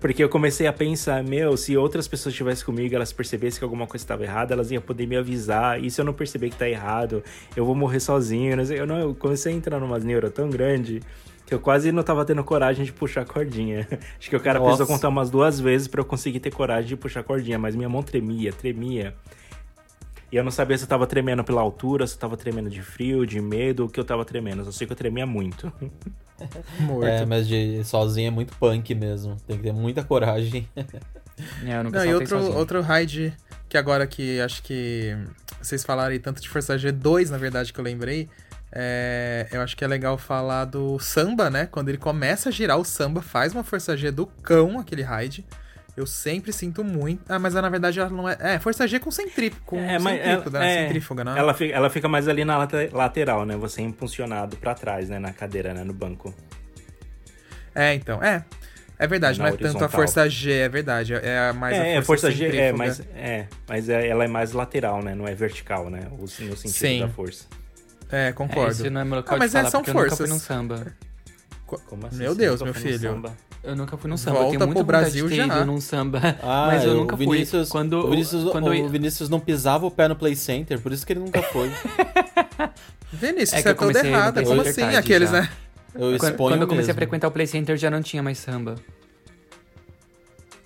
porque 0.00 0.24
eu 0.24 0.28
comecei 0.28 0.66
a 0.66 0.72
pensar, 0.72 1.22
meu, 1.22 1.56
se 1.56 1.76
outras 1.76 2.08
pessoas 2.08 2.32
estivessem 2.32 2.64
comigo, 2.64 2.94
elas 2.94 3.12
percebessem 3.12 3.58
que 3.58 3.64
alguma 3.64 3.86
coisa 3.86 4.02
estava 4.02 4.24
errada, 4.24 4.54
elas 4.54 4.70
iam 4.70 4.80
poder 4.80 5.06
me 5.06 5.16
avisar. 5.16 5.82
E 5.82 5.90
se 5.90 6.00
eu 6.00 6.04
não 6.04 6.14
perceber 6.14 6.50
que 6.50 6.56
tá 6.56 6.68
errado, 6.68 7.22
eu 7.54 7.66
vou 7.66 7.74
morrer 7.74 8.00
sozinho. 8.00 8.54
Eu, 8.72 8.86
não, 8.86 8.98
eu 8.98 9.14
comecei 9.14 9.52
a 9.52 9.56
entrar 9.56 9.78
numa 9.78 9.98
neura 9.98 10.30
tão 10.30 10.48
grande 10.48 11.02
que 11.46 11.52
eu 11.52 11.60
quase 11.60 11.92
não 11.92 12.02
tava 12.02 12.24
tendo 12.24 12.42
coragem 12.42 12.84
de 12.84 12.92
puxar 12.92 13.22
a 13.22 13.24
cordinha. 13.26 13.86
Acho 14.18 14.30
que 14.30 14.36
o 14.36 14.40
cara 14.40 14.58
Nossa. 14.58 14.70
precisou 14.70 14.86
contar 14.86 15.08
umas 15.08 15.30
duas 15.30 15.60
vezes 15.60 15.86
para 15.86 16.00
eu 16.00 16.04
conseguir 16.04 16.40
ter 16.40 16.50
coragem 16.50 16.88
de 16.88 16.96
puxar 16.96 17.20
a 17.20 17.22
cordinha, 17.22 17.58
mas 17.58 17.76
minha 17.76 17.88
mão 17.88 18.02
tremia, 18.02 18.52
tremia. 18.52 19.14
E 20.34 20.36
eu 20.36 20.42
não 20.42 20.50
sabia 20.50 20.76
se 20.76 20.82
eu 20.82 20.88
tava 20.88 21.06
tremendo 21.06 21.44
pela 21.44 21.60
altura, 21.60 22.08
se 22.08 22.16
eu 22.16 22.18
tava 22.18 22.36
tremendo 22.36 22.68
de 22.68 22.82
frio, 22.82 23.24
de 23.24 23.40
medo, 23.40 23.84
o 23.84 23.88
que 23.88 24.00
eu 24.00 24.04
tava 24.04 24.24
tremendo. 24.24 24.62
Eu 24.62 24.64
só 24.64 24.72
sei 24.72 24.84
que 24.84 24.92
eu 24.92 24.96
tremia 24.96 25.24
muito. 25.24 25.72
Morto. 26.80 27.06
É, 27.06 27.24
mas 27.24 27.46
de 27.46 27.84
sozinho 27.84 28.26
é 28.26 28.30
muito 28.32 28.52
punk 28.56 28.92
mesmo. 28.96 29.36
Tem 29.46 29.56
que 29.56 29.62
ter 29.62 29.72
muita 29.72 30.02
coragem. 30.02 30.68
É, 31.66 31.78
eu 31.78 31.82
nunca 31.82 31.98
Não, 31.98 32.06
e 32.06 32.14
outro, 32.14 32.28
sozinho. 32.28 32.56
outro 32.56 32.80
raid 32.80 33.36
que 33.68 33.76
agora 33.76 34.06
que 34.06 34.40
acho 34.40 34.62
que 34.62 35.16
vocês 35.60 35.82
falaram 35.82 36.12
aí 36.12 36.20
tanto 36.20 36.40
de 36.40 36.48
Força 36.48 36.76
G2, 36.76 37.28
na 37.28 37.38
verdade, 37.38 37.72
que 37.72 37.80
eu 37.80 37.82
lembrei. 37.84 38.28
é, 38.70 39.48
eu 39.50 39.60
acho 39.60 39.76
que 39.76 39.84
é 39.84 39.88
legal 39.88 40.16
falar 40.16 40.64
do 40.64 40.96
samba, 41.00 41.50
né? 41.50 41.66
Quando 41.66 41.88
ele 41.88 41.98
começa 41.98 42.50
a 42.50 42.52
girar 42.52 42.78
o 42.78 42.84
samba, 42.84 43.20
faz 43.20 43.52
uma 43.52 43.64
Força 43.64 43.96
G 43.96 44.12
do 44.12 44.26
cão, 44.26 44.78
aquele 44.78 45.02
raid. 45.02 45.44
Eu 45.96 46.06
sempre 46.06 46.52
sinto 46.52 46.82
muito. 46.82 47.22
Ah, 47.28 47.38
mas 47.38 47.54
na 47.54 47.68
verdade 47.68 48.00
ela 48.00 48.10
não 48.10 48.28
é. 48.28 48.36
É, 48.40 48.58
Força 48.58 48.86
G 48.86 48.98
com 48.98 49.10
centrífugo. 49.12 49.62
Com 49.64 49.78
É, 49.78 49.98
mas 49.98 50.16
centrífuga, 50.20 50.58
ela, 50.58 50.66
né? 50.66 50.74
é, 50.74 50.86
centrífuga, 50.86 51.24
né? 51.24 51.34
ela, 51.38 51.54
fica, 51.54 51.74
ela 51.74 51.90
fica 51.90 52.08
mais 52.08 52.26
ali 52.28 52.44
na 52.44 52.58
late- 52.58 52.90
lateral, 52.92 53.44
né? 53.46 53.56
Você 53.56 53.80
é 53.80 53.84
impulsionado 53.84 54.56
pra 54.56 54.74
trás, 54.74 55.08
né? 55.08 55.18
Na 55.20 55.32
cadeira, 55.32 55.72
né? 55.72 55.84
No 55.84 55.92
banco. 55.92 56.34
É, 57.74 57.94
então. 57.94 58.22
É. 58.22 58.44
É 58.96 59.06
verdade, 59.08 59.38
Na 59.40 59.46
não 59.48 59.54
é 59.54 59.56
tanto 59.56 59.84
a. 59.84 59.88
Força 59.88 60.28
G, 60.28 60.52
é 60.52 60.68
verdade. 60.68 61.14
É 61.14 61.48
a 61.48 61.52
mais 61.52 61.76
é, 61.76 61.80
a 61.80 61.86
é, 61.86 62.02
força, 62.02 62.28
força 62.28 62.30
G, 62.30 62.44
é, 62.46 62.50
centrífuga. 62.50 62.76
mas, 62.78 63.00
é, 63.16 63.46
mas 63.68 63.88
é- 63.88 64.08
ela 64.08 64.24
é 64.24 64.28
mais 64.28 64.52
lateral, 64.52 65.02
né? 65.02 65.14
Não 65.16 65.26
é 65.26 65.34
vertical, 65.34 65.90
né? 65.90 66.06
O, 66.12 66.22
no 66.22 66.28
sentido 66.28 66.68
Sim. 66.70 67.00
da 67.00 67.08
força. 67.08 67.44
É, 68.10 68.28
É, 68.28 68.32
concordo. 68.32 68.70
esse 68.70 68.90
não 68.90 69.00
é 69.00 69.04
meu 69.04 69.16
local 69.16 69.34
Ah, 69.34 69.38
mas 69.38 69.50
de 69.50 69.56
é, 69.56 69.60
falar, 69.60 69.70
são 69.70 69.80
porque 69.82 69.90
eu 69.90 69.94
nunca 69.94 70.08
fui 70.10 70.16
forças. 70.26 70.30
num 70.30 70.38
samba. 70.38 70.86
Como 71.66 72.06
assim? 72.06 72.16
Meu 72.18 72.34
Deus, 72.36 72.62
meu 72.62 72.72
filho. 72.74 72.98
samba? 73.00 73.32
Eu 73.64 73.74
nunca 73.74 73.96
fui 73.96 74.10
num 74.10 74.16
samba. 74.16 74.38
Volta 74.40 74.54
eu 74.54 74.58
tenho 74.58 74.66
muita 74.66 74.74
pro 74.80 74.86
Brasil 74.86 75.24
de 75.28 75.36
ter 75.36 75.46
já. 75.46 75.56
ido 75.56 75.64
num 75.64 75.80
samba. 75.80 76.20
Ah, 76.42 76.66
mas 76.68 76.84
eu 76.84 76.92
o 76.92 76.94
nunca 76.96 77.16
Vinícius, 77.16 77.68
fui. 77.68 77.72
Quando, 77.72 77.94
o 78.06 78.10
Vinícius, 78.10 78.50
quando 78.50 78.66
o 78.68 78.74
eu- 78.74 78.88
Vinícius 78.88 79.28
não 79.28 79.40
pisava 79.40 79.86
o 79.86 79.90
pé 79.90 80.06
no 80.06 80.14
Play 80.16 80.36
Center, 80.36 80.78
por 80.80 80.92
isso 80.92 81.06
que 81.06 81.12
ele 81.14 81.20
nunca 81.20 81.42
foi. 81.42 81.70
Vinícius, 83.12 83.64
É 83.64 83.74
que 83.74 83.84
você 83.84 83.98
é 84.06 84.10
errado. 84.10 84.34
Play 84.34 84.46
Como 84.46 84.60
assim? 84.60 84.82
Aqueles, 84.82 85.30
já. 85.30 85.42
né? 85.42 85.48
Eu 85.94 86.00
Quando, 86.00 86.14
exponho 86.32 86.36
quando 86.54 86.62
eu 86.62 86.66
comecei 86.68 86.90
a 86.90 86.94
mesmo. 86.94 86.94
frequentar 86.98 87.28
o 87.28 87.30
Play 87.30 87.46
Center 87.46 87.76
já 87.76 87.88
não 87.90 88.02
tinha 88.02 88.22
mais 88.22 88.38
samba. 88.38 88.74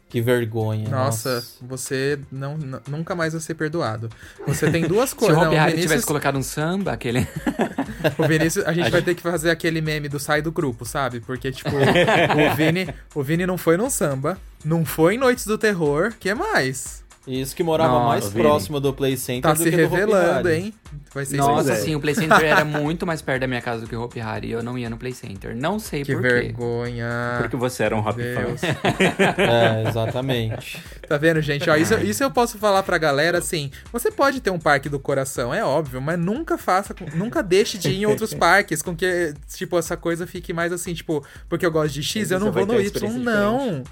Que 0.09 0.23
vergonha. 0.23 0.89
Nossa, 0.89 1.45
você 1.61 2.19
não, 2.33 2.57
nunca 2.89 3.15
mais 3.15 3.35
vai 3.35 3.43
ser 3.43 3.55
perdoado. 3.55 4.09
Você 4.47 4.71
tem 4.71 4.87
duas 4.87 5.11
Se 5.11 5.17
o 5.17 5.19
coisas. 5.19 5.37
Não, 5.37 5.49
Hopi 5.49 5.57
o 5.57 5.61
Hari 5.61 5.73
tivesse 5.73 5.89
Vinícius, 5.89 6.05
colocado 6.07 6.39
um 6.39 6.43
samba, 6.43 6.93
aquele. 6.93 7.27
o 8.17 8.27
Vinícius, 8.27 8.65
a 8.65 8.73
gente 8.73 8.91
vai 8.91 9.03
ter 9.03 9.15
que 9.15 9.23
fazer 9.23 9.51
aquele 9.51 9.83
meme 9.83 10.09
do 10.09 10.19
sai 10.19 10.41
do 10.41 10.51
grupo, 10.51 10.87
sabe? 10.87 11.21
Porque, 11.21 11.53
tipo, 11.53 11.71
o 11.77 12.57
Vini, 12.57 12.89
o 13.15 13.23
Vini 13.23 13.47
não 13.47 13.59
foi 13.59 13.77
num 13.77 13.91
samba, 13.91 14.39
não 14.65 14.83
foi 14.85 15.17
em 15.17 15.19
Noites 15.19 15.45
do 15.45 15.59
Terror, 15.59 16.15
que 16.19 16.33
mais? 16.33 17.05
E 17.29 17.41
isso 17.43 17.55
que 17.55 17.63
morava 17.63 17.93
Nossa, 17.93 18.07
mais 18.09 18.29
Vini. 18.31 18.43
próximo 18.43 18.81
do 18.81 18.93
Play 18.95 19.15
Center 19.19 19.43
Tá 19.43 19.53
do 19.53 19.63
se 19.63 19.71
que 19.71 19.77
do 19.77 19.85
Hopi 19.85 19.95
revelando, 19.97 20.49
Hari. 20.49 20.57
hein? 20.57 20.75
Vai 21.15 21.25
ser 21.27 21.37
Nossa, 21.37 21.75
sim, 21.77 21.95
o 21.95 22.01
Play 22.01 22.15
Center 22.15 22.43
era 22.43 22.65
muito 22.65 23.07
mais 23.07 23.21
perto 23.21 23.41
da 23.43 23.47
minha 23.47 23.61
casa 23.61 23.83
do 23.83 23.87
que 23.87 23.95
o 23.95 24.03
Hopi 24.03 24.19
Hari. 24.21 24.51
Eu 24.51 24.63
não 24.63 24.79
ia 24.79 24.89
no 24.89 24.97
Play 24.97 25.13
Center. 25.13 25.55
Não 25.55 25.79
sei 25.79 26.05
Que 26.05 26.15
por 26.15 26.23
quê. 26.23 26.29
vergonha. 26.29 27.37
Porque 27.39 27.55
você 27.57 27.83
era 27.83 27.95
um 27.95 27.99
hop 28.01 28.17
Deus. 28.17 28.61
fan. 28.61 28.67
É, 29.39 29.89
exatamente. 29.89 30.83
Tá 31.07 31.17
vendo, 31.19 31.41
gente? 31.43 31.69
Ó, 31.69 31.77
isso, 31.77 31.95
isso 32.01 32.23
eu 32.25 32.31
posso 32.31 32.57
falar 32.59 32.83
pra 32.83 32.97
galera 32.99 33.39
assim. 33.39 33.71
Você 33.93 34.11
pode 34.11 34.41
ter 34.41 34.51
um 34.51 34.59
parque 34.59 34.89
do 34.89 34.99
coração, 34.99 35.53
é 35.53 35.63
óbvio, 35.65 36.01
mas 36.01 36.19
nunca 36.19 36.57
faça, 36.57 36.95
nunca 37.15 37.43
deixe 37.43 37.77
de 37.79 37.91
ir 37.91 37.97
em 38.03 38.07
outros 38.07 38.33
parques 38.35 38.81
com 38.81 38.97
que, 38.97 39.35
tipo, 39.55 39.79
essa 39.79 39.97
coisa 39.97 40.27
fique 40.27 40.53
mais 40.55 40.73
assim, 40.73 40.95
tipo, 40.95 41.23
porque 41.49 41.67
eu 41.67 41.71
gosto 41.71 41.93
de 41.95 42.03
X, 42.03 42.31
eu 42.31 42.41
não 42.41 42.51
vou 42.53 42.65
no 42.67 42.75
Y, 42.75 42.81
experiência 42.87 43.19
não. 43.21 43.83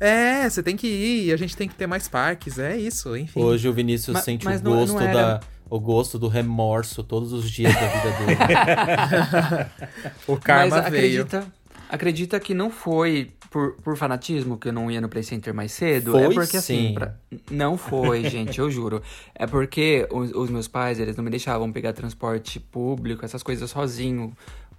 É, 0.00 0.48
você 0.48 0.62
tem 0.62 0.76
que 0.76 0.86
ir, 0.86 1.32
a 1.32 1.36
gente 1.36 1.56
tem 1.56 1.68
que 1.68 1.74
ter 1.74 1.86
mais 1.86 2.08
parques, 2.08 2.58
é 2.58 2.76
isso, 2.76 3.16
enfim. 3.16 3.40
Hoje 3.42 3.68
o 3.68 3.72
Vinícius 3.72 4.14
Mas- 4.14 4.24
sente 4.24 4.44
mas 4.44 4.60
o 4.60 4.64
não- 4.64 4.72
gosto 4.76 4.94
não 4.94 5.00
era- 5.00 5.12
da 5.12 5.40
o 5.70 5.80
gosto 5.80 6.18
do 6.18 6.28
remorso 6.28 7.02
todos 7.02 7.32
os 7.32 7.50
dias 7.50 7.72
da 7.74 7.86
vida 7.86 8.10
dele. 8.18 8.38
o 10.28 10.36
karma 10.36 10.76
Mas 10.82 10.90
veio. 10.90 11.22
acredita, 11.22 11.46
Acredita 11.88 12.40
que 12.40 12.54
não 12.54 12.70
foi 12.70 13.30
por, 13.50 13.74
por 13.76 13.96
fanatismo 13.96 14.56
que 14.58 14.68
eu 14.68 14.72
não 14.72 14.90
ia 14.90 15.00
no 15.00 15.08
Play 15.08 15.22
Center 15.22 15.54
mais 15.54 15.70
cedo? 15.72 16.12
Foi 16.12 16.24
é 16.24 16.30
porque 16.30 16.56
assim, 16.56 16.88
sim. 16.88 16.94
pra- 16.94 17.14
não 17.50 17.76
foi, 17.76 18.28
gente, 18.28 18.58
eu 18.58 18.70
juro. 18.70 19.02
É 19.34 19.46
porque 19.46 20.08
os, 20.10 20.32
os 20.32 20.50
meus 20.50 20.66
pais, 20.66 20.98
eles 20.98 21.14
não 21.16 21.22
me 21.22 21.30
deixavam 21.30 21.70
pegar 21.70 21.92
transporte 21.92 22.58
público, 22.58 23.24
essas 23.24 23.42
coisas 23.42 23.70
sozinho, 23.70 24.32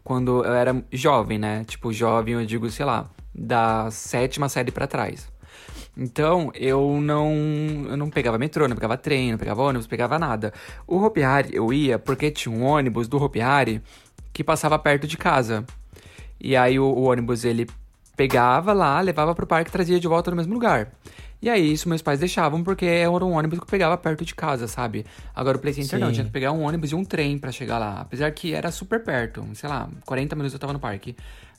quando 0.03 0.43
eu 0.43 0.53
era 0.53 0.83
jovem, 0.91 1.37
né? 1.37 1.63
Tipo, 1.65 1.93
jovem, 1.93 2.33
eu 2.33 2.45
digo, 2.45 2.69
sei 2.69 2.85
lá, 2.85 3.09
da 3.35 3.89
sétima 3.91 4.47
série 4.47 4.71
pra 4.71 4.87
trás. 4.87 5.27
Então, 5.97 6.51
eu 6.55 6.99
não, 7.01 7.31
eu 7.89 7.97
não 7.97 8.09
pegava 8.09 8.37
metrô, 8.37 8.67
não 8.67 8.75
pegava 8.75 8.97
trem, 8.97 9.31
não 9.31 9.37
pegava 9.37 9.61
ônibus, 9.61 9.85
não 9.85 9.89
pegava 9.89 10.19
nada. 10.19 10.53
O 10.85 10.97
Hopi 10.97 11.23
Hari 11.23 11.55
eu 11.55 11.71
ia 11.71 11.97
porque 11.97 12.29
tinha 12.31 12.53
um 12.53 12.63
ônibus 12.63 13.07
do 13.07 13.21
Hopi 13.21 13.41
Hari 13.41 13.81
que 14.33 14.43
passava 14.43 14.77
perto 14.77 15.07
de 15.07 15.17
casa. 15.17 15.65
E 16.39 16.55
aí 16.55 16.77
o, 16.77 16.85
o 16.85 17.03
ônibus 17.03 17.45
ele 17.45 17.67
pegava 18.15 18.73
lá, 18.73 18.99
levava 18.99 19.33
pro 19.33 19.47
parque 19.47 19.69
e 19.69 19.71
trazia 19.71 19.99
de 19.99 20.07
volta 20.07 20.31
no 20.31 20.37
mesmo 20.37 20.53
lugar. 20.53 20.91
E 21.41 21.49
aí 21.49 21.71
isso 21.71 21.87
meus 21.87 22.01
pais 22.01 22.19
deixavam 22.19 22.63
porque 22.63 22.85
era 22.85 23.09
um 23.09 23.33
ônibus 23.33 23.59
que 23.59 23.67
pegava 23.67 23.97
perto 23.97 24.25
de 24.25 24.33
casa, 24.33 24.67
sabe? 24.67 25.05
Agora 25.33 25.57
o 25.57 25.59
Play 25.59 25.73
Center 25.73 25.99
não, 25.99 26.07
Sim. 26.07 26.13
tinha 26.13 26.25
que 26.25 26.31
pegar 26.31 26.51
um 26.51 26.63
ônibus 26.63 26.91
e 26.91 26.95
um 26.95 27.05
trem 27.05 27.37
pra 27.37 27.51
chegar 27.51 27.77
lá. 27.77 28.01
Apesar 28.01 28.31
que 28.31 28.53
era 28.53 28.71
super 28.71 29.03
perto, 29.03 29.45
sei 29.53 29.69
lá, 29.69 29.89
40 30.05 30.35
minutos 30.35 30.53
eu 30.53 30.59
tava 30.59 30.73
no 30.73 30.79
parque. 30.79 31.15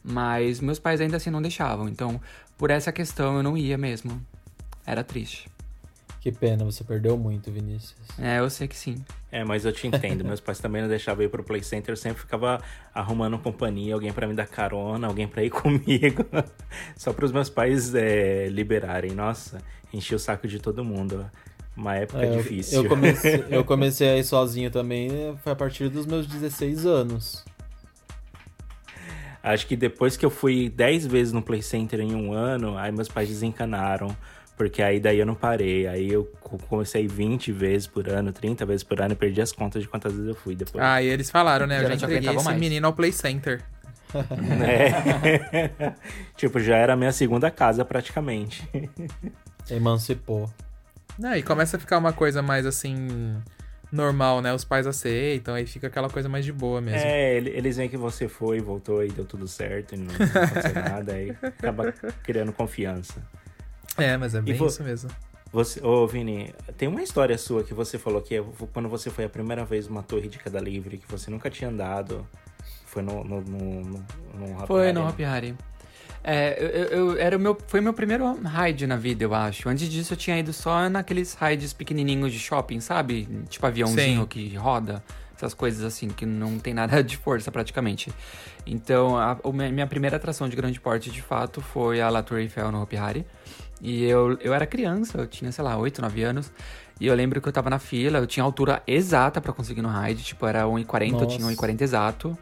Mas 0.06 0.60
meus 0.60 0.78
pais 0.78 1.00
ainda 1.00 1.16
assim 1.16 1.30
não 1.30 1.42
deixavam. 1.42 1.88
Então, 1.88 2.20
por 2.56 2.70
essa 2.70 2.92
questão 2.92 3.36
eu 3.36 3.42
não 3.42 3.56
ia 3.56 3.76
mesmo. 3.76 4.24
Era 4.86 5.02
triste. 5.02 5.48
Que 6.20 6.32
pena, 6.32 6.64
você 6.64 6.82
perdeu 6.82 7.16
muito, 7.16 7.52
Vinícius. 7.52 7.94
É, 8.18 8.40
eu 8.40 8.50
sei 8.50 8.66
que 8.66 8.76
sim. 8.76 8.96
É, 9.30 9.44
mas 9.44 9.64
eu 9.64 9.72
te 9.72 9.86
entendo. 9.86 10.24
Meus 10.24 10.40
pais 10.40 10.58
também 10.58 10.82
não 10.82 10.88
deixavam 10.88 11.22
eu 11.22 11.28
ir 11.28 11.30
pro 11.30 11.44
Play 11.44 11.62
Center. 11.62 11.92
Eu 11.92 11.96
sempre 11.96 12.20
ficava 12.20 12.60
arrumando 12.92 13.38
companhia, 13.38 13.94
alguém 13.94 14.12
pra 14.12 14.26
me 14.26 14.34
dar 14.34 14.46
carona, 14.46 15.06
alguém 15.06 15.28
pra 15.28 15.44
ir 15.44 15.50
comigo. 15.54 16.24
Só 16.96 17.12
pros 17.12 17.30
meus 17.30 17.48
pais 17.48 17.94
é, 17.94 18.48
liberarem. 18.48 19.12
Nossa, 19.12 19.60
enchi 19.92 20.14
o 20.14 20.18
saco 20.18 20.48
de 20.48 20.58
todo 20.58 20.84
mundo. 20.84 21.28
Uma 21.76 21.94
época 21.94 22.24
É, 22.24 22.36
difícil. 22.36 22.82
Eu, 22.82 22.88
comecei, 22.88 23.44
eu 23.48 23.62
comecei 23.64 24.08
a 24.08 24.16
ir 24.16 24.24
sozinho 24.24 24.70
também, 24.70 25.36
foi 25.44 25.52
a 25.52 25.56
partir 25.56 25.88
dos 25.90 26.06
meus 26.06 26.26
16 26.26 26.86
anos. 26.86 27.44
Acho 29.46 29.66
que 29.66 29.76
depois 29.76 30.16
que 30.16 30.26
eu 30.26 30.30
fui 30.30 30.68
10 30.68 31.06
vezes 31.06 31.32
no 31.32 31.40
Play 31.40 31.62
Center 31.62 32.00
em 32.00 32.14
um 32.14 32.32
ano, 32.32 32.76
aí 32.76 32.90
meus 32.90 33.08
pais 33.08 33.28
desencanaram. 33.28 34.16
Porque 34.56 34.82
aí 34.82 34.98
daí 34.98 35.18
eu 35.18 35.26
não 35.26 35.34
parei. 35.34 35.86
Aí 35.86 36.10
eu 36.10 36.24
co- 36.40 36.56
comecei 36.58 37.02
a 37.02 37.04
ir 37.04 37.08
20 37.08 37.52
vezes 37.52 37.86
por 37.86 38.08
ano, 38.08 38.32
30 38.32 38.64
vezes 38.66 38.82
por 38.82 39.00
ano 39.00 39.12
e 39.12 39.14
perdi 39.16 39.40
as 39.42 39.52
contas 39.52 39.82
de 39.82 39.88
quantas 39.88 40.12
vezes 40.14 40.28
eu 40.28 40.34
fui 40.34 40.54
depois. 40.56 40.82
Ah, 40.82 41.02
e 41.02 41.06
eles 41.06 41.30
falaram, 41.30 41.66
né? 41.66 41.76
Eu 41.78 41.82
Já 41.82 41.88
já 41.90 41.94
entreguei 42.06 42.34
esse 42.34 42.44
mais. 42.44 42.58
menino 42.58 42.86
ao 42.86 42.92
Play 42.92 43.12
Center. 43.12 43.62
É. 44.66 45.92
tipo, 46.36 46.58
já 46.58 46.76
era 46.76 46.94
a 46.94 46.96
minha 46.96 47.12
segunda 47.12 47.50
casa 47.50 47.84
praticamente. 47.84 48.66
Emancipou. 49.70 50.48
Não, 51.18 51.34
e 51.34 51.42
começa 51.42 51.76
a 51.76 51.80
ficar 51.80 51.98
uma 51.98 52.12
coisa 52.12 52.40
mais 52.42 52.66
assim. 52.66 53.36
Normal, 53.92 54.42
né? 54.42 54.52
Os 54.52 54.64
pais 54.64 54.86
aceitam, 54.86 55.54
aí 55.54 55.66
fica 55.66 55.86
aquela 55.86 56.10
coisa 56.10 56.28
mais 56.28 56.44
de 56.44 56.52
boa 56.52 56.80
mesmo. 56.80 57.00
É, 57.06 57.34
ele- 57.36 57.50
eles 57.50 57.76
veem 57.76 57.88
que 57.88 57.96
você 57.96 58.28
foi, 58.28 58.60
voltou 58.60 59.04
e 59.04 59.08
deu 59.08 59.24
tudo 59.24 59.46
certo, 59.46 59.94
e 59.94 59.98
não 59.98 60.12
aconteceu 60.14 60.74
nada, 60.82 61.12
aí 61.12 61.30
acaba 61.42 61.92
criando 62.22 62.52
confiança. 62.52 63.22
É, 63.96 64.16
mas 64.16 64.34
é 64.34 64.40
bem 64.40 64.54
isso 64.66 64.82
mesmo. 64.82 65.10
Você, 65.52 65.80
ô 65.82 66.06
Vini, 66.06 66.52
tem 66.76 66.88
uma 66.88 67.02
história 67.02 67.38
sua 67.38 67.62
que 67.62 67.72
você 67.72 67.98
falou 67.98 68.20
que 68.20 68.34
é 68.36 68.44
quando 68.72 68.88
você 68.88 69.08
foi 69.08 69.24
a 69.24 69.28
primeira 69.28 69.64
vez 69.64 69.88
numa 69.88 70.02
torre 70.02 70.28
de 70.28 70.38
queda 70.38 70.58
livre, 70.60 70.98
que 70.98 71.10
você 71.10 71.30
nunca 71.30 71.48
tinha 71.48 71.70
andado. 71.70 72.26
Foi 72.86 73.00
no. 73.02 73.22
no, 73.24 73.40
no, 73.40 73.80
no, 73.82 74.04
no 74.34 74.66
Foi 74.66 74.92
no? 74.92 75.06
Hopi 75.08 75.24
Hari. 75.24 75.54
É, 76.28 76.56
eu, 76.90 76.98
eu- 77.12 77.18
era 77.18 77.36
o 77.36 77.40
meu, 77.40 77.56
foi 77.68 77.80
meu 77.80 77.92
primeiro 77.92 78.36
ride 78.44 78.84
na 78.84 78.96
vida, 78.96 79.22
eu 79.22 79.32
acho. 79.32 79.68
Antes 79.68 79.88
disso, 79.88 80.12
eu 80.14 80.16
tinha 80.16 80.36
ido 80.36 80.52
só 80.52 80.88
naqueles 80.88 81.34
rides 81.40 81.72
pequenininhos 81.72 82.32
de 82.32 82.38
shopping, 82.40 82.80
sabe? 82.80 83.28
Tipo 83.48 83.64
aviãozinho 83.66 84.22
Sim. 84.22 84.26
que 84.26 84.56
roda. 84.56 85.02
Essas 85.36 85.54
coisas 85.54 85.84
assim, 85.84 86.08
que 86.08 86.26
não 86.26 86.58
tem 86.58 86.74
nada 86.74 87.04
de 87.04 87.16
força 87.16 87.52
praticamente. 87.52 88.10
Então, 88.66 89.16
a, 89.16 89.38
me- 89.52 89.70
minha 89.70 89.86
primeira 89.86 90.16
atração 90.16 90.48
de 90.48 90.56
grande 90.56 90.80
porte, 90.80 91.10
de 91.10 91.22
fato, 91.22 91.60
foi 91.60 92.00
a 92.00 92.08
La 92.10 92.22
Tour 92.22 92.38
Eiffel 92.38 92.72
no 92.72 92.82
Hopi 92.82 92.96
Hari. 92.96 93.24
E 93.80 94.02
eu, 94.04 94.36
eu 94.40 94.52
era 94.54 94.66
criança, 94.66 95.18
eu 95.18 95.26
tinha, 95.26 95.52
sei 95.52 95.62
lá, 95.62 95.76
8, 95.76 96.00
9 96.02 96.22
anos. 96.22 96.50
E 96.98 97.06
eu 97.06 97.14
lembro 97.14 97.40
que 97.40 97.46
eu 97.46 97.52
tava 97.52 97.68
na 97.70 97.78
fila, 97.78 98.18
eu 98.18 98.26
tinha 98.26 98.42
a 98.42 98.46
altura 98.46 98.82
exata 98.86 99.40
pra 99.40 99.52
conseguir 99.52 99.82
no 99.82 99.90
ride. 99.90 100.24
Tipo, 100.24 100.46
era 100.46 100.64
1,40, 100.64 101.20
eu 101.20 101.26
tinha 101.28 101.44
Nossa. 101.46 101.54
1,40 101.62 101.82
exato 101.82 102.38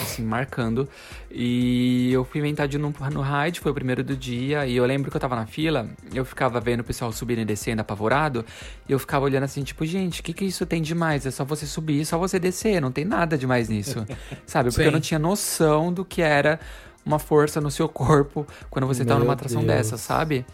assim, 0.00 0.22
marcando. 0.22 0.88
E 1.30 2.12
eu 2.12 2.24
fui 2.24 2.40
inventar 2.40 2.68
de 2.68 2.76
ir 2.76 2.80
no, 2.80 2.92
no 3.12 3.22
ride, 3.22 3.60
foi 3.60 3.72
o 3.72 3.74
primeiro 3.74 4.02
do 4.04 4.16
dia. 4.16 4.66
E 4.66 4.76
eu 4.76 4.84
lembro 4.84 5.10
que 5.10 5.16
eu 5.16 5.20
tava 5.20 5.36
na 5.36 5.46
fila, 5.46 5.88
eu 6.12 6.24
ficava 6.24 6.60
vendo 6.60 6.80
o 6.80 6.84
pessoal 6.84 7.10
subindo 7.12 7.40
e 7.40 7.44
descendo 7.44 7.80
apavorado. 7.80 8.44
E 8.88 8.92
eu 8.92 8.98
ficava 8.98 9.24
olhando 9.24 9.44
assim, 9.44 9.62
tipo, 9.62 9.84
gente, 9.86 10.20
o 10.20 10.24
que 10.24 10.32
que 10.32 10.44
isso 10.44 10.66
tem 10.66 10.82
demais? 10.82 11.26
É 11.26 11.30
só 11.30 11.44
você 11.44 11.66
subir, 11.66 12.04
só 12.04 12.18
você 12.18 12.38
descer, 12.38 12.80
não 12.80 12.92
tem 12.92 13.04
nada 13.04 13.36
demais 13.36 13.68
nisso. 13.68 14.06
Sabe? 14.46 14.70
Porque 14.70 14.82
eu 14.82 14.86
Sim. 14.86 14.92
não 14.92 15.00
tinha 15.00 15.18
noção 15.18 15.92
do 15.92 16.04
que 16.04 16.22
era 16.22 16.60
uma 17.04 17.18
força 17.18 17.60
no 17.60 17.70
seu 17.70 17.88
corpo 17.88 18.46
quando 18.68 18.86
você 18.86 19.04
tá 19.04 19.14
Meu 19.14 19.24
numa 19.24 19.32
atração 19.32 19.62
Deus. 19.62 19.74
dessa, 19.74 19.96
sabe? 19.96 20.44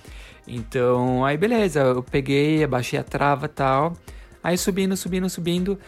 Então, 0.47 1.25
aí 1.25 1.37
beleza, 1.37 1.81
eu 1.81 2.03
peguei, 2.03 2.63
abaixei 2.63 2.99
a 2.99 3.03
trava 3.03 3.47
e 3.47 3.49
tal. 3.49 3.97
Aí 4.43 4.59
subindo, 4.59 4.97
subindo, 4.97 5.29
subindo. 5.29 5.79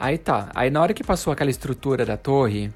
Aí 0.00 0.16
tá. 0.16 0.50
Aí 0.54 0.70
na 0.70 0.80
hora 0.80 0.94
que 0.94 1.04
passou 1.04 1.30
aquela 1.30 1.50
estrutura 1.50 2.06
da 2.06 2.16
torre, 2.16 2.72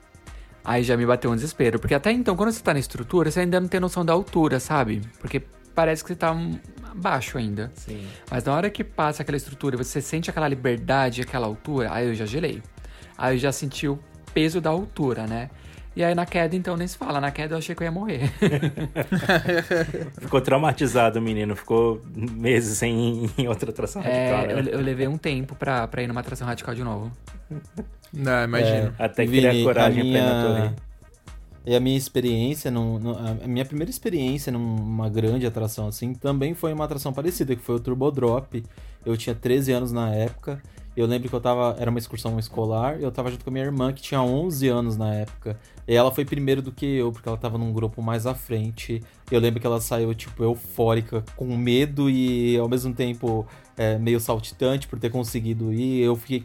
aí 0.63 0.83
já 0.83 0.95
me 0.95 1.07
bateu 1.07 1.31
um 1.31 1.35
desespero. 1.35 1.79
Porque 1.79 1.95
até 1.95 2.13
então, 2.13 2.37
quando 2.37 2.53
você 2.53 2.63
tá 2.63 2.75
na 2.75 2.79
estrutura, 2.79 3.31
você 3.31 3.41
ainda 3.41 3.59
não 3.59 3.67
tem 3.67 3.81
noção 3.81 4.05
da 4.05 4.13
altura, 4.13 4.61
sabe? 4.61 5.01
Porque 5.19 5.43
parece 5.75 6.05
que 6.05 6.09
você 6.09 6.17
tá 6.17 6.37
abaixo 6.93 7.39
ainda. 7.39 7.73
Sim. 7.75 8.07
Mas 8.31 8.45
na 8.45 8.53
hora 8.53 8.69
que 8.69 8.85
passa 8.85 9.23
aquela 9.23 9.39
estrutura, 9.39 9.75
você 9.75 10.03
sente 10.03 10.29
aquela 10.29 10.47
liberdade, 10.47 11.23
aquela 11.23 11.47
altura, 11.47 11.95
aí 11.95 12.09
eu 12.09 12.15
já 12.15 12.27
gelei. 12.27 12.63
Aí 13.17 13.37
eu 13.37 13.39
já 13.39 13.51
senti 13.51 13.89
o 13.89 13.99
peso 14.35 14.61
da 14.61 14.69
altura, 14.69 15.27
né? 15.27 15.49
E 15.97 16.03
aí 16.03 16.15
na 16.15 16.27
queda, 16.27 16.57
então, 16.57 16.77
nem 16.77 16.87
se 16.89 16.97
fala. 16.99 17.21
Na 17.21 17.31
queda 17.31 17.55
eu 17.55 17.59
achei 17.59 17.75
que 17.75 17.83
eu 17.83 17.85
ia 17.85 17.93
morrer. 17.93 18.29
Ficou 20.21 20.41
traumatizado 20.41 21.19
o 21.19 21.23
menino, 21.23 21.55
ficou 21.55 22.01
meses 22.15 22.79
sem 22.79 23.25
ir 23.25 23.31
em 23.39 23.49
outra 23.49 23.71
atração 23.71 24.03
É, 24.03 24.31
radical, 24.35 24.57
eu, 24.59 24.63
né? 24.65 24.71
eu 24.75 24.81
levei 24.81 25.07
um 25.09 25.17
tempo 25.19 25.55
pra, 25.55 25.87
pra 25.87 26.03
ir 26.03 26.07
numa 26.07 26.21
atração 26.21 26.47
radical 26.47 26.75
de 26.75 26.83
novo. 26.83 27.11
Não, 28.13 28.45
imagino. 28.45 28.95
Até 28.99 29.25
Vini, 29.25 29.49
criar 29.49 29.63
coragem 29.65 30.03
a 30.03 30.05
ir 30.05 30.13
na 30.13 30.21
minha- 30.21 30.43
torre. 30.63 30.75
E 31.67 31.75
a 31.75 31.81
minha 31.81 31.97
experiência, 31.97 32.71
num- 32.71 32.99
num- 32.99 33.17
a 33.43 33.47
minha 33.47 33.65
primeira 33.65 33.91
experiência 33.91 34.53
numa 34.53 35.09
grande 35.09 35.47
atração 35.47 35.89
assim, 35.89 36.13
também 36.13 36.53
foi 36.55 36.73
uma 36.75 36.85
atração 36.85 37.11
parecida, 37.13 37.57
que 37.57 37.63
foi 37.63 37.77
o 37.77 37.81
Turbo 37.81 38.11
Drop. 38.11 38.63
Eu 39.05 39.17
tinha 39.17 39.35
13 39.35 39.73
anos 39.73 39.91
na 39.91 40.15
época. 40.15 40.61
Eu 40.97 41.07
lembro 41.07 41.29
que 41.29 41.35
eu 41.35 41.41
tava. 41.41 41.77
Era 41.79 41.91
uma 41.91 41.99
excursão 41.99 42.39
escolar, 42.39 43.01
e 43.01 43.03
eu 43.03 43.11
tava 43.11 43.31
junto 43.31 43.45
com 43.45 43.51
a 43.51 43.53
minha 43.53 43.65
irmã, 43.65 43.93
que 43.93 44.01
tinha 44.01 44.23
11 44.23 44.69
anos 44.69 44.97
na 44.97 45.13
época. 45.15 45.59
E 45.87 45.95
ela 45.95 46.11
foi 46.11 46.25
primeiro 46.25 46.63
do 46.63 46.71
que 46.71 46.87
eu, 46.87 47.11
porque 47.11 47.29
ela 47.29 47.37
tava 47.37 47.59
num 47.59 47.73
grupo 47.73 48.01
mais 48.01 48.27
à 48.27 48.35
frente. 48.35 49.03
Eu 49.31 49.41
lembro 49.41 49.61
que 49.61 49.67
ela 49.67 49.81
saiu, 49.81 50.15
tipo, 50.15 50.43
eufórica, 50.43 51.25
com 51.37 51.57
medo 51.57 52.09
e 52.09 52.57
ao 52.57 52.69
mesmo 52.69 52.95
tempo 52.95 53.47
é, 53.77 53.99
meio 53.99 54.21
saltitante 54.21 54.87
por 54.87 54.99
ter 54.99 55.11
conseguido 55.11 55.73
ir. 55.73 56.03
Eu 56.03 56.17
fiquei. 56.17 56.45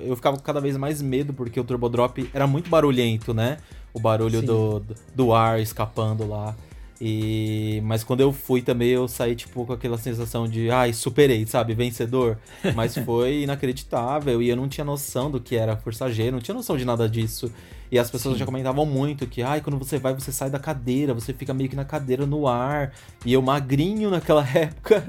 Eu 0.00 0.14
ficava 0.14 0.36
com 0.36 0.42
cada 0.42 0.60
vez 0.60 0.76
mais 0.76 1.00
medo, 1.00 1.32
porque 1.32 1.58
o 1.58 1.64
Turbo 1.64 1.88
Drop 1.88 2.28
era 2.34 2.46
muito 2.46 2.68
barulhento, 2.68 3.32
né? 3.32 3.58
O 3.94 3.98
barulho 3.98 4.42
do, 4.42 4.82
do 5.14 5.32
ar 5.32 5.60
escapando 5.60 6.28
lá. 6.28 6.54
E 7.00 7.80
mas 7.84 8.02
quando 8.02 8.20
eu 8.20 8.32
fui 8.32 8.60
também 8.60 8.88
eu 8.88 9.06
saí 9.06 9.36
tipo 9.36 9.64
com 9.64 9.72
aquela 9.72 9.96
sensação 9.96 10.48
de 10.48 10.70
ai, 10.70 10.92
superei, 10.92 11.46
sabe, 11.46 11.74
vencedor. 11.74 12.38
Mas 12.74 12.96
foi 13.04 13.42
inacreditável 13.42 14.42
e 14.42 14.48
eu 14.48 14.56
não 14.56 14.68
tinha 14.68 14.84
noção 14.84 15.30
do 15.30 15.40
que 15.40 15.56
era 15.56 15.76
Força 15.76 16.10
G, 16.10 16.30
não 16.30 16.40
tinha 16.40 16.54
noção 16.54 16.76
de 16.76 16.84
nada 16.84 17.08
disso. 17.08 17.52
E 17.90 17.98
as 17.98 18.10
pessoas 18.10 18.38
já 18.38 18.44
comentavam 18.44 18.84
muito 18.84 19.26
que, 19.26 19.42
ai, 19.42 19.60
quando 19.60 19.78
você 19.78 19.98
vai, 19.98 20.12
você 20.12 20.30
sai 20.30 20.50
da 20.50 20.58
cadeira, 20.58 21.14
você 21.14 21.32
fica 21.32 21.54
meio 21.54 21.70
que 21.70 21.76
na 21.76 21.84
cadeira 21.84 22.26
no 22.26 22.46
ar. 22.46 22.92
E 23.24 23.32
eu 23.32 23.40
magrinho 23.40 24.10
naquela 24.10 24.46
época. 24.54 25.04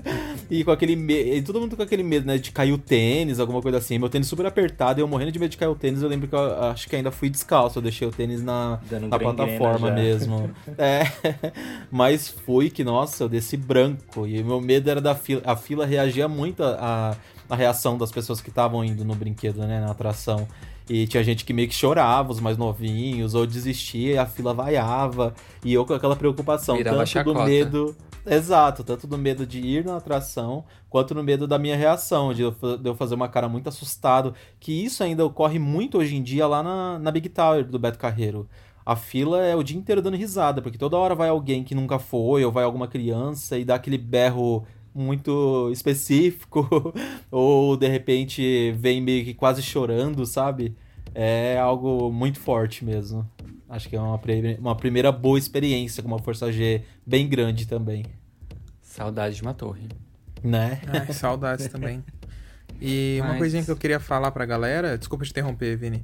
e 0.49 0.63
com 0.63 0.71
aquele 0.71 0.95
medo. 0.95 1.29
E 1.29 1.41
todo 1.41 1.59
mundo 1.59 1.75
com 1.75 1.83
aquele 1.83 2.03
medo, 2.03 2.25
né? 2.25 2.37
De 2.37 2.51
cair 2.51 2.71
o 2.71 2.77
tênis, 2.77 3.39
alguma 3.39 3.61
coisa 3.61 3.77
assim. 3.77 3.97
Meu 3.97 4.09
tênis 4.09 4.27
super 4.27 4.45
apertado 4.45 4.99
e 4.99 5.01
eu 5.01 5.07
morrendo 5.07 5.31
de 5.31 5.39
medo 5.39 5.51
de 5.51 5.57
cair 5.57 5.69
o 5.69 5.75
tênis. 5.75 6.01
Eu 6.01 6.09
lembro 6.09 6.27
que 6.27 6.35
eu 6.35 6.63
acho 6.63 6.89
que 6.89 6.95
ainda 6.95 7.11
fui 7.11 7.29
descalço. 7.29 7.79
Eu 7.79 7.83
deixei 7.83 8.07
o 8.07 8.11
tênis 8.11 8.41
na, 8.41 8.79
Dando 8.89 9.07
na 9.07 9.17
gangrena 9.17 9.33
plataforma 9.33 9.91
mesmo. 9.91 10.49
É. 10.77 11.03
Mas 11.91 12.27
foi 12.27 12.69
que, 12.69 12.83
nossa, 12.83 13.23
eu 13.23 13.29
desci 13.29 13.57
branco. 13.57 14.25
E 14.25 14.41
meu 14.43 14.61
medo 14.61 14.89
era 14.89 15.01
da 15.01 15.15
fila. 15.15 15.41
A 15.45 15.55
fila 15.55 15.85
reagia 15.85 16.27
muito 16.27 16.63
a, 16.63 17.17
a 17.49 17.55
reação 17.55 17.97
das 17.97 18.11
pessoas 18.11 18.39
que 18.39 18.49
estavam 18.49 18.83
indo 18.83 19.03
no 19.03 19.15
brinquedo, 19.15 19.59
né? 19.65 19.81
Na 19.81 19.91
atração. 19.91 20.47
E 20.89 21.05
tinha 21.05 21.23
gente 21.23 21.45
que 21.45 21.53
meio 21.53 21.67
que 21.67 21.75
chorava, 21.75 22.31
os 22.31 22.39
mais 22.39 22.57
novinhos, 22.57 23.35
ou 23.35 23.45
desistia 23.45 24.13
e 24.13 24.17
a 24.17 24.25
fila 24.25 24.53
vaiava. 24.53 25.35
E 25.63 25.71
eu 25.73 25.85
com 25.85 25.93
aquela 25.93 26.15
preocupação, 26.15 26.75
Virava 26.77 26.97
tanto 26.97 27.05
do 27.07 27.11
chacota. 27.11 27.45
medo. 27.45 27.95
Exato, 28.25 28.83
tanto 28.83 29.07
do 29.07 29.17
medo 29.17 29.45
de 29.45 29.59
ir 29.59 29.85
na 29.85 29.97
atração, 29.97 30.65
quanto 30.89 31.15
no 31.15 31.23
medo 31.23 31.47
da 31.47 31.57
minha 31.57 31.75
reação, 31.77 32.33
de 32.33 32.41
eu, 32.41 32.51
de 32.51 32.89
eu 32.89 32.93
fazer 32.95 33.15
uma 33.15 33.29
cara 33.29 33.47
muito 33.47 33.69
assustado. 33.69 34.33
Que 34.59 34.71
isso 34.83 35.03
ainda 35.03 35.25
ocorre 35.25 35.57
muito 35.59 35.97
hoje 35.99 36.15
em 36.15 36.23
dia 36.23 36.45
lá 36.47 36.61
na, 36.61 36.99
na 36.99 37.11
Big 37.11 37.29
Tower 37.29 37.63
do 37.63 37.79
Beto 37.79 37.97
Carreiro. 37.97 38.47
a 38.85 38.95
fila 38.95 39.43
é 39.45 39.55
o 39.55 39.63
dia 39.63 39.77
inteiro 39.77 40.01
dando 40.01 40.17
risada, 40.17 40.61
porque 40.61 40.77
toda 40.77 40.97
hora 40.97 41.13
vai 41.13 41.29
alguém 41.29 41.63
que 41.63 41.75
nunca 41.75 41.99
foi, 41.99 42.43
ou 42.43 42.51
vai 42.51 42.63
alguma 42.63 42.87
criança 42.87 43.57
e 43.57 43.63
dá 43.63 43.75
aquele 43.75 43.97
berro 43.99 44.65
muito 44.99 45.69
específico, 45.71 46.93
ou 47.31 47.77
de 47.77 47.87
repente 47.87 48.71
vem 48.73 49.01
meio 49.01 49.23
que 49.25 49.33
quase 49.33 49.61
chorando, 49.61 50.25
sabe? 50.25 50.75
É 51.13 51.57
algo 51.57 52.11
muito 52.11 52.39
forte 52.39 52.85
mesmo. 52.85 53.29
Acho 53.67 53.87
que 53.89 53.95
é 53.95 54.01
uma, 54.01 54.19
uma 54.59 54.75
primeira 54.75 55.11
boa 55.11 55.37
experiência 55.37 56.01
com 56.01 56.09
uma 56.09 56.19
Força 56.19 56.51
G 56.51 56.83
bem 57.05 57.27
grande 57.27 57.67
também. 57.67 58.05
Saudade 58.81 59.35
de 59.35 59.41
uma 59.41 59.53
torre. 59.53 59.87
Né? 60.43 60.81
Ai, 60.87 61.11
saudades 61.13 61.67
também. 61.67 62.03
E 62.81 63.17
Mas... 63.21 63.29
uma 63.29 63.37
coisinha 63.37 63.63
que 63.63 63.69
eu 63.69 63.77
queria 63.77 63.99
falar 63.99 64.31
pra 64.31 64.45
galera, 64.45 64.97
desculpa 64.97 65.25
te 65.25 65.31
interromper, 65.31 65.75
Vini. 65.77 66.03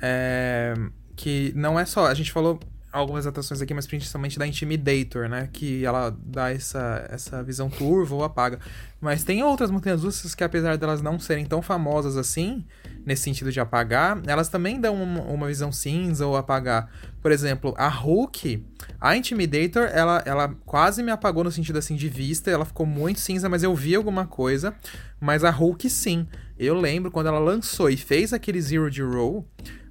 É 0.00 0.74
que 1.20 1.52
não 1.54 1.78
é 1.78 1.84
só. 1.84 2.06
A 2.06 2.14
gente 2.14 2.32
falou 2.32 2.58
algumas 2.92 3.26
atrações 3.26 3.62
aqui, 3.62 3.72
mas 3.72 3.86
principalmente 3.86 4.38
da 4.38 4.46
Intimidator, 4.46 5.28
né? 5.28 5.48
Que 5.52 5.84
ela 5.84 6.16
dá 6.24 6.50
essa, 6.50 7.06
essa 7.08 7.42
visão 7.42 7.70
turva 7.70 8.14
ou 8.14 8.24
apaga. 8.24 8.58
Mas 9.00 9.24
tem 9.24 9.42
outras 9.42 9.70
montanhas 9.70 10.02
russas 10.02 10.34
que, 10.34 10.44
apesar 10.44 10.76
delas 10.76 11.00
não 11.00 11.18
serem 11.18 11.46
tão 11.46 11.62
famosas 11.62 12.16
assim, 12.16 12.64
nesse 13.06 13.22
sentido 13.22 13.50
de 13.50 13.60
apagar, 13.60 14.20
elas 14.26 14.48
também 14.48 14.80
dão 14.80 15.00
uma, 15.00 15.22
uma 15.22 15.46
visão 15.46 15.72
cinza 15.72 16.26
ou 16.26 16.36
apagar. 16.36 16.90
Por 17.22 17.32
exemplo, 17.32 17.74
a 17.78 17.88
Hulk, 17.88 18.64
a 19.00 19.16
Intimidator, 19.16 19.88
ela, 19.92 20.22
ela 20.26 20.48
quase 20.66 21.02
me 21.02 21.10
apagou 21.10 21.44
no 21.44 21.52
sentido 21.52 21.78
assim 21.78 21.96
de 21.96 22.08
vista, 22.08 22.50
ela 22.50 22.64
ficou 22.64 22.84
muito 22.84 23.20
cinza, 23.20 23.48
mas 23.48 23.62
eu 23.62 23.74
vi 23.74 23.94
alguma 23.94 24.26
coisa. 24.26 24.74
Mas 25.20 25.44
a 25.44 25.50
Hulk, 25.50 25.88
sim. 25.88 26.26
Eu 26.58 26.78
lembro 26.78 27.10
quando 27.10 27.28
ela 27.28 27.38
lançou 27.38 27.88
e 27.88 27.96
fez 27.96 28.32
aquele 28.32 28.60
Zero 28.60 28.90
de 28.90 29.02
Roll. 29.02 29.46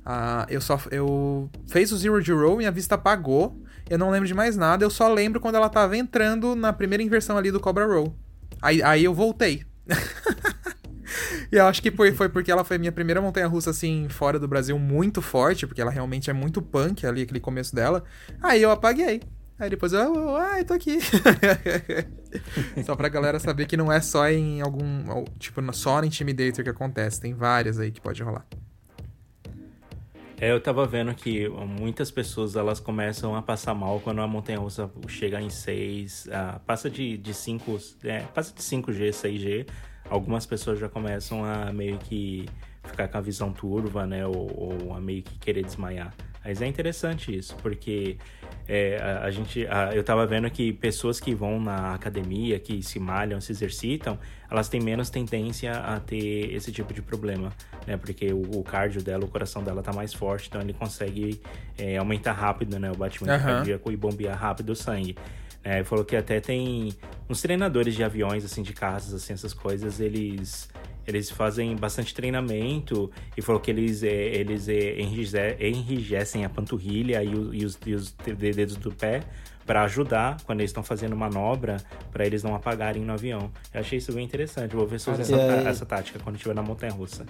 Uh, 0.10 0.50
eu 0.50 0.60
só. 0.60 0.82
Eu 0.90 1.52
fez 1.68 1.92
o 1.92 1.98
Zero 1.98 2.20
de 2.20 2.32
Roll, 2.32 2.58
minha 2.58 2.72
vista 2.72 2.96
apagou. 2.96 3.62
Eu 3.88 4.00
não 4.00 4.10
lembro 4.10 4.28
de 4.28 4.34
mais 4.34 4.58
nada. 4.58 4.84
Eu 4.84 4.90
só 4.90 5.08
lembro 5.08 5.40
quando 5.40 5.56
ela 5.56 5.70
tava 5.70 5.96
entrando 5.96 6.56
na 6.56 6.74
primeira 6.74 7.04
inversão 7.04 7.38
ali 7.38 7.52
do 7.52 7.60
Cobra 7.60 7.86
Roll. 7.86 8.16
Aí, 8.60 8.82
aí 8.82 9.04
eu 9.04 9.14
voltei. 9.14 9.64
e 11.52 11.56
eu 11.56 11.68
acho 11.68 11.80
que 11.80 11.92
foi, 11.92 12.12
foi 12.12 12.28
porque 12.28 12.52
ela 12.52 12.64
foi 12.64 12.80
minha 12.80 12.92
primeira 12.92 13.22
montanha 13.22 13.46
russa, 13.46 13.70
assim, 13.70 14.08
fora 14.10 14.40
do 14.40 14.48
Brasil, 14.48 14.80
muito 14.80 15.22
forte, 15.22 15.68
porque 15.68 15.82
ela 15.82 15.92
realmente 15.92 16.30
é 16.30 16.34
muito 16.34 16.60
punk 16.60 17.06
ali, 17.06 17.22
aquele 17.22 17.40
começo 17.40 17.76
dela. 17.76 18.04
Aí 18.42 18.64
eu 18.64 18.72
apaguei. 18.72 19.22
Aí 19.60 19.70
depois 19.70 19.94
eu, 19.94 20.36
ai, 20.38 20.62
ah, 20.62 20.66
tô 20.66 20.74
aqui. 20.74 20.98
só 22.84 22.96
pra 22.96 23.10
galera 23.10 23.40
saber 23.40 23.68
que 23.68 23.78
não 23.78 23.92
é 23.92 24.02
só 24.02 24.28
em 24.28 24.62
algum. 24.62 25.24
Tipo, 25.38 25.62
só 25.72 26.00
no 26.00 26.08
Intimidator 26.08 26.64
que 26.64 26.70
acontece. 26.70 27.22
Tem 27.22 27.34
várias 27.34 27.78
aí 27.78 27.92
que 27.92 28.02
pode 28.02 28.24
rolar. 28.24 28.46
É, 30.42 30.52
eu 30.52 30.62
tava 30.62 30.86
vendo 30.86 31.14
que 31.14 31.50
muitas 31.50 32.10
pessoas 32.10 32.56
elas 32.56 32.80
começam 32.80 33.36
a 33.36 33.42
passar 33.42 33.74
mal 33.74 34.00
quando 34.00 34.22
a 34.22 34.28
montanha 34.28 34.58
russa 34.58 34.90
chega 35.10 35.42
em 35.42 35.50
6, 35.50 36.28
uh, 36.28 36.30
ah, 36.32 36.62
passa 36.66 36.90
de, 36.90 37.18
de 37.18 37.34
5, 37.34 37.78
é, 38.06 38.22
passa 38.22 38.54
de 38.54 38.62
5G, 38.62 39.10
6G. 39.10 39.68
Algumas 40.10 40.46
pessoas 40.46 40.80
já 40.80 40.88
começam 40.88 41.44
a 41.44 41.74
meio 41.74 41.98
que 41.98 42.46
ficar 42.86 43.10
com 43.10 43.18
a 43.18 43.22
visão 43.22 43.52
turva, 43.52 44.08
né, 44.08 44.26
ou, 44.26 44.80
ou 44.86 44.94
a 44.94 45.02
meio 45.02 45.22
que 45.24 45.38
querer 45.40 45.66
desmaiar. 45.66 46.14
Mas 46.44 46.62
é 46.62 46.68
interessante 46.68 47.36
isso, 47.36 47.56
porque 47.58 48.18
é, 48.68 48.98
a, 48.98 49.26
a, 49.26 49.32
gente, 49.32 49.68
a, 49.68 49.94
eu 49.94 50.04
tava 50.04 50.26
vendo 50.26 50.50
que 50.50 50.72
pessoas 50.72 51.20
que 51.20 51.36
vão 51.36 51.60
na 51.60 51.94
academia, 51.94 52.58
que 52.60 52.82
se 52.82 53.00
malham, 53.00 53.42
se 53.42 53.52
exercitam, 53.52 54.18
elas 54.50 54.70
têm 54.70 54.80
menos 54.80 55.10
tendência 55.10 55.74
a 55.74 56.00
ter 56.00 56.54
esse 56.54 56.72
tipo 56.72 56.94
de 56.94 57.02
problema, 57.02 57.52
né? 57.86 57.98
Porque 57.98 58.32
o, 58.32 58.60
o 58.60 58.64
cardio 58.64 59.02
dela, 59.02 59.26
o 59.26 59.28
coração 59.28 59.64
dela 59.64 59.84
tá 59.84 59.92
mais 59.92 60.14
forte, 60.14 60.48
então 60.48 60.62
ele 60.62 60.74
consegue 60.74 61.42
é, 61.78 61.98
aumentar 61.98 62.34
rápido, 62.34 62.80
né? 62.80 62.90
O 62.90 62.96
batimento 62.96 63.34
uhum. 63.34 63.44
cardíaco 63.44 63.92
e 63.92 63.98
bombear 63.98 64.38
rápido 64.38 64.70
o 64.70 64.76
sangue. 64.76 65.18
É, 65.62 65.84
falou 65.84 66.06
que 66.06 66.16
até 66.16 66.40
tem 66.40 66.94
uns 67.30 67.42
treinadores 67.42 67.94
de 67.94 68.04
aviões, 68.04 68.46
assim, 68.46 68.64
de 68.64 68.72
casas, 68.72 69.14
assim, 69.14 69.34
essas 69.34 69.54
coisas, 69.54 70.00
eles 70.00 70.70
eles 71.08 71.30
fazem 71.30 71.76
bastante 71.76 72.14
treinamento 72.14 73.10
e 73.36 73.42
falou 73.42 73.60
que 73.60 73.72
eles, 73.72 74.04
é, 74.04 74.10
eles 74.10 74.68
é, 74.68 75.00
enrijecem 75.68 76.46
a 76.46 76.50
panturrilha 76.50 77.24
e, 77.24 77.34
o, 77.34 77.54
e, 77.54 77.66
os, 77.66 77.80
e 77.86 77.94
os 77.94 78.12
dedos 78.12 78.76
do 78.76 78.92
pé 78.92 79.24
para 79.70 79.84
ajudar 79.84 80.38
quando 80.46 80.62
eles 80.62 80.72
estão 80.72 80.82
fazendo 80.82 81.16
manobra, 81.16 81.78
para 82.12 82.26
eles 82.26 82.42
não 82.42 82.56
apagarem 82.56 83.04
no 83.04 83.14
avião. 83.14 83.52
Eu 83.72 83.82
achei 83.82 84.00
isso 84.00 84.12
bem 84.12 84.26
interessante. 84.26 84.76
Vou 84.76 84.88
ver 84.88 85.00
se 85.00 85.08
eu 85.08 85.14
uso 85.14 85.22
essa, 85.22 85.36
é... 85.36 85.64
essa 85.64 85.86
tática 85.86 86.18
quando 86.18 86.38
estiver 86.38 86.56
na 86.56 86.64
montanha 86.64 86.92
russa. 86.92 87.24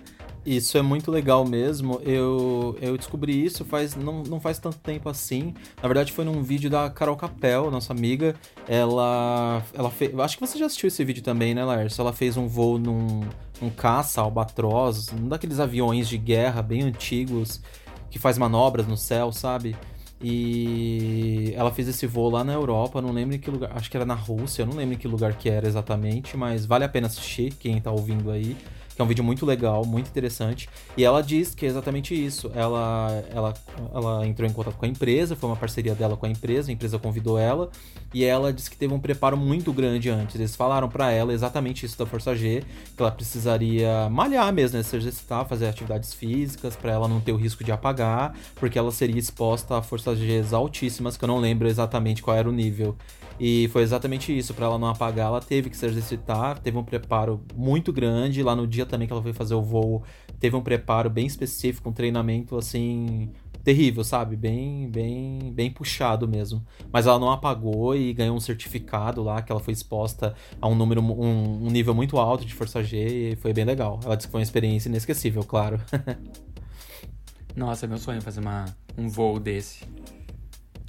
Isso 0.45 0.77
é 0.77 0.81
muito 0.81 1.11
legal 1.11 1.45
mesmo. 1.45 1.99
Eu, 2.01 2.77
eu 2.81 2.95
descobri 2.95 3.43
isso 3.43 3.65
faz 3.65 3.93
não, 3.93 4.23
não 4.23 4.39
faz 4.39 4.57
tanto 4.57 4.77
tempo 4.77 5.09
assim. 5.09 5.53
Na 5.83 5.89
verdade, 5.89 6.13
foi 6.13 6.23
num 6.23 6.41
vídeo 6.41 6.69
da 6.69 6.89
Carol 6.89 7.17
Capel, 7.17 7.69
nossa 7.69 7.91
amiga. 7.91 8.33
Ela, 8.69 9.61
ela 9.73 9.91
fez. 9.91 10.17
Acho 10.17 10.37
que 10.37 10.47
você 10.47 10.57
já 10.57 10.67
assistiu 10.67 10.87
esse 10.87 11.03
vídeo 11.03 11.21
também, 11.21 11.53
né, 11.53 11.65
Lars? 11.65 11.99
Ela 11.99 12.13
fez 12.13 12.37
um 12.37 12.47
voo 12.47 12.79
num 12.79 13.19
um 13.61 13.69
caça 13.69 14.21
albatroz, 14.21 15.09
um 15.11 15.27
daqueles 15.27 15.59
aviões 15.59 16.07
de 16.07 16.17
guerra 16.17 16.61
bem 16.61 16.83
antigos 16.83 17.61
que 18.09 18.17
faz 18.17 18.37
manobras 18.37 18.87
no 18.87 18.95
céu, 18.95 19.29
sabe? 19.33 19.75
E 20.21 21.53
ela 21.55 21.71
fez 21.71 21.87
esse 21.87 22.05
voo 22.05 22.29
lá 22.29 22.43
na 22.43 22.53
Europa, 22.53 23.01
não 23.01 23.11
lembro 23.11 23.35
em 23.35 23.39
que 23.39 23.49
lugar, 23.49 23.71
acho 23.75 23.89
que 23.89 23.95
era 23.95 24.05
na 24.05 24.15
Rússia, 24.15 24.65
não 24.65 24.73
lembro 24.73 24.95
em 24.95 24.97
que 24.97 25.07
lugar 25.07 25.33
que 25.35 25.49
era 25.49 25.65
exatamente, 25.65 26.35
mas 26.35 26.65
vale 26.65 26.83
a 26.83 26.89
pena 26.89 27.07
assistir, 27.07 27.53
quem 27.53 27.79
tá 27.79 27.89
ouvindo 27.91 28.29
aí 28.29 28.57
que 28.99 29.01
é 29.01 29.05
um 29.05 29.07
vídeo 29.07 29.23
muito 29.23 29.45
legal, 29.45 29.85
muito 29.85 30.09
interessante. 30.09 30.67
E 30.97 31.05
ela 31.05 31.23
diz 31.23 31.55
que 31.55 31.65
é 31.65 31.69
exatamente 31.69 32.13
isso. 32.13 32.51
Ela, 32.53 33.23
ela, 33.33 33.53
ela 33.93 34.27
entrou 34.27 34.45
em 34.45 34.51
contato 34.51 34.75
com 34.75 34.83
a 34.83 34.89
empresa, 34.89 35.37
foi 35.37 35.49
uma 35.49 35.55
parceria 35.55 35.95
dela 35.95 36.17
com 36.17 36.25
a 36.25 36.29
empresa, 36.29 36.69
a 36.69 36.73
empresa 36.73 36.99
convidou 36.99 37.39
ela, 37.39 37.69
e 38.13 38.25
ela 38.25 38.51
disse 38.51 38.69
que 38.69 38.75
teve 38.75 38.93
um 38.93 38.99
preparo 38.99 39.37
muito 39.37 39.71
grande 39.71 40.09
antes. 40.09 40.35
Eles 40.35 40.53
falaram 40.53 40.89
para 40.89 41.13
ela 41.13 41.31
exatamente 41.31 41.85
isso 41.85 41.97
da 41.97 42.05
Força 42.05 42.35
G, 42.35 42.61
que 42.97 43.01
ela 43.01 43.09
precisaria 43.09 44.09
malhar 44.09 44.51
mesmo, 44.51 44.77
né, 44.77 44.83
se 44.83 44.97
exercitar, 44.97 45.45
fazer 45.45 45.67
atividades 45.67 46.13
físicas, 46.13 46.75
para 46.75 46.91
ela 46.91 47.07
não 47.07 47.21
ter 47.21 47.31
o 47.31 47.37
risco 47.37 47.63
de 47.63 47.71
apagar, 47.71 48.35
porque 48.55 48.77
ela 48.77 48.91
seria 48.91 49.17
exposta 49.17 49.77
a 49.77 49.81
forças 49.81 50.19
G 50.19 50.43
altíssimas, 50.51 51.15
que 51.15 51.23
eu 51.23 51.27
não 51.27 51.39
lembro 51.39 51.69
exatamente 51.69 52.21
qual 52.21 52.35
era 52.35 52.49
o 52.49 52.51
nível. 52.51 52.97
E 53.39 53.69
foi 53.69 53.83
exatamente 53.83 54.37
isso, 54.37 54.53
para 54.53 54.65
ela 54.65 54.77
não 54.77 54.89
apagar, 54.89 55.27
ela 55.27 55.39
teve 55.39 55.69
que 55.69 55.77
se 55.77 55.85
exercitar, 55.85 56.59
teve 56.59 56.77
um 56.77 56.83
preparo 56.83 57.41
muito 57.55 57.93
grande. 57.93 58.43
Lá 58.43 58.53
no 58.55 58.67
dia 58.67 58.85
também 58.85 59.07
que 59.07 59.13
ela 59.13 59.23
foi 59.23 59.31
fazer 59.31 59.55
o 59.55 59.61
voo, 59.61 60.03
teve 60.39 60.55
um 60.55 60.61
preparo 60.61 61.09
bem 61.09 61.25
específico, 61.25 61.89
um 61.89 61.93
treinamento 61.93 62.57
assim 62.57 63.31
terrível, 63.63 64.03
sabe? 64.03 64.35
Bem, 64.35 64.89
bem, 64.89 65.53
bem 65.53 65.71
puxado 65.71 66.27
mesmo. 66.27 66.65
Mas 66.91 67.07
ela 67.07 67.19
não 67.19 67.31
apagou 67.31 67.95
e 67.95 68.13
ganhou 68.13 68.35
um 68.35 68.39
certificado 68.39 69.23
lá 69.23 69.41
que 69.41 69.51
ela 69.51 69.61
foi 69.61 69.73
exposta 69.73 70.35
a 70.61 70.67
um 70.67 70.75
número, 70.75 71.01
um, 71.01 71.65
um 71.65 71.69
nível 71.69 71.93
muito 71.93 72.17
alto 72.17 72.45
de 72.45 72.53
força 72.53 72.83
G 72.83 73.31
e 73.31 73.35
foi 73.37 73.53
bem 73.53 73.63
legal. 73.63 73.99
Ela 74.03 74.17
disse 74.17 74.27
que 74.27 74.31
foi 74.31 74.39
uma 74.39 74.43
experiência 74.43 74.89
inesquecível, 74.89 75.43
claro. 75.43 75.79
Nossa, 77.55 77.85
é 77.85 77.87
meu 77.87 77.97
sonho 77.97 78.21
fazer 78.21 78.39
uma, 78.41 78.65
um 78.97 79.07
voo 79.09 79.39
desse 79.39 79.85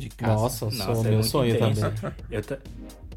de 0.00 0.08
casa. 0.08 0.34
Nossa, 0.34 0.64
Nossa 0.66 1.08
é 1.08 1.10
meu 1.10 1.22
sonho 1.22 1.54
intenso. 1.54 1.80
também. 1.80 2.14
Eu, 2.30 2.42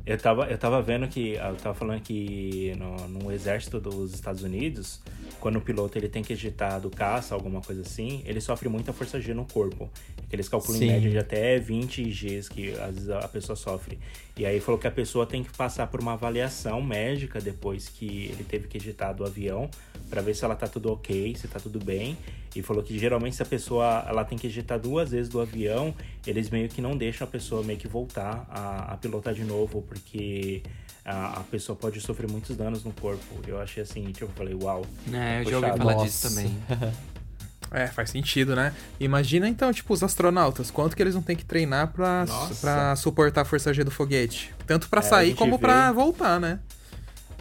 eu, 0.06 0.18
tava, 0.18 0.46
eu 0.46 0.58
tava 0.58 0.82
vendo 0.82 1.08
que. 1.08 1.34
Eu 1.36 1.56
tava 1.56 1.74
falando 1.74 2.02
que 2.02 2.76
no, 2.78 3.08
no 3.08 3.32
exército 3.32 3.80
dos 3.80 4.14
Estados 4.14 4.44
Unidos, 4.44 5.00
quando 5.40 5.58
o 5.58 5.62
piloto 5.62 5.98
ele 5.98 6.08
tem 6.08 6.24
que 6.24 6.34
ejetar 6.34 6.80
do 6.80 6.90
caça, 6.90 7.36
alguma 7.36 7.62
coisa 7.62 7.82
assim, 7.82 8.24
ele 8.26 8.40
sofre 8.40 8.70
muita 8.70 8.94
força 8.94 9.20
G 9.20 9.34
no 9.34 9.46
corpo. 9.46 9.90
Eles 10.32 10.48
calculam 10.50 10.80
Sim. 10.80 10.86
em 10.86 10.92
média 10.92 11.12
de 11.12 11.18
até 11.18 11.60
20 11.60 12.04
Gs 12.06 12.50
que 12.50 12.72
às 12.74 12.96
vezes 12.96 13.10
a 13.10 13.28
pessoa 13.28 13.56
sofre. 13.56 14.00
E 14.38 14.46
aí 14.46 14.60
falou 14.60 14.80
que 14.80 14.88
a 14.88 14.92
pessoa 14.92 15.26
tem 15.26 15.44
que 15.44 15.56
passar 15.56 15.88
por 15.88 16.00
uma 16.00 16.14
avaliação 16.14 16.82
médica 16.82 17.40
depois 17.40 17.88
que 17.88 18.26
ele 18.32 18.44
teve 18.44 18.68
que 18.68 18.78
ejetar 18.78 19.14
do 19.14 19.24
avião 19.24 19.70
para 20.10 20.22
ver 20.22 20.36
se 20.36 20.44
ela 20.44 20.56
tá 20.56 20.68
tudo 20.68 20.92
ok, 20.92 21.36
se 21.36 21.48
tá 21.48 21.60
tudo 21.60 21.80
bem. 21.80 22.18
E 22.56 22.62
falou 22.62 22.84
que 22.84 22.98
geralmente 22.98 23.36
se 23.36 23.44
a 23.44 23.46
pessoa 23.46 24.06
ela 24.08 24.24
tem 24.24 24.38
que 24.38 24.48
ejetar 24.48 24.80
duas 24.80 25.12
vezes 25.12 25.30
do 25.30 25.42
avião, 25.42 25.94
eles 26.26 26.50
meio 26.50 26.70
que 26.70 26.82
não 26.82 26.96
deixam 26.96 27.28
a 27.28 27.30
pessoa 27.30 27.64
meio 27.64 27.80
que 27.80 27.88
voltar 27.88 28.46
a, 28.50 28.94
a 28.94 28.98
pilotar 28.98 29.34
de 29.34 29.44
novo, 29.44 29.82
porque 29.82 30.62
a, 31.06 31.40
a, 31.40 31.44
pessoa 31.44 31.76
pode 31.76 32.00
sofrer 32.00 32.30
muitos 32.30 32.56
danos 32.56 32.84
no 32.84 32.92
corpo. 32.94 33.24
Eu 33.48 33.60
achei 33.60 33.84
assim, 33.84 34.04
tipo, 34.12 34.26
eu 34.26 34.30
falei, 34.30 34.54
uau. 34.54 34.86
É, 35.12 35.42
eu 35.42 35.50
já 35.50 35.58
ouvi 35.58 35.78
falar 35.78 35.94
Nossa. 35.94 36.06
disso 36.06 36.30
também. 36.30 36.58
É, 37.72 37.88
faz 37.88 38.12
sentido, 38.12 38.56
né? 38.56 38.72
Imagina 39.00 39.50
então, 39.50 39.74
tipo, 39.74 39.92
os 39.92 40.04
astronautas, 40.04 40.70
quanto 40.70 40.96
que 40.96 41.02
eles 41.02 41.16
não 41.16 41.24
têm 41.24 41.36
que 41.36 41.44
treinar 41.44 41.88
pra, 41.88 42.24
pra 42.62 42.96
suportar 42.96 43.42
a 43.42 43.46
força 43.46 43.74
G 43.74 43.84
do 43.84 43.90
foguete. 43.90 44.54
Tanto 44.68 44.88
para 44.88 45.00
é, 45.00 45.04
sair 45.04 45.34
como 45.34 45.58
para 45.58 45.92
voltar, 45.92 46.40
né? 46.40 46.60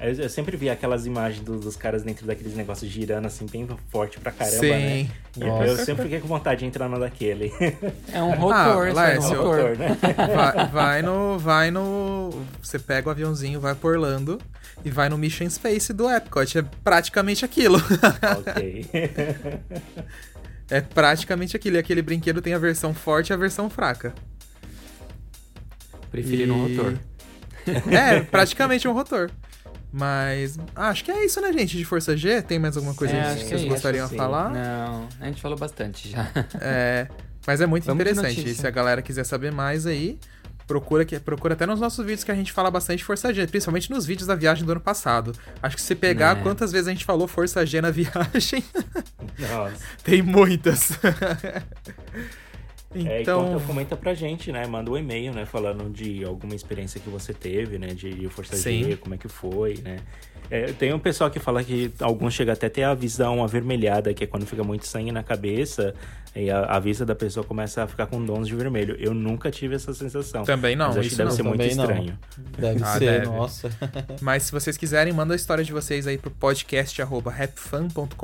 Eu, 0.03 0.14
eu, 0.14 0.28
sempre 0.28 0.57
vi 0.57 0.68
aquelas 0.68 1.07
imagens 1.07 1.44
dos, 1.44 1.61
dos, 1.61 1.76
caras 1.76 2.03
dentro 2.03 2.26
daqueles 2.26 2.57
negócios 2.57 2.90
girando 2.90 3.26
assim, 3.26 3.46
bem 3.46 3.68
forte 3.88 4.18
pra 4.18 4.32
caramba, 4.32 4.59
Sim. 4.59 5.09
né? 5.36 5.68
Eu 5.68 5.76
sempre 5.76 6.03
fiquei 6.03 6.18
com 6.18 6.26
vontade 6.26 6.61
de 6.61 6.66
entrar 6.66 6.88
no 6.88 6.98
daquele. 6.98 7.53
É 8.12 8.20
um 8.20 8.34
rotor, 8.34 8.88
ah, 8.88 8.92
Lércio, 8.92 9.34
é 9.34 9.38
um 9.38 9.42
rotor, 9.44 9.78
né? 9.78 9.96
Vai, 10.34 10.66
vai, 10.66 11.03
no. 11.03 11.38
Vai 11.38 11.70
no. 11.70 12.30
Você 12.61 12.80
pega 12.80 13.09
o 13.09 13.11
aviãozinho, 13.12 13.61
vai 13.61 13.76
por 13.76 13.92
Orlando 13.94 14.40
e 14.84 14.90
vai 14.90 15.09
no 15.09 15.16
Mission 15.16 15.48
Space 15.48 15.92
do 15.92 16.11
Epcot. 16.11 16.59
É 16.59 16.62
praticamente 16.82 17.44
aquilo. 17.44 17.78
Ok. 18.38 18.90
É 20.70 20.80
praticamente 20.80 21.55
aquilo. 21.55 21.76
E 21.76 21.78
aquele 21.78 22.00
brinquedo 22.00 22.40
tem 22.40 22.55
a 22.55 22.59
versão 22.59 22.94
forte 22.94 23.28
e 23.28 23.34
a 23.34 23.36
versão 23.36 23.68
fraca. 23.68 24.14
Preferi 26.11 26.44
e... 26.44 26.46
no 26.46 26.66
rotor. 26.66 26.98
É, 27.92 28.22
praticamente 28.22 28.88
um 28.88 28.92
rotor. 28.92 29.30
Mas 29.93 30.59
acho 30.74 31.05
que 31.05 31.11
é 31.11 31.24
isso, 31.24 31.38
né, 31.40 31.53
gente? 31.53 31.76
De 31.76 31.84
Força 31.84 32.16
G, 32.16 32.40
tem 32.40 32.59
mais 32.59 32.76
alguma 32.76 32.95
coisa 32.95 33.14
é, 33.14 33.34
que 33.34 33.45
vocês 33.45 33.62
é 33.62 33.66
gostariam 33.66 34.09
de 34.09 34.16
falar? 34.16 34.51
Não, 34.51 35.07
a 35.20 35.26
gente 35.26 35.40
falou 35.43 35.59
bastante 35.59 36.09
já. 36.09 36.26
É, 36.61 37.09
mas 37.47 37.61
é 37.61 37.66
muito 37.66 37.84
Vamos 37.84 38.01
interessante. 38.01 38.49
E 38.49 38.55
se 38.55 38.66
a 38.66 38.70
galera 38.70 39.03
quiser 39.03 39.24
saber 39.24 39.53
mais 39.53 39.86
aí, 39.86 40.18
procura, 40.66 41.05
que, 41.05 41.18
procura 41.20 41.55
até 41.55 41.66
nos 41.66 41.80
nossos 41.80 42.05
vídeos 42.05 42.24
que 42.24 42.30
a 42.30 42.34
gente 42.34 42.53
fala 42.53 42.70
bastante 42.70 42.99
de 42.99 43.05
Força 43.05 43.34
G, 43.34 43.47
principalmente 43.47 43.90
nos 43.90 44.07
vídeos 44.07 44.26
da 44.26 44.34
viagem 44.34 44.64
do 44.64 44.72
ano 44.72 44.80
passado. 44.80 45.34
Acho 45.62 45.76
que 45.76 45.82
se 45.82 45.95
pegar 45.95 46.38
é. 46.38 46.43
quantas 46.43 46.72
vezes 46.72 46.88
a 46.88 46.90
gente 46.90 47.05
falou 47.05 47.28
Força 47.28 47.66
G 47.66 47.82
na 47.82 47.90
viagem, 47.93 48.64
tem 50.03 50.22
muitas. 50.22 50.93
Então... 52.95 53.57
É, 53.57 53.61
comenta 53.66 53.97
pra 53.97 54.14
gente, 54.14 54.53
né? 54.53 54.66
Manda 54.66 54.90
um 54.90 54.97
e-mail, 54.97 55.32
né? 55.32 55.45
Falando 55.45 55.90
de 55.90 56.24
alguma 56.24 56.55
experiência 56.55 57.01
que 57.01 57.09
você 57.09 57.32
teve, 57.32 57.78
né? 57.78 57.88
De 57.88 58.28
Força 58.28 58.57
Sim. 58.57 58.84
G, 58.84 58.97
como 58.97 59.14
é 59.14 59.18
que 59.18 59.28
foi, 59.28 59.78
né? 59.82 59.99
É, 60.53 60.70
tem 60.70 60.92
um 60.92 60.98
pessoal 60.98 61.30
que 61.30 61.38
fala 61.38 61.64
que 61.64 61.90
alguns 61.98 62.34
chegam 62.34 62.53
até 62.53 62.66
a 62.66 62.70
ter 62.70 62.82
a 62.82 62.92
visão 62.92 63.42
avermelhada, 63.42 64.12
que 64.12 64.24
é 64.24 64.26
quando 64.26 64.44
fica 64.44 64.62
muito 64.62 64.86
sangue 64.86 65.11
na 65.11 65.22
cabeça 65.22 65.94
e 66.36 66.50
a, 66.50 66.64
a 66.64 66.78
vista 66.78 67.07
da 67.07 67.14
pessoa 67.14 67.42
começa 67.42 67.82
a 67.82 67.86
ficar 67.86 68.05
com 68.07 68.22
dons 68.22 68.48
de 68.48 68.55
vermelho. 68.55 68.94
Eu 69.00 69.14
nunca 69.14 69.50
tive 69.50 69.76
essa 69.76 69.94
sensação. 69.94 70.44
Também 70.44 70.76
não. 70.76 70.88
Mas 70.88 70.98
acho 70.98 71.09
que 71.09 71.16
deve 71.16 71.30
não, 71.30 71.36
ser 71.36 71.42
muito 71.42 71.64
estranho. 71.64 72.18
Deve 72.59 72.84
ah, 72.84 72.98
ser, 72.98 73.00
deve. 73.00 73.24
nossa. 73.24 73.70
Mas 74.20 74.42
se 74.42 74.53
vocês 74.53 74.76
quiserem, 74.76 75.11
manda 75.11 75.32
a 75.32 75.36
história 75.36 75.64
de 75.64 75.72
vocês 75.72 76.07
aí 76.07 76.18
pro 76.18 76.30
podcast 76.30 77.00
rapfan.com.br. 77.03 78.14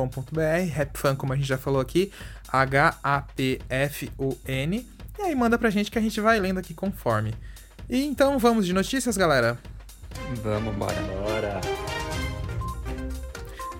Rapfan, 0.77 1.17
como 1.17 1.33
a 1.33 1.37
gente 1.37 1.49
já 1.49 1.57
falou 1.57 1.81
aqui, 1.81 2.13
H-A-P-F-U-N. 2.53 3.67
E 5.19 5.23
aí 5.23 5.35
manda 5.35 5.57
pra 5.57 5.71
gente 5.71 5.91
que 5.91 5.99
a 5.99 6.03
gente 6.03 6.21
vai 6.21 6.39
lendo 6.39 6.61
aqui 6.61 6.75
conforme. 6.75 7.33
E 7.89 8.05
então 8.05 8.39
vamos 8.39 8.67
de 8.67 8.75
notícias, 8.75 9.17
galera? 9.17 9.57
Vamos, 10.43 10.75
bora. 10.75 10.95
Bora. 11.25 11.88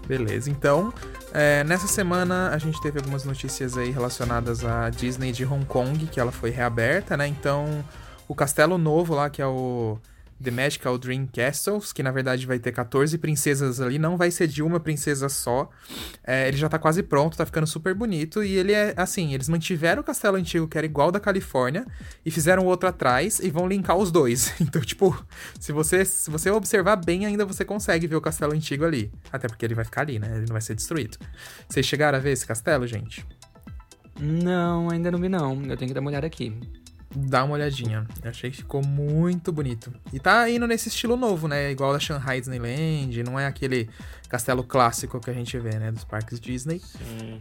Beleza, 0.09 0.51
então, 0.51 0.91
é, 1.35 1.63
nessa 1.65 1.87
semana 1.87 2.49
a 2.49 2.57
gente 2.57 2.81
teve 2.81 2.99
algumas 2.99 3.27
notícias 3.27 3.77
aí 3.77 3.91
relacionadas 3.91 4.65
à 4.65 4.89
Disney 4.89 5.33
de 5.33 5.45
Hong 5.45 5.67
Kong, 5.67 6.07
que 6.07 6.19
ela 6.19 6.33
foi 6.33 6.49
reaberta, 6.49 7.15
né? 7.15 7.27
Então, 7.27 7.85
o 8.27 8.35
castelo 8.35 8.79
novo 8.79 9.15
lá, 9.15 9.29
que 9.29 9.43
é 9.43 9.47
o 9.47 9.99
The 10.43 10.51
Magical 10.51 10.97
Dream 10.99 11.27
Castles, 11.27 11.93
que 11.93 12.03
na 12.03 12.11
verdade 12.11 12.47
vai 12.47 12.59
ter 12.59 12.73
14 12.73 13.19
princesas 13.19 13.81
ali, 13.81 13.99
não 13.99 14.17
vai 14.17 14.31
ser 14.31 14.47
de 14.47 14.63
uma 14.63 14.79
princesa 14.79 15.29
só. 15.29 15.69
É, 16.25 16.47
ele 16.49 16.57
já 16.57 16.69
tá 16.69 16.79
quase 16.79 17.03
pronto, 17.03 17.37
tá 17.37 17.45
ficando 17.45 17.67
super 17.67 17.95
bonito. 17.95 18.43
E 18.43 18.57
ele 18.57 18.73
é 18.73 18.95
assim: 18.97 19.35
eles 19.35 19.49
mantiveram 19.49 20.01
o 20.01 20.05
castelo 20.05 20.37
antigo, 20.37 20.69
que 20.69 20.79
era 20.79 20.87
igual 20.87 21.11
da 21.11 21.19
Califórnia, 21.19 21.87
e 22.25 22.31
fizeram 22.31 22.65
outro 22.67 22.89
atrás 22.89 23.41
e 23.41 23.51
vão 23.51 23.67
linkar 23.67 23.97
os 23.97 24.13
dois. 24.13 24.55
Então, 24.69 24.83
tipo, 24.83 25.17
se 25.59 25.73
você, 25.73 26.05
se 26.05 26.31
você 26.31 26.51
observar 26.51 26.97
bem, 26.97 27.25
ainda 27.25 27.47
você 27.47 27.65
consegue 27.65 28.07
ver 28.07 28.17
o 28.17 28.21
castelo 28.21 28.53
antigo 28.53 28.85
ali. 28.85 29.11
Até 29.33 29.49
porque 29.49 29.65
ele 29.65 29.75
vai 29.75 29.85
ficar 29.85 30.03
ali, 30.03 30.19
né? 30.19 30.29
Ele 30.31 30.41
não 30.41 30.53
vai 30.53 30.61
ser 30.61 30.75
destruído. 30.75 31.17
Vocês 31.67 31.87
chegaram 31.87 32.19
a 32.19 32.21
ver 32.21 32.33
esse 32.33 32.47
castelo, 32.47 32.87
gente? 32.87 33.27
Não, 34.21 34.91
ainda 34.91 35.11
não 35.11 35.19
vi 35.19 35.31
não. 35.31 35.55
Eu 35.65 35.77
tenho 35.77 35.89
que 35.89 35.95
dar 35.95 36.01
uma 36.01 36.11
olhada 36.11 36.27
aqui 36.27 36.55
dá 37.15 37.45
uma 37.45 37.55
olhadinha. 37.55 38.07
Eu 38.23 38.31
achei 38.31 38.51
que 38.51 38.59
ficou 38.59 38.83
muito 38.85 39.53
bonito. 39.53 39.93
E 40.13 40.21
tá 40.21 40.49
indo 40.49 40.67
nesse 40.67 40.89
estilo 40.89 41.17
novo, 41.17 41.49
né? 41.49 41.71
Igual 41.71 41.93
da 41.93 41.99
Shanghai 41.99 42.41
Disneyland, 42.41 43.23
não 43.25 43.39
é 43.39 43.47
aquele 43.47 43.89
castelo 44.29 44.63
clássico 44.63 45.21
que 45.21 45.31
a 45.31 45.35
gente 45.35 45.59
vê, 45.59 45.79
né? 45.79 45.91
Dos 45.91 46.05
parques 46.05 46.39
Disney. 46.39 46.81
Sim. 46.81 47.41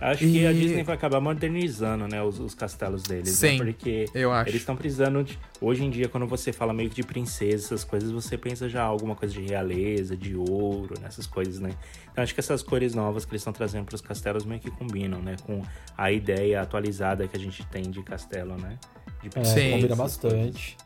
Acho 0.00 0.24
e... 0.24 0.32
que 0.32 0.46
a 0.46 0.52
Disney 0.52 0.82
vai 0.82 0.94
acabar 0.94 1.20
modernizando, 1.20 2.06
né, 2.08 2.22
os, 2.22 2.38
os 2.38 2.54
castelos 2.54 3.04
deles. 3.04 3.40
Né? 3.40 3.50
Sim, 3.50 3.58
né? 3.58 3.64
Porque 3.66 4.06
eles 4.46 4.54
estão 4.56 4.76
precisando 4.76 5.22
de... 5.22 5.38
Hoje 5.60 5.84
em 5.84 5.90
dia, 5.90 6.08
quando 6.08 6.26
você 6.26 6.52
fala 6.52 6.74
meio 6.74 6.90
que 6.90 6.96
de 6.96 7.04
princesa, 7.04 7.66
essas 7.66 7.84
coisas, 7.84 8.10
você 8.10 8.36
pensa 8.36 8.68
já 8.68 8.82
alguma 8.82 9.14
coisa 9.14 9.32
de 9.32 9.40
realeza, 9.40 10.16
de 10.16 10.34
ouro, 10.34 10.94
nessas 11.00 11.26
coisas, 11.26 11.60
né? 11.60 11.70
Então 12.14 12.22
acho 12.22 12.32
que 12.32 12.38
essas 12.38 12.62
cores 12.62 12.94
novas 12.94 13.24
que 13.24 13.32
eles 13.32 13.40
estão 13.40 13.52
trazendo 13.52 13.86
para 13.86 13.96
os 13.96 14.00
castelos 14.00 14.44
meio 14.44 14.60
que 14.60 14.70
combinam, 14.70 15.20
né? 15.20 15.34
Com 15.42 15.62
a 15.98 16.12
ideia 16.12 16.62
atualizada 16.62 17.26
que 17.26 17.36
a 17.36 17.40
gente 17.40 17.66
tem 17.66 17.90
de 17.90 18.00
castelo, 18.04 18.56
né? 18.56 18.78
De 19.20 19.36
é, 19.36 19.44
Sim. 19.44 19.70
combina 19.72 19.96
bastante. 19.96 20.76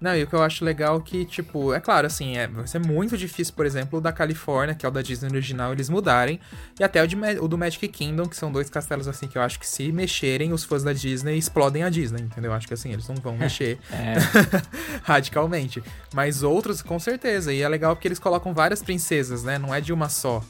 Não, 0.00 0.16
e 0.16 0.24
o 0.24 0.26
que 0.26 0.34
eu 0.34 0.42
acho 0.42 0.64
legal 0.64 0.98
é 0.98 1.00
que, 1.00 1.24
tipo, 1.24 1.72
é 1.72 1.80
claro, 1.80 2.08
assim, 2.08 2.36
é, 2.36 2.48
vai 2.48 2.66
ser 2.66 2.80
muito 2.80 3.16
difícil, 3.16 3.54
por 3.54 3.64
exemplo, 3.64 4.00
o 4.00 4.02
da 4.02 4.12
Califórnia, 4.12 4.74
que 4.74 4.84
é 4.84 4.88
o 4.88 4.92
da 4.92 5.00
Disney 5.00 5.30
original, 5.30 5.72
eles 5.72 5.88
mudarem. 5.88 6.40
E 6.78 6.82
até 6.82 7.00
o, 7.02 7.06
de, 7.06 7.16
o 7.40 7.46
do 7.46 7.56
Magic 7.56 7.86
Kingdom, 7.88 8.26
que 8.26 8.36
são 8.36 8.50
dois 8.50 8.68
castelos, 8.68 9.06
assim, 9.06 9.28
que 9.28 9.38
eu 9.38 9.42
acho 9.42 9.58
que 9.58 9.66
se 9.66 9.92
mexerem, 9.92 10.52
os 10.52 10.64
fãs 10.64 10.82
da 10.82 10.92
Disney 10.92 11.38
explodem 11.38 11.84
a 11.84 11.88
Disney, 11.88 12.20
entendeu? 12.20 12.52
Acho 12.52 12.66
que, 12.66 12.74
assim, 12.74 12.92
eles 12.92 13.08
não 13.08 13.14
vão 13.14 13.36
mexer 13.38 13.78
é. 13.92 14.16
radicalmente. 15.04 15.82
Mas 16.12 16.42
outros, 16.42 16.82
com 16.82 16.98
certeza. 16.98 17.52
E 17.52 17.62
é 17.62 17.68
legal 17.68 17.94
porque 17.94 18.08
eles 18.08 18.18
colocam 18.18 18.52
várias 18.52 18.82
princesas, 18.82 19.44
né? 19.44 19.58
Não 19.58 19.72
é 19.72 19.80
de 19.80 19.92
uma 19.92 20.08
só. 20.08 20.42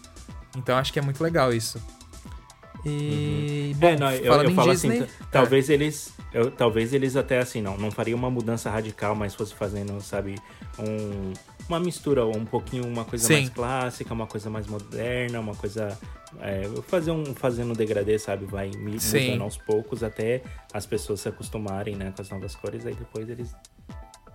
Então 0.56 0.76
acho 0.76 0.92
que 0.92 0.98
é 0.98 1.02
muito 1.02 1.22
legal 1.22 1.52
isso. 1.52 1.80
E. 2.84 3.72
Uhum. 3.72 3.80
Bom, 3.80 3.88
é, 3.88 3.96
não, 3.96 4.12
eu, 4.12 4.42
eu 4.42 4.54
falo 4.54 4.70
assim, 4.70 4.90
Disney, 4.90 5.04
assim, 5.06 5.24
talvez 5.30 5.70
eles. 5.70 6.12
Eu, 6.32 6.50
talvez 6.50 6.92
eles 6.92 7.16
até 7.16 7.38
assim, 7.38 7.62
não, 7.62 7.78
não 7.78 7.90
fariam 7.90 8.18
uma 8.18 8.30
mudança 8.30 8.68
radical, 8.70 9.14
mas 9.14 9.34
fosse 9.34 9.54
fazendo, 9.54 10.00
sabe, 10.00 10.34
um, 10.78 11.32
uma 11.68 11.80
mistura, 11.80 12.26
um 12.26 12.44
pouquinho, 12.44 12.86
uma 12.86 13.04
coisa 13.04 13.26
Sim. 13.26 13.34
mais 13.34 13.48
clássica, 13.48 14.12
uma 14.12 14.26
coisa 14.26 14.50
mais 14.50 14.66
moderna, 14.66 15.40
uma 15.40 15.54
coisa. 15.54 15.98
É, 16.40 16.64
fazer 16.88 17.12
um, 17.12 17.34
fazendo 17.34 17.70
um 17.70 17.74
degradê, 17.74 18.18
sabe? 18.18 18.44
Vai 18.44 18.70
mudando 18.76 19.42
aos 19.42 19.56
poucos 19.56 20.02
até 20.02 20.42
as 20.72 20.84
pessoas 20.84 21.20
se 21.20 21.28
acostumarem, 21.28 21.94
né, 21.94 22.12
com 22.14 22.20
as 22.20 22.28
novas 22.28 22.56
cores, 22.56 22.84
aí 22.84 22.94
depois 22.94 23.30
eles 23.30 23.54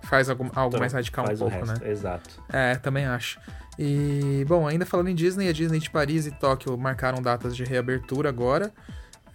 faz 0.10 0.30
algo, 0.30 0.50
algo 0.56 0.70
então, 0.70 0.80
mais 0.80 0.92
radical 0.92 1.24
um 1.24 1.38
pouco, 1.38 1.66
né? 1.66 1.76
Exato. 1.86 2.44
É, 2.52 2.76
também 2.76 3.06
acho. 3.06 3.40
E, 3.78 4.44
bom, 4.48 4.68
ainda 4.68 4.86
falando 4.86 5.08
em 5.08 5.16
Disney, 5.16 5.48
a 5.48 5.54
Disney 5.54 5.80
de 5.80 5.90
Paris 5.90 6.26
e 6.26 6.32
Tóquio 6.32 6.78
marcaram 6.78 7.22
datas 7.22 7.56
de 7.56 7.64
reabertura 7.64 8.28
agora. 8.28 8.74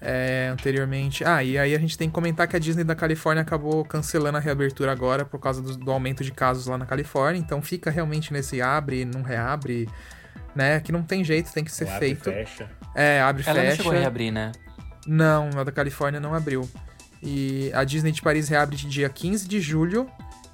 É, 0.03 0.51
anteriormente. 0.53 1.25
Ah, 1.25 1.43
e 1.43 1.57
aí 1.57 1.75
a 1.75 1.79
gente 1.79 1.97
tem 1.97 2.09
que 2.09 2.15
comentar 2.15 2.47
que 2.47 2.55
a 2.55 2.59
Disney 2.59 2.85
da 2.85 2.95
Califórnia 2.95 3.41
acabou 3.41 3.83
cancelando 3.85 4.37
a 4.37 4.41
reabertura 4.41 4.93
agora 4.93 5.25
por 5.25 5.41
causa 5.41 5.63
do, 5.63 5.77
do 5.79 5.91
aumento 5.91 6.23
de 6.23 6.31
casos 6.31 6.67
lá 6.67 6.77
na 6.77 6.85
Califórnia. 6.85 7.41
Então 7.41 7.63
fica 7.63 7.91
realmente 7.91 8.31
nesse 8.31 8.61
abre, 8.61 9.07
não 9.07 9.23
reabre, 9.23 9.89
né? 10.55 10.79
Que 10.81 10.93
não 10.93 11.03
tem 11.03 11.25
jeito, 11.25 11.51
tem 11.53 11.65
que 11.65 11.73
ser 11.73 11.89
abre 11.89 11.99
feito. 12.01 12.29
Abre 12.29 12.45
fecha. 12.45 12.71
É, 12.95 13.23
abre 13.23 13.45
Ela 13.47 13.61
fecha. 13.61 13.69
não 13.71 13.77
chegou 13.77 13.93
a 13.93 13.95
reabrir, 13.95 14.31
né? 14.31 14.53
Não, 15.07 15.49
a 15.57 15.65
da 15.65 15.73
Califórnia 15.73 16.21
não 16.21 16.35
abriu. 16.35 16.69
E 17.23 17.71
a 17.73 17.83
Disney 17.85 18.13
de 18.13 18.21
Paris 18.21 18.49
reabre 18.49 18.77
de 18.77 18.87
dia 18.87 19.09
15 19.09 19.49
de 19.49 19.59
julho 19.59 20.07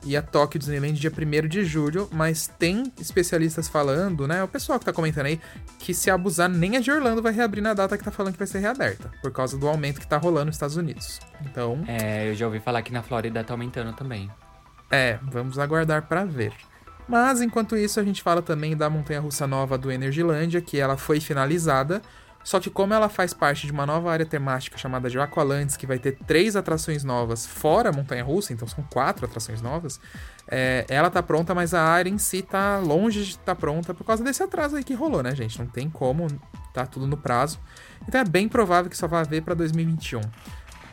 e 0.05 0.17
a 0.17 0.23
Tokyo 0.23 0.59
Disneyland 0.59 0.99
dia 0.99 1.11
1 1.11 1.49
de 1.49 1.65
julho, 1.65 2.09
mas 2.13 2.47
tem 2.47 2.93
especialistas 2.99 3.69
falando, 3.69 4.27
né? 4.27 4.43
O 4.43 4.49
pessoal 4.49 4.79
que 4.79 4.85
tá 4.85 4.93
comentando 4.93 5.27
aí, 5.27 5.41
que 5.79 5.93
se 5.93 6.11
abusar, 6.11 6.49
nem 6.49 6.77
a 6.77 6.81
de 6.81 6.91
Orlando 6.91 7.23
vai 7.23 7.33
reabrir 7.33 7.61
na 7.61 7.75
data 7.75 7.97
que 7.97 8.05
tá 8.05 8.11
falando 8.11 8.33
que 8.33 8.39
vai 8.39 8.47
ser 8.47 8.59
reaberta, 8.61 9.11
por 9.23 9.31
causa 9.31 9.59
do 9.59 9.69
aumento 9.69 10.01
que 10.01 10.07
tá 10.07 10.17
rolando 10.17 10.47
nos 10.47 10.57
Estados 10.57 10.77
Unidos. 10.77 11.21
Então. 11.43 11.83
É, 11.87 12.31
eu 12.31 12.35
já 12.35 12.47
ouvi 12.47 12.61
falar 12.61 12.83
que 12.83 12.93
na 12.93 13.03
Flórida 13.03 13.45
tá 13.45 13.55
aumentando 13.55 13.93
também. 13.93 14.31
É, 14.91 15.19
vamos 15.23 15.59
aguardar 15.59 16.03
para 16.07 16.25
ver. 16.25 16.53
Mas 17.09 17.41
enquanto 17.41 17.77
isso, 17.77 17.99
a 17.99 18.05
gente 18.05 18.23
fala 18.23 18.41
também 18.41 18.77
da 18.77 18.89
montanha 18.89 19.21
russa 19.21 19.47
nova 19.47 19.77
do 19.77 19.91
Energylândia, 19.91 20.61
que 20.61 20.79
ela 20.79 20.97
foi 20.97 21.21
finalizada 21.21 22.01
só 22.43 22.59
que 22.59 22.70
como 22.70 22.95
ela 22.95 23.09
faz 23.09 23.34
parte 23.34 23.66
de 23.66 23.72
uma 23.72 23.84
nova 23.84 24.11
área 24.11 24.24
temática 24.24 24.78
chamada 24.78 25.11
de 25.11 25.18
Aqualands, 25.18 25.76
que 25.76 25.86
vai 25.86 25.99
ter 25.99 26.16
três 26.26 26.57
atrações 26.57 27.05
novas 27.05 27.47
fora 27.47 27.91
a 27.91 27.93
Montanha 27.93 28.24
Russa, 28.24 28.53
então 28.53 28.66
são 28.66 28.82
quatro 28.84 29.26
atrações 29.26 29.61
novas, 29.61 30.01
é, 30.49 30.84
ela 30.88 31.11
tá 31.11 31.22
pronta, 31.22 31.55
mas 31.55 31.74
a 31.74 31.82
área 31.82 32.11
em 32.11 32.18
si 32.18 32.43
tá 32.43 32.78
longe 32.78 33.22
de 33.22 33.30
estar 33.30 33.45
tá 33.45 33.55
pronta 33.55 33.93
por 33.93 34.05
causa 34.05 34.24
desse 34.24 34.43
atraso 34.43 34.76
aí 34.76 34.84
que 34.84 34.95
rolou, 34.95 35.22
né, 35.22 35.34
gente? 35.34 35.59
Não 35.59 35.66
tem 35.66 35.88
como, 35.91 36.28
tá 36.72 36.86
tudo 36.86 37.07
no 37.07 37.16
prazo. 37.16 37.59
Então 38.09 38.20
é 38.20 38.24
bem 38.24 38.49
provável 38.49 38.91
que 38.91 38.97
só 38.97 39.07
vá 39.07 39.22
ver 39.22 39.43
para 39.43 39.55
2021. 39.55 40.20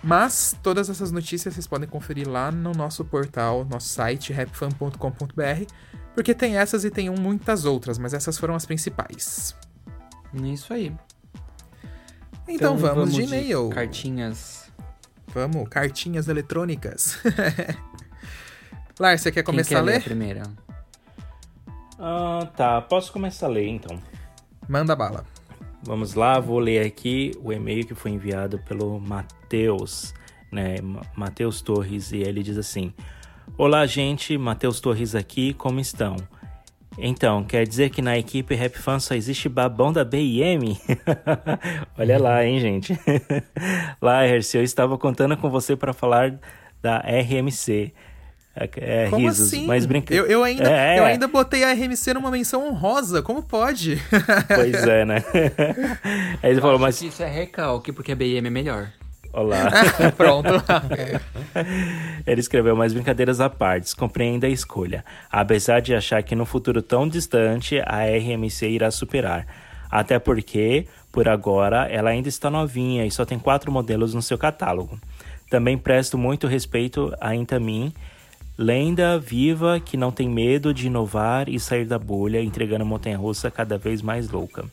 Mas 0.03 0.55
todas 0.61 0.89
essas 0.89 1.11
notícias 1.11 1.53
vocês 1.53 1.65
podem 1.65 1.87
conferir 1.87 2.29
lá 2.29 2.51
no 2.51 2.71
nosso 2.71 3.03
portal, 3.03 3.65
nosso 3.65 3.89
site, 3.89 4.31
rapfan.com.br, 4.31 5.73
porque 6.13 6.33
tem 6.33 6.57
essas 6.57 6.85
e 6.85 6.91
tem 6.91 7.09
muitas 7.09 7.65
outras, 7.65 7.97
mas 7.97 8.13
essas 8.13 8.37
foram 8.37 8.53
as 8.53 8.65
principais. 8.65 9.55
Isso 10.33 10.73
aí. 10.73 10.93
Então, 12.47 12.75
então 12.75 12.77
vamos, 12.77 13.11
vamos, 13.11 13.15
de 13.15 13.23
e-mail. 13.23 13.69
Cartinhas. 13.69 14.71
Vamos, 15.33 15.67
cartinhas 15.69 16.27
eletrônicas. 16.27 17.19
Lars, 18.99 19.21
você 19.21 19.31
quer 19.31 19.43
começar 19.43 19.75
quer 19.75 19.81
a 19.81 19.81
ler? 19.81 19.97
a 19.97 20.01
primeira? 20.01 20.43
Ah, 21.99 22.47
tá, 22.55 22.81
posso 22.81 23.11
começar 23.11 23.47
a 23.47 23.49
ler 23.49 23.67
então. 23.67 24.01
Manda 24.67 24.95
bala. 24.95 25.25
Vamos 25.83 26.13
lá, 26.13 26.39
vou 26.39 26.59
ler 26.59 26.85
aqui 26.85 27.31
o 27.43 27.51
e-mail 27.51 27.85
que 27.85 27.93
foi 27.93 28.11
enviado 28.11 28.59
pelo 28.59 28.99
Matheus, 28.99 30.13
né? 30.51 30.75
Matheus 31.15 31.61
Torres, 31.61 32.11
e 32.11 32.17
ele 32.17 32.41
diz 32.41 32.57
assim: 32.57 32.93
Olá, 33.57 33.85
gente, 33.85 34.37
Matheus 34.37 34.79
Torres 34.79 35.15
aqui, 35.15 35.53
como 35.53 35.79
estão? 35.79 36.15
Então, 36.97 37.43
quer 37.43 37.67
dizer 37.67 37.91
que 37.91 38.01
na 38.01 38.17
equipe 38.17 38.55
Rap 38.55 38.77
Fan 38.77 38.99
só 38.99 39.13
existe 39.13 39.47
babão 39.47 39.93
da 39.93 40.03
BM? 40.03 40.79
Olha 41.97 42.17
lá, 42.17 42.43
hein, 42.43 42.59
gente. 42.59 42.99
Laers, 44.01 44.53
eu 44.55 44.63
estava 44.63 44.97
contando 44.97 45.37
com 45.37 45.49
você 45.49 45.75
para 45.75 45.93
falar 45.93 46.39
da 46.81 46.97
RMC. 46.99 47.93
É, 48.55 48.69
é, 48.77 49.09
Como 49.09 49.27
risos, 49.27 49.47
assim? 49.47 49.67
mas 49.67 49.85
brinca... 49.85 50.11
eu, 50.11 50.25
eu, 50.25 50.43
ainda, 50.43 50.63
É, 50.63 50.97
eu 50.97 51.03
é. 51.03 51.11
ainda 51.11 51.27
botei 51.27 51.63
a 51.63 51.71
RMC 51.73 52.15
numa 52.15 52.31
menção 52.31 52.67
honrosa. 52.67 53.21
Como 53.21 53.43
pode? 53.43 54.01
Pois 54.47 54.87
é, 54.87 55.05
né? 55.05 55.23
Aí 56.41 56.49
ele 56.51 56.59
falou, 56.59 56.75
Acho 56.77 56.81
mas 56.83 56.99
que 56.99 57.07
Isso 57.07 57.21
é 57.21 57.29
recalque, 57.29 57.91
porque 57.91 58.11
a 58.11 58.15
BM 58.15 58.47
é 58.47 58.49
melhor. 58.49 58.91
Olá. 59.38 59.69
Pronto. 60.17 60.49
Ele 62.25 62.41
escreveu, 62.41 62.75
mas 62.75 62.91
brincadeiras 62.91 63.39
à 63.39 63.47
parte, 63.47 63.95
compreenda 63.95 64.47
a 64.47 64.49
escolha. 64.49 65.05
Apesar 65.31 65.79
de 65.79 65.93
achar 65.93 66.23
que 66.23 66.35
no 66.35 66.43
futuro 66.43 66.81
tão 66.81 67.07
distante 67.07 67.79
a 67.85 67.99
RMC 68.03 68.67
irá 68.67 68.89
superar. 68.89 69.45
Até 69.91 70.17
porque, 70.17 70.88
por 71.11 71.29
agora, 71.29 71.85
ela 71.85 72.09
ainda 72.09 72.27
está 72.27 72.49
novinha 72.49 73.05
e 73.05 73.11
só 73.11 73.25
tem 73.25 73.38
quatro 73.38 73.71
modelos 73.71 74.15
no 74.15 74.23
seu 74.23 74.39
catálogo. 74.39 74.99
Também 75.51 75.77
presto 75.77 76.17
muito 76.17 76.47
respeito 76.47 77.13
a 77.21 77.35
Intamin, 77.35 77.93
lenda 78.57 79.19
viva 79.19 79.79
que 79.79 79.95
não 79.95 80.11
tem 80.11 80.27
medo 80.27 80.73
de 80.73 80.88
inovar 80.88 81.47
e 81.47 81.59
sair 81.59 81.85
da 81.85 81.99
bolha, 81.99 82.41
entregando 82.41 82.83
montanha-russa 82.83 83.51
cada 83.51 83.77
vez 83.77 84.01
mais 84.01 84.31
louca. 84.31 84.65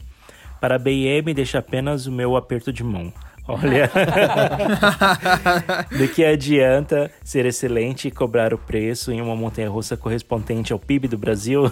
Para 0.59 0.77
a 0.77 0.79
BM, 0.79 1.35
deixa 1.35 1.59
apenas 1.59 2.07
o 2.07 2.13
meu 2.13 2.35
aperto 2.35 2.73
de 2.73 2.83
mão. 2.83 3.13
Olha. 3.47 3.91
Do 5.97 6.09
que 6.09 6.25
adianta 6.25 7.11
ser 7.23 7.45
excelente 7.45 8.09
e 8.09 8.11
cobrar 8.11 8.55
o 8.55 8.59
preço 8.59 9.13
em 9.13 9.21
uma 9.21 9.37
montanha 9.37 9.69
russa 9.69 9.97
correspondente 9.97 10.73
ao 10.73 10.79
PIB 10.79 11.09
do 11.09 11.19
Brasil? 11.19 11.71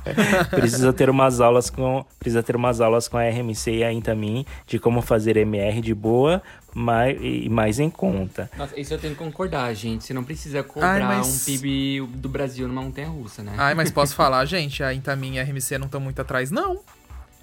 precisa 0.50 0.92
ter 0.92 1.08
umas 1.08 1.40
aulas 1.40 1.70
com 1.70 2.04
precisa 2.18 2.42
ter 2.42 2.56
umas 2.56 2.80
aulas 2.80 3.06
com 3.06 3.16
a 3.16 3.22
RMC 3.22 3.70
e 3.70 3.84
a 3.84 3.92
Intamin 3.92 4.44
de 4.66 4.78
como 4.78 5.00
fazer 5.00 5.36
MR 5.36 5.80
de 5.80 5.94
boa 5.94 6.42
mais, 6.74 7.16
e 7.20 7.48
mais 7.48 7.78
em 7.78 7.90
conta. 7.90 8.50
Nossa, 8.56 8.78
isso 8.78 8.94
eu 8.94 8.98
tenho 8.98 9.14
que 9.14 9.18
concordar, 9.22 9.72
gente. 9.74 10.04
Você 10.04 10.14
não 10.14 10.24
precisa 10.24 10.62
cobrar 10.62 10.94
Ai, 10.94 11.02
mas- 11.18 11.42
um 11.42 11.44
PIB 11.44 12.06
do 12.16 12.28
Brasil 12.28 12.66
numa 12.66 12.82
montanha 12.82 13.08
russa, 13.08 13.42
né? 13.42 13.52
Ai, 13.58 13.74
mas 13.74 13.90
posso 13.90 14.14
falar, 14.14 14.44
gente, 14.46 14.82
a 14.82 14.92
Intamin 14.92 15.34
e 15.34 15.40
a 15.40 15.44
RMC 15.44 15.78
não 15.78 15.86
estão 15.86 16.00
muito 16.00 16.20
atrás, 16.20 16.50
não. 16.50 16.80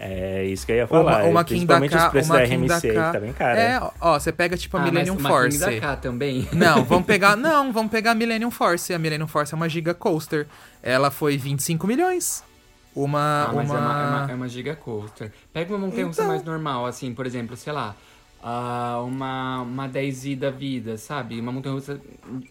É 0.01 0.45
isso 0.45 0.65
que 0.65 0.71
eu 0.71 0.77
ia 0.77 0.87
falar. 0.87 1.23
Uma, 1.23 1.29
uma 1.29 1.43
principalmente 1.43 1.89
Kindaka, 1.91 2.05
os 2.07 2.11
preços 2.11 2.29
uma 2.29 2.37
da 2.39 2.45
RMC, 2.45 2.57
Kindaka- 2.57 2.87
que 3.07 3.13
tá 3.13 3.19
bem 3.19 3.33
cara. 3.33 3.59
É, 3.59 3.81
ó, 3.99 4.17
você 4.17 4.31
pega 4.31 4.55
tipo 4.55 4.77
a 4.77 4.79
Ah, 4.79 4.83
Millennium 4.85 5.15
mas 5.15 5.19
uma 5.25 5.29
Force. 5.29 5.59
King 5.59 5.75
da 5.75 5.81
K 5.87 5.95
também. 5.97 6.47
Não, 6.53 6.85
vamos 6.85 7.05
pegar. 7.05 7.35
Não, 7.35 7.73
vamos 7.73 7.91
pegar 7.91 8.11
a 8.11 8.15
Millennium 8.15 8.49
Force. 8.49 8.93
A 8.93 8.97
Millennium 8.97 9.27
Force 9.27 9.53
é 9.53 9.57
uma 9.57 9.67
Giga 9.67 9.93
Coaster. 9.93 10.47
Ela 10.81 11.11
foi 11.11 11.37
25 11.37 11.85
milhões. 11.85 12.43
Uma. 12.95 13.47
Ah, 13.49 13.53
mas 13.53 13.69
uma... 13.69 13.77
é, 13.77 13.81
uma, 13.81 13.91
é, 13.91 14.07
uma, 14.23 14.31
é 14.31 14.35
uma 14.35 14.47
giga 14.47 14.75
coaster. 14.75 15.31
Pega 15.53 15.71
uma 15.73 15.85
montanha 15.85 16.07
Então. 16.07 16.27
mais 16.27 16.43
normal, 16.43 16.85
assim, 16.85 17.13
por 17.13 17.25
exemplo, 17.25 17.55
sei 17.55 17.71
lá, 17.71 17.95
ah, 18.41 19.01
uma, 19.05 19.61
uma 19.61 19.89
10i 19.89 20.35
da 20.37 20.49
vida, 20.49 20.97
sabe? 20.97 21.39
Uma 21.39 21.51
montanha 21.51 21.75
russa 21.75 21.99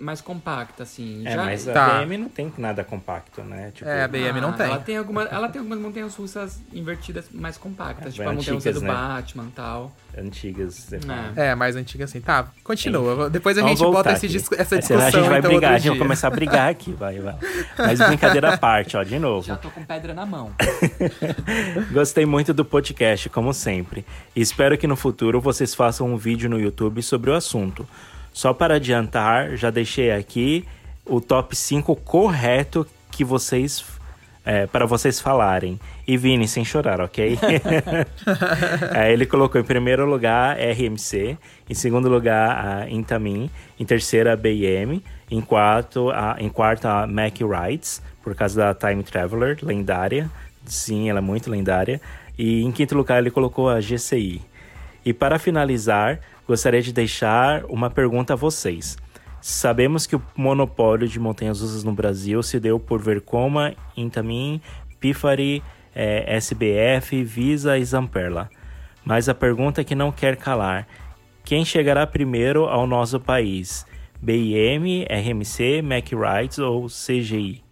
mais 0.00 0.20
compacta, 0.20 0.82
assim. 0.82 1.22
É, 1.26 1.30
Já- 1.32 1.44
mas 1.44 1.66
a 1.68 1.72
Tá. 1.72 2.00
BM 2.04 2.18
não 2.18 2.28
tem 2.28 2.52
nada 2.58 2.84
compacto, 2.84 3.42
né? 3.42 3.70
Tipo, 3.74 3.88
É, 3.88 4.02
a 4.04 4.08
BM 4.08 4.40
não 4.40 4.50
Ah, 4.50 4.52
tem. 4.52 4.66
Ela 4.66 4.78
tem, 4.80 4.96
alguma, 4.96 5.22
ela 5.24 5.48
tem 5.48 5.60
algumas 5.60 5.78
montanhas 5.80 6.14
russas 6.14 6.60
invertidas 6.72 7.26
mais 7.32 7.56
compactas, 7.56 8.08
É, 8.08 8.10
tipo 8.10 8.22
a 8.28 8.32
montanha 8.32 8.54
russa 8.54 8.68
antigas, 8.70 8.74
do 8.82 8.86
né? 8.86 8.92
Batman 8.92 9.44
e 9.44 9.50
tal. 9.52 9.92
antigas. 10.18 10.88
fala. 11.06 11.32
É. 11.36 11.46
É, 11.48 11.54
mais 11.54 11.76
antiga 11.76 12.04
assim. 12.04 12.20
Tá, 12.20 12.48
continua. 12.64 13.30
Depois 13.30 13.56
a 13.56 13.62
Vamos 13.62 13.78
gente 13.78 13.88
bota 13.90 14.12
esse 14.12 14.26
essa 14.26 14.78
discussão. 14.78 14.80
Senão 14.82 15.06
a 15.06 15.10
gente 15.10 15.28
vai 15.28 15.38
então, 15.38 15.50
brigar, 15.50 15.72
a 15.74 15.78
gente 15.78 15.90
vai 15.90 15.98
começar 15.98 16.26
a 16.28 16.30
brigar 16.30 16.68
aqui, 16.70 16.92
vai, 16.92 17.18
vai. 17.20 17.36
Mas 17.78 17.98
brincadeira 18.00 18.54
à 18.54 18.58
parte, 18.58 18.96
ó, 18.96 19.02
de 19.02 19.18
novo. 19.18 19.46
Já 19.46 19.56
tô 19.56 19.70
com 19.70 19.84
pedra 19.84 20.12
na 20.12 20.26
mão. 20.26 20.52
Gostei 21.92 22.26
muito 22.26 22.52
do 22.52 22.64
podcast, 22.64 23.28
como 23.28 23.52
sempre. 23.54 24.04
E 24.34 24.40
espero 24.40 24.76
que 24.76 24.86
no 24.86 24.96
futuro 24.96 25.40
vocês 25.40 25.74
façam 25.78 26.12
um 26.12 26.16
vídeo 26.16 26.50
no 26.50 26.58
YouTube 26.58 27.00
sobre 27.00 27.30
o 27.30 27.34
assunto. 27.34 27.86
Só 28.32 28.52
para 28.52 28.74
adiantar, 28.74 29.56
já 29.56 29.70
deixei 29.70 30.10
aqui 30.10 30.66
o 31.06 31.20
top 31.20 31.54
5 31.54 31.94
correto 31.94 32.84
que 33.12 33.22
vocês. 33.22 33.84
é, 34.44 34.66
para 34.66 34.86
vocês 34.86 35.20
falarem. 35.20 35.78
E 36.06 36.16
Vini, 36.16 36.48
sem 36.48 36.64
chorar, 36.64 37.00
ok? 37.00 37.38
Aí 38.90 39.12
ele 39.12 39.24
colocou 39.24 39.60
em 39.60 39.64
primeiro 39.64 40.04
lugar 40.04 40.58
a 40.58 40.72
RMC, 40.72 41.38
em 41.68 41.74
segundo 41.74 42.08
lugar 42.08 42.50
a 42.66 42.90
Intamin, 42.90 43.48
em 43.78 43.84
terceiro 43.84 44.32
a 44.32 44.36
BM, 44.36 45.02
em 45.30 45.40
quarto 45.40 46.10
a, 46.10 46.36
em 46.40 46.48
quarto 46.48 46.86
a 46.86 47.06
Mac 47.06 47.36
Rides, 47.38 48.02
por 48.22 48.34
causa 48.34 48.56
da 48.56 48.74
Time 48.74 49.04
Traveler, 49.04 49.58
lendária. 49.62 50.28
Sim, 50.66 51.08
ela 51.08 51.18
é 51.18 51.22
muito 51.22 51.48
lendária. 51.50 52.00
E 52.36 52.62
em 52.62 52.72
quinto 52.72 52.96
lugar 52.96 53.18
ele 53.18 53.30
colocou 53.30 53.68
a 53.68 53.80
GCI. 53.80 54.40
E 55.04 55.12
para 55.12 55.38
finalizar, 55.38 56.20
gostaria 56.46 56.82
de 56.82 56.92
deixar 56.92 57.64
uma 57.66 57.88
pergunta 57.88 58.32
a 58.32 58.36
vocês. 58.36 58.96
Sabemos 59.40 60.06
que 60.06 60.16
o 60.16 60.22
monopólio 60.36 61.06
de 61.06 61.18
montanhas 61.18 61.60
russas 61.60 61.84
no 61.84 61.92
Brasil 61.92 62.42
se 62.42 62.58
deu 62.58 62.78
por 62.78 63.00
Vercoma, 63.00 63.74
Intamin, 63.96 64.60
Pifari, 64.98 65.62
eh, 65.94 66.36
SBF, 66.36 67.22
Visa 67.22 67.78
e 67.78 67.84
Zamperla. 67.84 68.50
Mas 69.04 69.28
a 69.28 69.34
pergunta 69.34 69.84
que 69.84 69.94
não 69.94 70.10
quer 70.10 70.36
calar: 70.36 70.86
quem 71.44 71.64
chegará 71.64 72.06
primeiro 72.06 72.64
ao 72.64 72.86
nosso 72.86 73.18
país? 73.20 73.86
BIM, 74.20 75.04
RMC, 75.08 75.80
Mac 75.82 76.08
Rides 76.10 76.58
ou 76.58 76.86
CGI? 76.88 77.62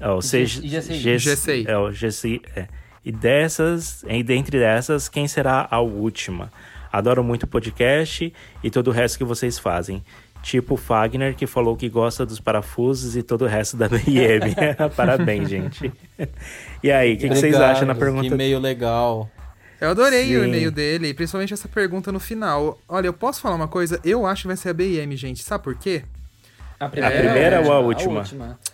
Oh, 0.00 0.20
CG, 0.20 0.62
GCI. 0.66 1.18
GCI. 1.18 1.64
É, 1.68 1.76
o 1.76 1.90
GCI. 1.90 2.40
é. 2.56 2.68
E 3.04 3.10
dessas, 3.10 4.04
e 4.06 4.22
dentre 4.22 4.58
dessas, 4.58 5.08
quem 5.08 5.26
será 5.26 5.66
a 5.70 5.80
última? 5.80 6.52
Adoro 6.92 7.22
muito 7.22 7.44
o 7.44 7.46
podcast 7.46 8.32
e 8.62 8.70
todo 8.70 8.88
o 8.88 8.90
resto 8.90 9.16
que 9.16 9.24
vocês 9.24 9.58
fazem. 9.58 10.04
Tipo 10.42 10.74
o 10.74 10.76
Fagner, 10.76 11.34
que 11.34 11.46
falou 11.46 11.76
que 11.76 11.88
gosta 11.88 12.24
dos 12.24 12.40
parafusos 12.40 13.16
e 13.16 13.22
todo 13.22 13.42
o 13.42 13.46
resto 13.46 13.76
da 13.76 13.88
BM. 13.90 14.54
Parabéns, 14.96 15.48
gente. 15.48 15.92
E 16.82 16.90
aí, 16.90 17.14
o 17.14 17.18
que, 17.18 17.28
que 17.28 17.34
vocês 17.34 17.54
acham 17.56 17.86
na 17.86 17.94
pergunta? 17.94 18.28
Que 18.28 18.34
meio 18.34 18.58
legal. 18.58 19.30
Eu 19.80 19.90
adorei 19.90 20.36
o 20.36 20.42
Sim. 20.42 20.48
e-mail 20.48 20.70
dele, 20.70 21.14
principalmente 21.14 21.54
essa 21.54 21.68
pergunta 21.68 22.12
no 22.12 22.20
final. 22.20 22.78
Olha, 22.86 23.06
eu 23.06 23.14
posso 23.14 23.40
falar 23.40 23.54
uma 23.54 23.68
coisa? 23.68 23.98
Eu 24.04 24.26
acho 24.26 24.42
que 24.42 24.48
vai 24.48 24.56
ser 24.56 24.70
a 24.70 24.74
BIM, 24.74 25.16
gente. 25.16 25.42
Sabe 25.42 25.64
por 25.64 25.74
quê? 25.74 26.02
A 26.80 26.88
primeira 26.88 27.60
ou 27.60 27.72
a 27.72 27.78
última? 27.80 28.24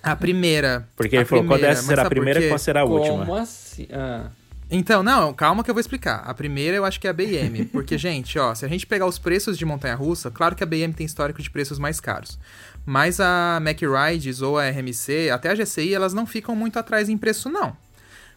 A 0.01 0.15
primeira. 0.15 0.89
Porque 0.95 1.17
a 1.17 1.21
ele 1.21 1.29
falou, 1.29 1.45
qual 1.45 1.59
primeira, 1.59 1.75
dessa 1.75 1.83
mas 1.83 1.89
será 1.89 2.03
a 2.03 2.09
primeira 2.09 2.41
e 2.41 2.49
qual 2.49 2.59
será 2.59 2.81
a 2.83 2.85
última? 2.85 3.27
Como 3.27 3.35
assim? 3.35 3.89
Ah. 3.93 4.31
Então, 4.71 5.03
não, 5.03 5.35
calma 5.35 5.65
que 5.65 5.71
eu 5.71 5.75
vou 5.75 5.81
explicar. 5.81 6.23
A 6.25 6.33
primeira 6.33 6.77
eu 6.77 6.85
acho 6.85 7.01
que 7.01 7.09
é 7.09 7.11
a 7.11 7.13
BM. 7.13 7.65
Porque, 7.73 7.99
gente, 7.99 8.39
ó, 8.39 8.55
se 8.55 8.65
a 8.65 8.69
gente 8.69 8.87
pegar 8.87 9.07
os 9.07 9.19
preços 9.19 9.59
de 9.59 9.65
montanha-russa, 9.65 10.31
claro 10.31 10.55
que 10.55 10.63
a 10.63 10.67
BM 10.67 10.93
tem 10.93 11.05
histórico 11.05 11.43
de 11.43 11.51
preços 11.51 11.81
mais 11.81 11.99
caros. 11.99 12.39
Mas 12.85 13.19
a 13.19 13.61
Mac 13.61 13.81
Rides 13.81 14.41
ou 14.41 14.57
a 14.57 14.69
RMC, 14.69 15.31
até 15.31 15.51
a 15.51 15.55
GCI, 15.57 15.93
elas 15.93 16.15
não 16.15 16.27
ficam 16.27 16.55
muito 16.55 16.79
atrás 16.79 17.09
em 17.09 17.19
preço, 17.19 17.49
não. 17.49 17.77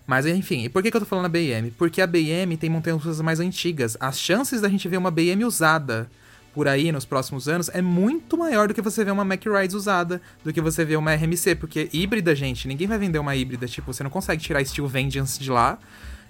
Mas, 0.07 0.25
enfim, 0.25 0.63
e 0.63 0.69
por 0.69 0.81
que, 0.81 0.89
que 0.89 0.97
eu 0.97 1.01
tô 1.01 1.05
falando 1.05 1.25
a 1.25 1.29
BM? 1.29 1.69
Porque 1.77 2.01
a 2.01 2.07
BM 2.07 2.57
tem 2.57 2.71
montanhas-russas 2.71 3.21
mais 3.21 3.39
antigas. 3.39 3.95
As 3.99 4.19
chances 4.19 4.61
da 4.61 4.67
gente 4.67 4.87
ver 4.87 4.97
uma 4.97 5.11
BM 5.11 5.45
usada 5.45 6.09
por 6.59 6.67
aí 6.67 6.91
nos 6.91 7.05
próximos 7.05 7.47
anos 7.47 7.69
é 7.73 7.81
muito 7.81 8.37
maior 8.37 8.67
do 8.67 8.73
que 8.73 8.81
você 8.81 9.05
ver 9.05 9.11
uma 9.11 9.23
Mac 9.23 9.41
Rides 9.45 9.73
usada, 9.73 10.21
do 10.43 10.51
que 10.51 10.59
você 10.59 10.83
ver 10.83 10.97
uma 10.97 11.15
RMC, 11.15 11.55
porque 11.55 11.87
híbrida, 11.93 12.35
gente, 12.35 12.67
ninguém 12.67 12.85
vai 12.85 12.97
vender 12.97 13.17
uma 13.17 13.33
híbrida, 13.33 13.65
tipo, 13.65 13.93
você 13.93 14.03
não 14.03 14.09
consegue 14.09 14.43
tirar 14.43 14.61
Steel 14.65 14.85
Vengeance 14.85 15.39
de 15.39 15.49
lá, 15.49 15.79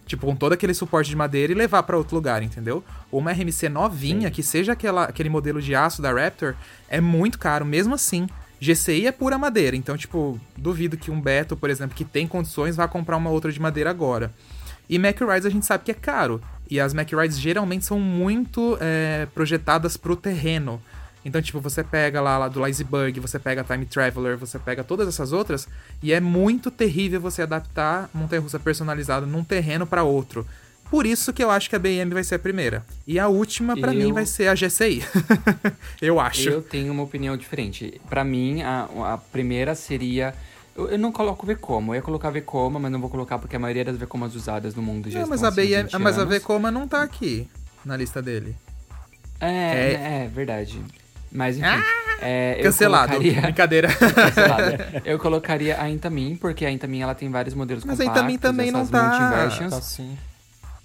tipo, 0.05 0.27
com 0.27 0.35
todo 0.35 0.53
aquele 0.53 0.75
suporte 0.75 1.09
de 1.09 1.15
madeira 1.15 1.51
e 1.51 1.55
levar 1.55 1.81
pra 1.81 1.97
outro 1.97 2.15
lugar, 2.15 2.43
entendeu? 2.43 2.83
Ou 3.11 3.19
uma 3.19 3.31
RMC 3.31 3.69
novinha, 3.69 4.29
que 4.29 4.43
seja 4.43 4.73
aquela, 4.73 5.05
aquele 5.05 5.29
modelo 5.29 5.59
de 5.59 5.73
aço 5.73 5.99
da 5.99 6.13
Raptor, 6.13 6.53
é 6.87 7.01
muito 7.01 7.39
caro, 7.39 7.65
mesmo 7.65 7.95
assim. 7.95 8.27
GCI 8.61 9.07
é 9.07 9.11
pura 9.11 9.35
madeira, 9.35 9.75
então, 9.75 9.97
tipo, 9.97 10.39
duvido 10.55 10.95
que 10.95 11.09
um 11.09 11.19
Beto, 11.19 11.57
por 11.57 11.71
exemplo, 11.71 11.95
que 11.95 12.05
tem 12.05 12.27
condições, 12.27 12.75
vá 12.75 12.87
comprar 12.87 13.17
uma 13.17 13.31
outra 13.31 13.51
de 13.51 13.59
madeira 13.59 13.89
agora. 13.89 14.31
E 14.87 14.99
Mac 14.99 15.19
Rides 15.19 15.47
a 15.47 15.49
gente 15.49 15.65
sabe 15.65 15.85
que 15.85 15.91
é 15.91 15.95
caro. 15.95 16.39
E 16.69 16.79
as 16.79 16.93
Mac 16.93 17.11
Rides 17.11 17.39
geralmente 17.39 17.85
são 17.85 17.99
muito 17.99 18.77
é, 18.79 19.27
projetadas 19.33 19.97
pro 19.97 20.15
terreno. 20.15 20.81
Então, 21.25 21.41
tipo, 21.41 21.59
você 21.59 21.83
pega 21.83 22.21
lá, 22.21 22.37
lá 22.37 22.47
do 22.47 22.61
Bug, 22.85 23.19
você 23.19 23.37
pega 23.37 23.63
Time 23.63 23.85
Traveler, 23.85 24.37
você 24.37 24.57
pega 24.57 24.83
todas 24.83 25.07
essas 25.07 25.33
outras, 25.33 25.67
e 26.01 26.13
é 26.13 26.19
muito 26.19 26.71
terrível 26.71 27.19
você 27.19 27.41
adaptar 27.41 28.09
montanha-russa 28.13 28.57
personalizada 28.59 29.25
num 29.25 29.43
terreno 29.43 29.85
para 29.85 30.03
outro. 30.03 30.47
Por 30.89 31.05
isso 31.05 31.31
que 31.31 31.43
eu 31.43 31.51
acho 31.51 31.69
que 31.69 31.75
a 31.75 31.79
BM 31.79 32.11
vai 32.13 32.23
ser 32.23 32.35
a 32.35 32.39
primeira. 32.39 32.83
E 33.05 33.19
a 33.19 33.27
última, 33.27 33.77
pra 33.77 33.93
Eu- 33.93 33.99
mim, 33.99 34.11
vai 34.13 34.25
ser 34.25 34.47
a 34.47 34.55
GCI. 34.55 35.03
eu 36.01 36.19
acho. 36.19 36.49
Eu 36.49 36.61
tenho 36.63 36.91
uma 36.91 37.03
opinião 37.03 37.37
diferente. 37.37 38.01
Pra 38.09 38.23
mim, 38.23 38.63
a, 38.63 38.87
a 39.13 39.17
primeira 39.17 39.75
seria. 39.75 40.33
Eu, 40.79 40.87
eu 40.91 40.97
não 40.97 41.11
coloco 41.11 41.45
Vekoma. 41.45 41.91
Eu 41.91 41.95
ia 41.95 42.01
colocar 42.01 42.29
Vekoma, 42.29 42.79
mas 42.79 42.91
não 42.91 43.01
vou 43.01 43.09
colocar 43.09 43.37
porque 43.37 43.55
a 43.55 43.59
maioria 43.59 43.83
das 43.83 43.97
Vekomas 43.97 44.33
usadas 44.33 44.73
no 44.73 44.81
mundo 44.81 45.09
já 45.09 45.19
Não, 45.19 45.27
mas 45.27 45.43
a, 45.43 45.51
BM, 45.51 45.83
20 45.83 45.97
mas 45.99 46.17
a. 46.17 46.23
Vekoma 46.23 46.71
não 46.71 46.87
tá 46.87 47.03
aqui 47.03 47.49
na 47.83 47.97
lista 47.97 48.21
dele. 48.21 48.55
É, 49.41 49.47
É- 49.47 49.93
é, 49.93 50.25
é 50.25 50.27
verdade. 50.27 50.81
Mas 51.31 51.57
enfim. 51.57 51.67
Ah, 51.67 51.83
é, 52.21 52.59
cancelado. 52.63 53.13
Colocaria... 53.13 53.41
Brincadeira. 53.41 53.87
cancelado. 53.93 54.77
Eu 55.05 55.19
colocaria 55.19 55.81
a 55.81 55.89
Intamin, 55.89 56.37
porque 56.37 56.65
a 56.65 56.71
Intamin 56.71 57.01
ela 57.01 57.13
tem 57.13 57.29
vários 57.29 57.53
modelos 57.53 57.83
Mas 57.83 57.97
compactos. 57.99 58.23
Mas 58.23 58.31
a 58.31 58.33
Intamin 58.33 58.37
também 58.37 58.71
não 58.71 58.87
tá. 58.87 59.49
tá 59.49 59.81
sim. 59.81 60.17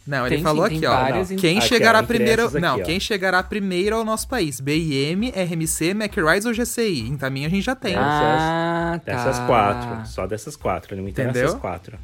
Não, 0.06 0.26
ele 0.26 0.36
tem, 0.36 0.44
falou 0.44 0.68
sim, 0.68 0.76
aqui, 0.76 0.86
ó. 0.86 1.08
Não. 1.08 1.36
Quem 1.36 1.58
aqui, 1.58 1.68
chegará 1.68 2.00
ó, 2.00 2.02
primeiro. 2.02 2.46
Aqui, 2.46 2.60
não, 2.60 2.76
ó. 2.78 2.82
quem 2.82 3.00
chegará 3.00 3.42
primeiro 3.42 3.96
ao 3.96 4.04
nosso 4.04 4.28
país? 4.28 4.60
BIM, 4.60 5.30
RMC, 5.30 5.94
MacRise 5.94 6.46
ou 6.46 6.52
GCI? 6.52 7.08
Intamin 7.08 7.46
a 7.46 7.48
gente 7.48 7.62
já 7.62 7.74
tem. 7.74 7.94
Ah, 7.96 9.00
dessas 9.04 9.38
tá. 9.38 9.46
quatro. 9.46 10.06
Só 10.06 10.26
dessas 10.26 10.56
quatro. 10.56 10.94
Ele 10.94 11.00
me 11.02 11.10
interessa 11.10 11.38
essas 11.38 11.60
quatro. 11.60 11.98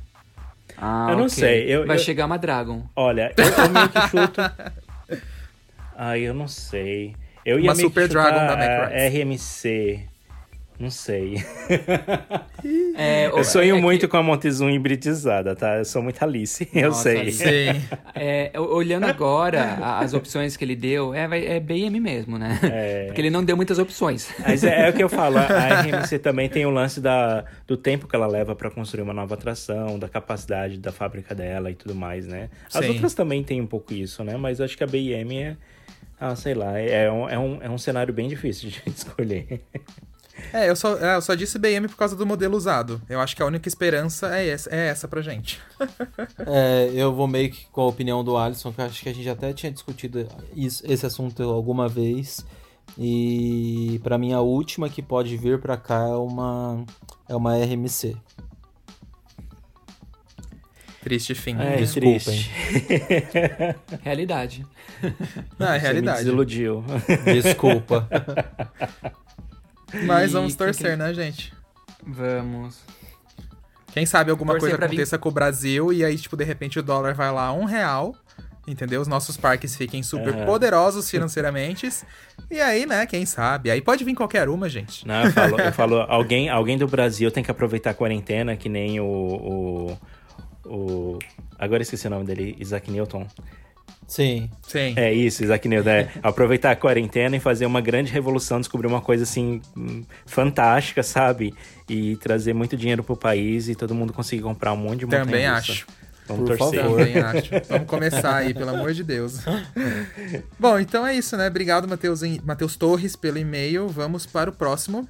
Ah, 0.78 1.08
eu 1.10 1.16
não 1.16 1.26
okay. 1.26 1.36
sei. 1.36 1.64
Eu, 1.68 1.86
Vai 1.86 1.96
eu... 1.96 2.00
chegar 2.00 2.24
uma 2.24 2.38
Dragon. 2.38 2.86
Olha, 2.96 3.34
eu, 3.36 3.44
eu 3.44 3.70
meio 3.70 3.88
que 3.90 4.08
chuto. 4.08 4.40
Ai, 5.94 6.20
eu 6.20 6.32
não 6.32 6.48
sei. 6.48 7.14
Eu 7.44 7.58
ia 7.58 7.64
uma 7.64 7.74
Super 7.74 8.08
Dragon 8.08 8.46
da 8.46 8.56
MacRise. 8.56 9.18
RMC. 9.18 10.08
Não 10.80 10.90
sei. 10.90 11.44
É, 12.96 13.26
eu 13.28 13.44
sonho 13.44 13.76
é 13.76 13.80
muito 13.80 14.00
que... 14.00 14.08
com 14.08 14.16
a 14.16 14.22
Montezuma 14.22 14.72
hibridizada, 14.72 15.54
tá? 15.54 15.76
Eu 15.76 15.84
sou 15.84 16.02
muito 16.02 16.22
Alice, 16.22 16.66
Nossa, 16.72 17.12
eu 17.12 17.30
sei. 17.30 17.68
Alice. 17.68 17.88
É, 18.22 18.52
olhando 18.58 19.04
agora 19.04 19.78
as 19.98 20.12
opções 20.12 20.56
que 20.56 20.64
ele 20.64 20.76
deu, 20.76 21.14
é, 21.14 21.56
é 21.56 21.60
BM 21.60 21.98
mesmo, 22.00 22.36
né? 22.36 22.58
É... 22.62 23.06
Porque 23.06 23.20
ele 23.20 23.30
não 23.30 23.42
deu 23.42 23.56
muitas 23.56 23.78
opções. 23.78 24.30
Mas 24.40 24.62
é, 24.62 24.86
é, 24.86 24.90
o 24.90 24.92
que 24.92 25.02
eu 25.02 25.08
falo, 25.08 25.38
a 25.38 25.80
RMC 25.80 26.18
também 26.18 26.48
tem 26.48 26.66
o 26.66 26.70
lance 26.70 27.00
da, 27.00 27.44
do 27.66 27.76
tempo 27.76 28.06
que 28.06 28.14
ela 28.14 28.26
leva 28.26 28.54
para 28.54 28.70
construir 28.70 29.02
uma 29.02 29.14
nova 29.14 29.34
atração, 29.34 29.98
da 29.98 30.08
capacidade 30.08 30.78
da 30.78 30.92
fábrica 30.92 31.34
dela 31.34 31.70
e 31.70 31.74
tudo 31.74 31.94
mais, 31.94 32.26
né? 32.26 32.50
As 32.72 32.84
Sim. 32.84 32.92
outras 32.92 33.14
também 33.14 33.42
tem 33.42 33.60
um 33.60 33.66
pouco 33.66 33.94
isso, 33.94 34.22
né? 34.22 34.36
Mas 34.36 34.60
acho 34.60 34.76
que 34.76 34.84
a 34.84 34.86
BM 34.86 35.38
é... 35.38 35.56
Ah, 36.20 36.36
sei 36.36 36.52
lá, 36.52 36.78
é 36.78 37.10
um, 37.10 37.28
é 37.28 37.38
um, 37.38 37.58
é 37.62 37.70
um 37.70 37.78
cenário 37.78 38.12
bem 38.12 38.28
difícil 38.28 38.68
de 38.68 38.82
escolher. 38.90 39.62
É 40.52 40.68
eu, 40.68 40.76
só, 40.76 40.96
é, 40.98 41.16
eu 41.16 41.22
só 41.22 41.34
disse 41.34 41.58
BM 41.58 41.88
por 41.88 41.96
causa 41.96 42.16
do 42.16 42.26
modelo 42.26 42.56
usado. 42.56 43.00
Eu 43.08 43.20
acho 43.20 43.36
que 43.36 43.42
a 43.42 43.46
única 43.46 43.68
esperança 43.68 44.36
é 44.36 44.48
essa, 44.48 44.70
é 44.74 44.88
essa 44.88 45.06
pra 45.08 45.22
gente. 45.22 45.60
é, 46.46 46.90
eu 46.94 47.14
vou 47.14 47.26
meio 47.28 47.50
que 47.50 47.66
com 47.66 47.82
a 47.82 47.86
opinião 47.86 48.24
do 48.24 48.36
Alisson, 48.36 48.72
que 48.72 48.80
eu 48.80 48.84
acho 48.84 49.02
que 49.02 49.08
a 49.08 49.14
gente 49.14 49.28
até 49.28 49.52
tinha 49.52 49.70
discutido 49.72 50.26
isso, 50.54 50.82
esse 50.86 51.06
assunto 51.06 51.42
alguma 51.42 51.88
vez. 51.88 52.44
E 52.98 54.00
para 54.02 54.18
mim 54.18 54.32
a 54.32 54.40
última 54.40 54.88
que 54.88 55.00
pode 55.00 55.36
vir 55.36 55.60
para 55.60 55.76
cá 55.76 56.08
é 56.08 56.16
uma 56.16 56.84
é 57.28 57.36
uma 57.36 57.56
RMC. 57.56 58.16
Triste 61.02 61.34
fim. 61.34 61.56
É, 61.58 61.76
Desculpem. 61.76 62.18
triste. 62.18 62.50
realidade. 64.02 64.66
Não, 65.58 65.68
é 65.68 65.78
Você 65.78 65.86
realidade. 65.86 66.18
me 66.18 66.24
desiludiu. 66.24 66.84
Desculpa. 67.24 68.06
Mas 70.04 70.30
E 70.30 70.34
vamos 70.34 70.54
torcer, 70.54 70.92
que- 70.92 70.96
né, 70.96 71.12
gente? 71.14 71.52
Vamos. 72.06 72.80
Quem 73.92 74.06
sabe 74.06 74.30
alguma 74.30 74.52
Torcer 74.52 74.60
coisa 74.70 74.78
pra 74.78 74.86
vir- 74.86 74.94
aconteça 74.94 75.18
com 75.18 75.28
o 75.28 75.32
Brasil 75.32 75.92
e 75.92 76.04
aí, 76.04 76.16
tipo, 76.16 76.36
de 76.36 76.44
repente 76.44 76.78
o 76.78 76.82
dólar 76.82 77.12
vai 77.14 77.30
lá 77.32 77.46
a 77.46 77.52
um 77.52 77.64
real, 77.64 78.14
entendeu? 78.66 79.00
Os 79.00 79.08
nossos 79.08 79.36
parques 79.36 79.74
fiquem 79.76 80.00
super 80.02 80.32
Aham. 80.34 80.46
poderosos 80.46 81.10
financeiramente. 81.10 81.88
e 82.50 82.60
aí, 82.60 82.86
né, 82.86 83.04
quem 83.06 83.26
sabe? 83.26 83.68
Aí 83.70 83.80
pode 83.80 84.04
vir 84.04 84.14
qualquer 84.14 84.48
uma, 84.48 84.68
gente. 84.68 85.06
Não, 85.06 85.24
eu 85.24 85.32
falo, 85.32 85.60
eu 85.60 85.72
falo 85.72 85.96
alguém, 86.02 86.48
alguém 86.48 86.78
do 86.78 86.86
Brasil 86.86 87.30
tem 87.32 87.42
que 87.42 87.50
aproveitar 87.50 87.90
a 87.90 87.94
quarentena, 87.94 88.56
que 88.56 88.68
nem 88.68 89.00
o. 89.00 89.04
o, 89.04 89.98
o 90.66 91.18
agora 91.58 91.80
eu 91.80 91.82
esqueci 91.82 92.06
o 92.06 92.10
nome 92.10 92.24
dele, 92.24 92.56
Isaac 92.60 92.88
Newton. 92.90 93.26
Sim. 94.10 94.50
Sim. 94.66 94.92
É 94.96 95.12
isso, 95.14 95.44
Isaac 95.44 95.68
Newton. 95.68 95.88
É 95.88 96.08
aproveitar 96.20 96.72
a 96.72 96.76
quarentena 96.76 97.36
e 97.36 97.40
fazer 97.40 97.64
uma 97.64 97.80
grande 97.80 98.10
revolução, 98.10 98.58
descobrir 98.58 98.88
uma 98.88 99.00
coisa 99.00 99.22
assim 99.22 99.62
fantástica, 100.26 101.00
sabe? 101.04 101.54
E 101.88 102.16
trazer 102.16 102.52
muito 102.52 102.76
dinheiro 102.76 103.04
pro 103.04 103.16
país 103.16 103.68
e 103.68 103.76
todo 103.76 103.94
mundo 103.94 104.12
conseguir 104.12 104.42
comprar 104.42 104.72
um 104.72 104.76
monte 104.78 104.98
de 105.00 105.06
montanha 105.06 105.24
Também 105.24 105.46
acho. 105.46 105.86
Vamos 106.26 106.48
Por 106.48 106.58
torcer. 106.58 106.82
favor. 106.82 106.98
Também 106.98 107.18
acho. 107.18 107.50
Vamos 107.68 107.86
começar 107.86 108.36
aí, 108.36 108.52
pelo 108.52 108.70
amor 108.70 108.92
de 108.92 109.04
Deus. 109.04 109.40
Bom, 110.58 110.78
então 110.80 111.06
é 111.06 111.14
isso, 111.14 111.36
né? 111.36 111.46
Obrigado, 111.46 111.88
Matheus 112.44 112.76
Torres, 112.76 113.14
pelo 113.14 113.38
e-mail. 113.38 113.88
Vamos 113.88 114.26
para 114.26 114.50
o 114.50 114.52
próximo, 114.52 115.08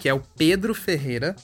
que 0.00 0.08
é 0.08 0.14
o 0.14 0.20
Pedro 0.36 0.74
Ferreira. 0.74 1.36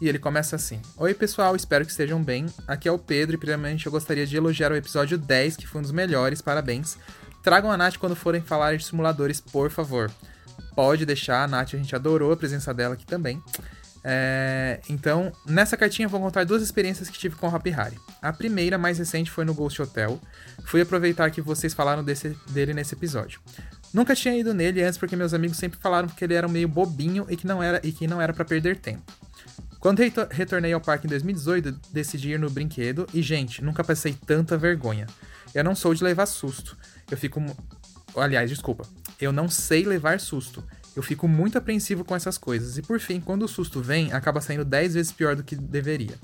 E 0.00 0.08
ele 0.08 0.18
começa 0.18 0.56
assim: 0.56 0.80
Oi, 0.96 1.14
pessoal, 1.14 1.54
espero 1.56 1.84
que 1.84 1.90
estejam 1.90 2.22
bem. 2.22 2.46
Aqui 2.66 2.88
é 2.88 2.92
o 2.92 2.98
Pedro 2.98 3.36
e, 3.36 3.38
primeiramente, 3.38 3.86
eu 3.86 3.92
gostaria 3.92 4.26
de 4.26 4.36
elogiar 4.36 4.72
o 4.72 4.76
episódio 4.76 5.16
10, 5.16 5.56
que 5.56 5.66
foi 5.66 5.78
um 5.78 5.82
dos 5.82 5.92
melhores, 5.92 6.42
parabéns. 6.42 6.98
Tragam 7.42 7.70
a 7.70 7.76
Nath 7.76 7.96
quando 7.96 8.14
forem 8.16 8.40
falar 8.42 8.76
de 8.76 8.84
simuladores, 8.84 9.40
por 9.40 9.70
favor. 9.70 10.10
Pode 10.74 11.06
deixar, 11.06 11.44
a 11.44 11.48
Nath, 11.48 11.74
a 11.74 11.76
gente 11.78 11.94
adorou 11.94 12.32
a 12.32 12.36
presença 12.36 12.72
dela 12.74 12.94
aqui 12.94 13.06
também. 13.06 13.42
É, 14.02 14.80
então, 14.88 15.30
nessa 15.46 15.76
cartinha 15.76 16.08
vou 16.08 16.20
contar 16.20 16.44
duas 16.44 16.62
experiências 16.62 17.10
que 17.10 17.18
tive 17.18 17.36
com 17.36 17.46
o 17.46 17.54
Hop 17.54 17.66
Hari. 17.66 17.98
A 18.22 18.32
primeira, 18.32 18.78
mais 18.78 18.98
recente, 18.98 19.30
foi 19.30 19.44
no 19.44 19.52
Ghost 19.52 19.80
Hotel. 19.82 20.18
Fui 20.64 20.80
aproveitar 20.80 21.30
que 21.30 21.40
vocês 21.42 21.74
falaram 21.74 22.02
desse- 22.02 22.36
dele 22.50 22.72
nesse 22.72 22.94
episódio. 22.94 23.40
Nunca 23.92 24.14
tinha 24.14 24.36
ido 24.36 24.54
nele 24.54 24.82
antes 24.82 24.98
porque 24.98 25.16
meus 25.16 25.34
amigos 25.34 25.56
sempre 25.56 25.78
falaram 25.80 26.08
que 26.08 26.22
ele 26.24 26.34
era 26.34 26.46
meio 26.46 26.68
bobinho 26.68 27.26
e 27.28 27.36
que 27.36 27.46
não 27.46 27.62
era 27.62 27.80
e 27.82 27.90
que 27.92 28.06
não 28.06 28.20
era 28.20 28.32
para 28.32 28.44
perder 28.44 28.76
tempo. 28.76 29.02
Quando 29.80 29.98
reto- 30.00 30.28
retornei 30.30 30.72
ao 30.72 30.80
parque 30.80 31.06
em 31.06 31.10
2018, 31.10 31.72
decidi 31.90 32.30
ir 32.32 32.38
no 32.38 32.50
brinquedo 32.50 33.06
e, 33.14 33.22
gente, 33.22 33.64
nunca 33.64 33.82
passei 33.82 34.12
tanta 34.26 34.56
vergonha. 34.56 35.06
Eu 35.54 35.64
não 35.64 35.74
sou 35.74 35.94
de 35.94 36.04
levar 36.04 36.26
susto. 36.26 36.76
Eu 37.10 37.16
fico. 37.16 37.42
Aliás, 38.14 38.48
desculpa. 38.50 38.84
Eu 39.20 39.32
não 39.32 39.48
sei 39.48 39.84
levar 39.84 40.20
susto. 40.20 40.62
Eu 40.94 41.02
fico 41.02 41.26
muito 41.28 41.56
apreensivo 41.56 42.04
com 42.04 42.14
essas 42.14 42.36
coisas. 42.36 42.76
E 42.76 42.82
por 42.82 43.00
fim, 43.00 43.20
quando 43.20 43.44
o 43.44 43.48
susto 43.48 43.80
vem, 43.80 44.12
acaba 44.12 44.40
saindo 44.40 44.64
10 44.64 44.94
vezes 44.94 45.12
pior 45.12 45.34
do 45.34 45.42
que 45.42 45.56
deveria. 45.56 46.16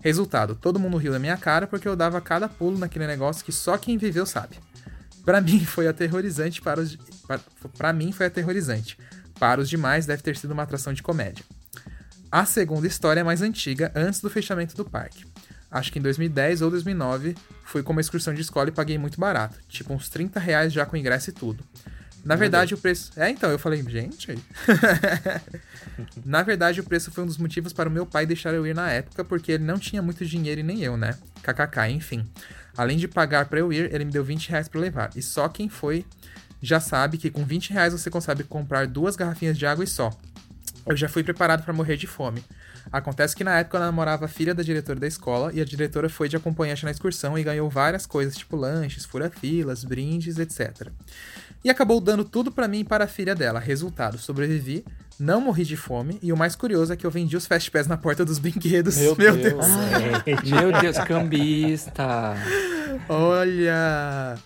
Resultado: 0.00 0.54
todo 0.54 0.78
mundo 0.78 0.96
riu 0.96 1.12
da 1.12 1.18
minha 1.18 1.36
cara 1.36 1.66
porque 1.66 1.88
eu 1.88 1.96
dava 1.96 2.20
cada 2.20 2.48
pulo 2.48 2.78
naquele 2.78 3.06
negócio 3.06 3.44
que 3.44 3.52
só 3.52 3.78
quem 3.78 3.96
viveu 3.96 4.26
sabe. 4.26 4.56
Pra 5.28 5.42
mim 5.42 5.62
foi 5.62 5.86
aterrorizante 5.86 6.62
para 6.62 6.80
os. 6.80 6.96
Para, 7.76 7.92
mim 7.92 8.12
foi 8.12 8.24
aterrorizante. 8.24 8.96
Para 9.38 9.60
os 9.60 9.68
demais 9.68 10.06
deve 10.06 10.22
ter 10.22 10.34
sido 10.38 10.52
uma 10.52 10.62
atração 10.62 10.90
de 10.94 11.02
comédia. 11.02 11.44
A 12.32 12.46
segunda 12.46 12.86
história 12.86 13.20
é 13.20 13.22
mais 13.22 13.42
antiga, 13.42 13.92
antes 13.94 14.22
do 14.22 14.30
fechamento 14.30 14.74
do 14.74 14.86
parque. 14.86 15.26
Acho 15.70 15.92
que 15.92 15.98
em 15.98 16.02
2010 16.02 16.62
ou 16.62 16.70
2009 16.70 17.34
fui 17.62 17.82
com 17.82 17.92
uma 17.92 18.00
excursão 18.00 18.32
de 18.32 18.40
escola 18.40 18.70
e 18.70 18.72
paguei 18.72 18.96
muito 18.96 19.20
barato, 19.20 19.58
tipo 19.68 19.92
uns 19.92 20.08
30 20.08 20.40
reais 20.40 20.72
já 20.72 20.86
com 20.86 20.96
ingresso 20.96 21.28
e 21.28 21.32
tudo. 21.34 21.62
Na 22.24 22.34
verdade, 22.34 22.72
o 22.72 22.78
preço. 22.78 23.12
É, 23.14 23.28
então, 23.28 23.50
eu 23.50 23.58
falei, 23.58 23.82
gente. 23.82 24.34
Na 26.24 26.42
verdade, 26.42 26.80
o 26.80 26.84
preço 26.84 27.10
foi 27.10 27.24
um 27.24 27.26
dos 27.26 27.36
motivos 27.36 27.74
para 27.74 27.88
o 27.88 27.92
meu 27.92 28.06
pai 28.06 28.24
deixar 28.24 28.54
eu 28.54 28.66
ir 28.66 28.74
na 28.74 28.90
época, 28.90 29.22
porque 29.24 29.52
ele 29.52 29.64
não 29.64 29.78
tinha 29.78 30.00
muito 30.00 30.24
dinheiro 30.24 30.60
e 30.60 30.64
nem 30.64 30.82
eu, 30.82 30.96
né? 30.96 31.18
KKK, 31.42 31.90
enfim. 31.90 32.26
Além 32.78 32.96
de 32.96 33.08
pagar 33.08 33.46
para 33.46 33.58
eu 33.58 33.72
ir, 33.72 33.92
ele 33.92 34.04
me 34.04 34.12
deu 34.12 34.22
20 34.22 34.50
reais 34.50 34.68
para 34.68 34.80
levar. 34.80 35.10
E 35.16 35.20
só 35.20 35.48
quem 35.48 35.68
foi 35.68 36.06
já 36.62 36.78
sabe 36.78 37.18
que 37.18 37.28
com 37.28 37.44
20 37.44 37.72
reais 37.72 37.92
você 37.92 38.08
consegue 38.08 38.44
comprar 38.44 38.86
duas 38.86 39.16
garrafinhas 39.16 39.58
de 39.58 39.66
água 39.66 39.82
e 39.82 39.86
só. 39.88 40.16
Eu 40.86 40.96
já 40.96 41.08
fui 41.08 41.24
preparado 41.24 41.64
para 41.64 41.74
morrer 41.74 41.96
de 41.96 42.06
fome. 42.06 42.42
Acontece 42.92 43.34
que 43.34 43.42
na 43.42 43.58
época 43.58 43.78
eu 43.78 43.80
namorava 43.80 44.26
a 44.26 44.28
filha 44.28 44.54
da 44.54 44.62
diretora 44.62 45.00
da 45.00 45.08
escola 45.08 45.52
e 45.52 45.60
a 45.60 45.64
diretora 45.64 46.08
foi 46.08 46.28
de 46.28 46.36
acompanhante 46.36 46.84
na 46.84 46.92
excursão 46.92 47.36
e 47.36 47.42
ganhou 47.42 47.68
várias 47.68 48.06
coisas, 48.06 48.36
tipo 48.36 48.54
lanches, 48.54 49.04
fura-filas, 49.04 49.82
brindes, 49.82 50.38
etc. 50.38 50.88
E 51.64 51.68
acabou 51.68 52.00
dando 52.00 52.24
tudo 52.24 52.52
pra 52.52 52.68
mim 52.68 52.78
e 52.78 52.84
para 52.84 53.04
a 53.04 53.08
filha 53.08 53.34
dela. 53.34 53.58
Resultado, 53.58 54.18
sobrevivi, 54.18 54.84
não 55.18 55.40
morri 55.40 55.64
de 55.64 55.76
fome 55.76 56.18
e 56.22 56.32
o 56.32 56.36
mais 56.36 56.54
curioso 56.54 56.92
é 56.92 56.96
que 56.96 57.04
eu 57.06 57.10
vendi 57.10 57.36
os 57.36 57.46
Fast 57.46 57.70
Pass 57.70 57.86
na 57.86 57.96
porta 57.96 58.24
dos 58.24 58.38
brinquedos. 58.38 58.96
Meu 58.96 59.14
Deus. 59.16 59.66
Meu 60.44 60.80
Deus, 60.80 60.98
cambista. 60.98 62.36
Olha! 63.08 64.36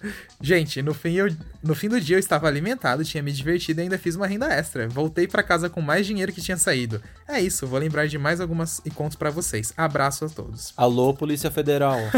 Gente, 0.40 0.82
no 0.82 0.92
fim, 0.92 1.14
eu, 1.14 1.28
no 1.62 1.74
fim 1.74 1.88
do 1.88 2.00
dia 2.00 2.16
eu 2.16 2.20
estava 2.20 2.48
alimentado, 2.48 3.04
tinha 3.04 3.22
me 3.22 3.30
divertido 3.32 3.80
e 3.80 3.84
ainda 3.84 3.96
fiz 3.98 4.16
uma 4.16 4.26
renda 4.26 4.46
extra. 4.52 4.88
Voltei 4.88 5.26
pra 5.28 5.42
casa 5.42 5.70
com 5.70 5.80
mais 5.80 6.04
dinheiro 6.06 6.32
que 6.32 6.40
tinha 6.40 6.56
saído. 6.56 7.00
É 7.28 7.40
isso, 7.40 7.66
vou 7.66 7.78
lembrar 7.78 8.06
de 8.08 8.18
mais 8.18 8.40
algumas 8.40 8.80
e 8.84 8.90
contos 8.90 9.16
pra 9.16 9.30
vocês. 9.30 9.72
Abraço 9.76 10.24
a 10.24 10.28
todos. 10.28 10.72
Alô, 10.76 11.14
Polícia 11.14 11.50
Federal. 11.50 11.98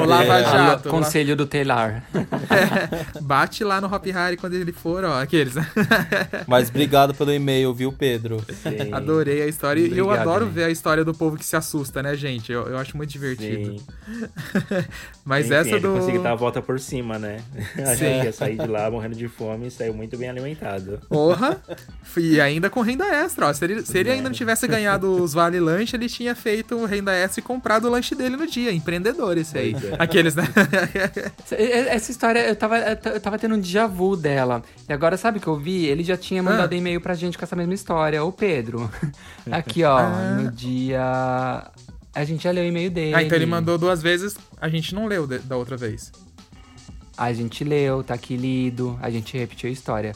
O 0.00 0.04
Lava 0.04 0.42
Jato. 0.42 0.56
Alô, 0.56 0.98
lá- 0.98 1.04
Conselho 1.04 1.36
do 1.36 1.46
Telar. 1.46 2.04
Bate 3.20 3.62
lá 3.64 3.80
no 3.80 3.92
Hop 3.92 4.04
Harry 4.06 4.36
quando 4.36 4.54
ele 4.54 4.72
for, 4.72 5.04
ó, 5.04 5.20
aqueles. 5.20 5.54
Mas 6.46 6.68
obrigado 6.68 7.09
pelo 7.14 7.32
e-mail, 7.32 7.72
viu, 7.74 7.92
Pedro? 7.92 8.38
Sim, 8.62 8.90
Adorei 8.92 9.42
a 9.42 9.46
história. 9.46 9.80
E 9.80 9.96
eu 9.96 10.04
Obrigado, 10.06 10.28
adoro 10.28 10.44
gente. 10.46 10.54
ver 10.54 10.64
a 10.64 10.70
história 10.70 11.04
do 11.04 11.12
povo 11.14 11.36
que 11.36 11.44
se 11.44 11.56
assusta, 11.56 12.02
né, 12.02 12.14
gente? 12.16 12.50
Eu, 12.52 12.66
eu 12.68 12.78
acho 12.78 12.96
muito 12.96 13.10
divertido. 13.10 13.76
Mas 15.24 15.46
Enfim, 15.46 15.54
essa 15.54 15.68
ele 15.70 15.80
do. 15.80 15.92
conseguiu 15.94 16.22
dar 16.22 16.32
a 16.32 16.34
volta 16.34 16.60
por 16.62 16.78
cima, 16.80 17.18
né? 17.18 17.38
Achando 17.76 18.20
que 18.20 18.24
ia 18.26 18.32
sair 18.32 18.56
de 18.56 18.66
lá 18.66 18.90
morrendo 18.90 19.14
de 19.16 19.28
fome 19.28 19.66
e 19.68 19.70
saiu 19.70 19.94
muito 19.94 20.16
bem 20.16 20.28
alimentado. 20.28 20.98
Porra! 21.08 21.60
E 22.16 22.40
ainda 22.40 22.68
com 22.68 22.80
renda 22.80 23.04
extra, 23.06 23.46
ó. 23.48 23.52
Se 23.52 23.64
ele, 23.64 23.82
se 23.82 23.98
ele 23.98 24.10
ainda 24.10 24.28
não 24.28 24.34
tivesse 24.34 24.66
ganhado 24.66 25.22
os 25.22 25.32
vale 25.32 25.60
lanche, 25.60 25.96
ele 25.96 26.08
tinha 26.08 26.34
feito 26.34 26.84
renda 26.84 27.12
extra 27.14 27.40
e 27.40 27.42
comprado 27.42 27.86
o 27.86 27.90
lanche 27.90 28.14
dele 28.14 28.36
no 28.36 28.46
dia. 28.46 28.72
Empreendedor 28.72 29.36
esse 29.38 29.56
aí. 29.56 29.74
É. 29.74 29.96
Aqueles, 29.98 30.34
né? 30.34 30.44
Essa 31.88 32.10
história, 32.10 32.40
eu 32.48 32.56
tava, 32.56 32.78
eu 32.78 33.20
tava 33.20 33.38
tendo 33.38 33.54
um 33.54 33.60
déjà 33.60 33.86
vu 33.86 34.16
dela. 34.16 34.62
E 34.88 34.92
agora, 34.92 35.16
sabe 35.16 35.38
o 35.38 35.40
que 35.40 35.46
eu 35.46 35.56
vi? 35.56 35.86
Ele 35.86 36.02
já 36.02 36.16
tinha 36.16 36.42
mandado 36.42 36.72
Ah. 36.72 36.76
e-mail 36.76 36.99
pra 37.00 37.14
gente 37.14 37.36
com 37.38 37.44
essa 37.44 37.56
mesma 37.56 37.74
história. 37.74 38.22
Ô, 38.24 38.30
Pedro. 38.32 38.90
Aqui, 39.50 39.82
ó, 39.84 40.00
no 40.40 40.50
dia. 40.52 41.70
A 42.14 42.24
gente 42.24 42.44
já 42.44 42.50
leu 42.50 42.64
o 42.64 42.66
e-mail 42.66 42.90
dele. 42.90 43.14
ah, 43.14 43.22
então 43.22 43.36
ele 43.36 43.46
mandou 43.46 43.78
duas 43.78 44.02
vezes, 44.02 44.36
a 44.60 44.68
gente 44.68 44.94
não 44.94 45.06
leu 45.06 45.26
da 45.26 45.56
outra 45.56 45.76
vez. 45.76 46.10
A 47.16 47.32
gente 47.32 47.62
leu, 47.64 48.02
tá 48.02 48.14
aqui 48.14 48.36
lido, 48.36 48.98
a 49.02 49.10
gente 49.10 49.36
repetiu 49.36 49.68
a 49.68 49.72
história. 49.72 50.14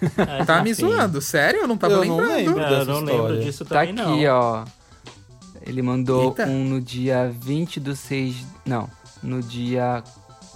Tá 0.46 0.62
me 0.62 0.72
zoando? 0.72 1.20
Sério? 1.20 1.60
Eu 1.62 1.68
não 1.68 1.76
tava 1.76 1.94
Eu 1.94 2.04
não 2.04 2.16
lembrando. 2.18 2.36
lembro. 2.36 2.64
Ah, 2.64 2.70
eu 2.70 2.78
dessa 2.78 2.84
não 2.92 2.98
história. 3.00 3.22
lembro 3.22 3.44
disso 3.44 3.64
Tá 3.64 3.74
também, 3.86 3.90
aqui, 3.90 4.24
não. 4.24 4.34
ó. 4.34 4.64
Ele 5.66 5.82
mandou 5.82 6.24
Eita. 6.28 6.46
um 6.46 6.64
no 6.64 6.80
dia 6.80 7.34
20 7.40 7.80
do 7.80 7.94
6. 7.96 8.36
Não, 8.64 8.88
no 9.22 9.42
dia 9.42 10.02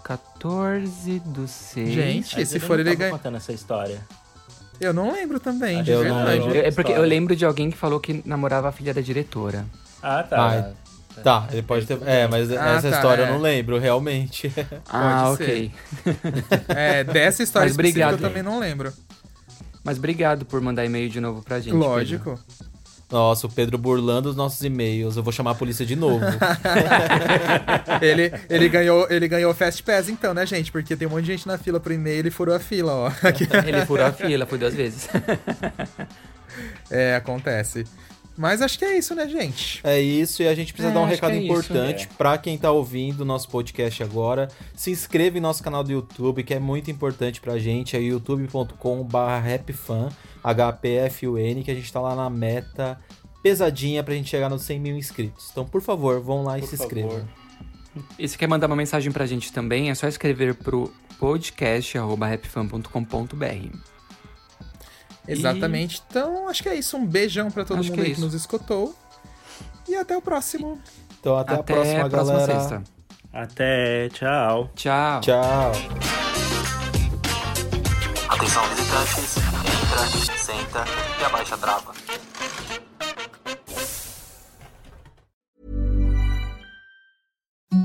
14 0.04 1.18
do 1.20 1.46
6. 1.48 1.90
Gente, 1.92 2.36
Mas 2.36 2.48
se 2.48 2.56
ele 2.56 2.64
for 2.66 2.74
não 2.74 2.80
ele 2.80 2.84
tava 2.90 2.96
ganha. 2.98 3.10
contando 3.10 3.36
essa 3.36 3.52
história. 3.52 4.00
Eu 4.82 4.92
não 4.92 5.12
lembro 5.12 5.38
também, 5.38 5.76
Acho 5.76 5.84
de 5.84 5.90
eu 5.92 6.04
não 6.04 6.16
verdade. 6.16 6.38
lembro. 6.40 6.54
Eu- 6.56 6.64
é 6.64 6.70
porque 6.72 6.92
eu 6.92 7.02
lembro 7.02 7.36
de 7.36 7.44
alguém 7.44 7.70
que 7.70 7.76
falou 7.76 8.00
que 8.00 8.22
namorava 8.26 8.68
a 8.68 8.72
filha 8.72 8.92
da 8.92 9.00
diretora. 9.00 9.64
Ah, 10.02 10.22
tá. 10.22 10.48
Ai. 10.48 10.72
Tá, 11.22 11.46
ele 11.52 11.62
pode 11.62 11.86
ter. 11.86 11.98
É, 12.06 12.26
mas 12.26 12.50
Ah, 12.50 12.76
essa 12.78 12.90
tá, 12.90 12.96
história 12.96 13.22
é. 13.22 13.28
eu 13.28 13.32
não 13.34 13.40
lembro, 13.40 13.78
realmente. 13.78 14.50
ah, 14.90 15.32
ser. 15.36 15.42
ok. 15.44 15.72
É, 16.68 17.04
dessa 17.04 17.42
história 17.42 17.66
Mas 17.68 17.74
obrigado. 17.74 18.12
eu 18.12 18.18
também 18.18 18.42
não 18.42 18.58
lembro. 18.58 18.92
Mas 19.84 19.98
obrigado 19.98 20.44
por 20.46 20.60
mandar 20.60 20.84
e-mail 20.84 21.08
de 21.10 21.20
novo 21.20 21.42
pra 21.42 21.60
gente. 21.60 21.74
Lógico. 21.74 22.38
Nossa, 23.12 23.46
o 23.46 23.50
Pedro 23.50 23.76
burlando 23.76 24.30
os 24.30 24.34
nossos 24.34 24.64
e-mails. 24.64 25.18
Eu 25.18 25.22
vou 25.22 25.32
chamar 25.32 25.50
a 25.50 25.54
polícia 25.54 25.84
de 25.84 25.94
novo. 25.94 26.24
ele, 28.00 28.32
ele, 28.48 28.68
ganhou, 28.70 29.06
ele 29.10 29.28
ganhou 29.28 29.52
Fast 29.52 29.82
Pass 29.82 30.08
então, 30.08 30.32
né, 30.32 30.46
gente? 30.46 30.72
Porque 30.72 30.96
tem 30.96 31.06
um 31.06 31.10
monte 31.10 31.26
de 31.26 31.32
gente 31.32 31.46
na 31.46 31.58
fila 31.58 31.78
pro 31.78 31.92
e-mail 31.92 32.16
e 32.16 32.20
ele 32.20 32.30
furou 32.30 32.54
a 32.54 32.58
fila, 32.58 32.94
ó. 32.94 33.12
Ele 33.66 33.84
furou 33.84 34.06
a 34.06 34.12
fila, 34.12 34.46
foi 34.46 34.56
duas 34.58 34.74
vezes. 34.74 35.08
É, 36.90 37.16
acontece. 37.16 37.84
Mas 38.36 38.60
acho 38.60 38.78
que 38.78 38.84
é 38.84 38.98
isso, 38.98 39.14
né, 39.14 39.26
gente? 39.28 39.80
É 39.84 40.00
isso, 40.00 40.42
e 40.42 40.48
a 40.48 40.54
gente 40.54 40.72
precisa 40.72 40.90
É, 40.90 40.94
dar 40.94 41.00
um 41.00 41.06
recado 41.06 41.32
é 41.32 41.36
isso, 41.38 41.46
importante 41.46 42.04
é. 42.04 42.08
pra 42.16 42.36
quem 42.36 42.58
tá 42.58 42.70
ouvindo 42.70 43.22
o 43.22 43.24
nosso 43.24 43.48
podcast 43.48 44.02
agora. 44.02 44.48
Se 44.74 44.90
inscreva 44.90 45.38
em 45.38 45.40
nosso 45.40 45.62
canal 45.62 45.82
do 45.84 45.92
YouTube, 45.92 46.42
que 46.42 46.52
é 46.52 46.58
muito 46.58 46.90
importante 46.90 47.40
pra 47.40 47.58
gente. 47.58 47.96
É 47.96 48.00
youtube.com/rapfan, 48.00 50.08
H-P-F-U-N, 50.42 51.62
que 51.64 51.70
a 51.70 51.74
gente 51.74 51.92
tá 51.92 52.00
lá 52.00 52.14
na 52.14 52.30
meta 52.30 52.98
pesadinha 53.42 54.02
pra 54.02 54.14
gente 54.14 54.30
chegar 54.30 54.48
nos 54.48 54.62
100 54.62 54.80
mil 54.80 54.96
inscritos. 54.96 55.48
Então, 55.50 55.64
por 55.64 55.82
favor, 55.82 56.20
vão 56.20 56.44
lá 56.44 56.58
e 56.58 56.60
Por 56.62 56.68
se 56.68 56.76
favor. 56.76 56.86
inscrevam. 56.92 57.28
E 58.18 58.26
se 58.26 58.38
quer 58.38 58.46
mandar 58.48 58.68
uma 58.68 58.76
mensagem 58.76 59.12
pra 59.12 59.26
gente 59.26 59.52
também, 59.52 59.90
é 59.90 59.94
só 59.94 60.08
escrever 60.08 60.54
pro 60.54 60.90
podcast.rapfan.com.br. 61.18 63.76
Exatamente. 65.28 66.02
Então, 66.08 66.48
acho 66.48 66.62
que 66.62 66.68
é 66.68 66.74
isso. 66.74 66.96
Um 66.96 67.06
beijão 67.06 67.50
pra 67.50 67.64
todo 67.64 67.80
Acho 67.80 67.90
mundo 67.90 68.02
que 68.02 68.10
é 68.10 68.14
que 68.14 68.20
nos 68.20 68.34
escutou. 68.34 68.94
E 69.88 69.94
até 69.94 70.16
o 70.16 70.22
próximo. 70.22 70.80
Então, 71.20 71.36
até, 71.36 71.54
a 71.54 71.62
próxima, 71.62 72.08
galera. 72.08 72.46
sexta. 72.60 72.82
Até, 73.32 74.08
tchau. 74.10 74.70
Tchau. 74.74 75.20
Tchau. 75.20 75.72
Atenção 78.28 78.64
visitantes, 78.70 79.36
entra, 79.92 80.38
senta 80.38 80.84
e 81.20 81.24
abaixa 81.24 81.54
a 81.54 81.58
trava. 81.58 81.92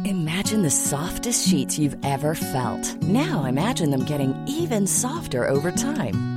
Imagine 0.06 0.62
the 0.62 0.70
softest 0.70 1.48
sheets 1.48 1.78
you've 1.78 1.98
ever 2.04 2.34
felt. 2.34 2.96
Now 3.02 3.46
imagine 3.46 3.92
them 3.92 4.06
getting 4.06 4.34
even 4.48 4.88
softer 4.88 5.48
over 5.48 5.72
time. 5.72 6.37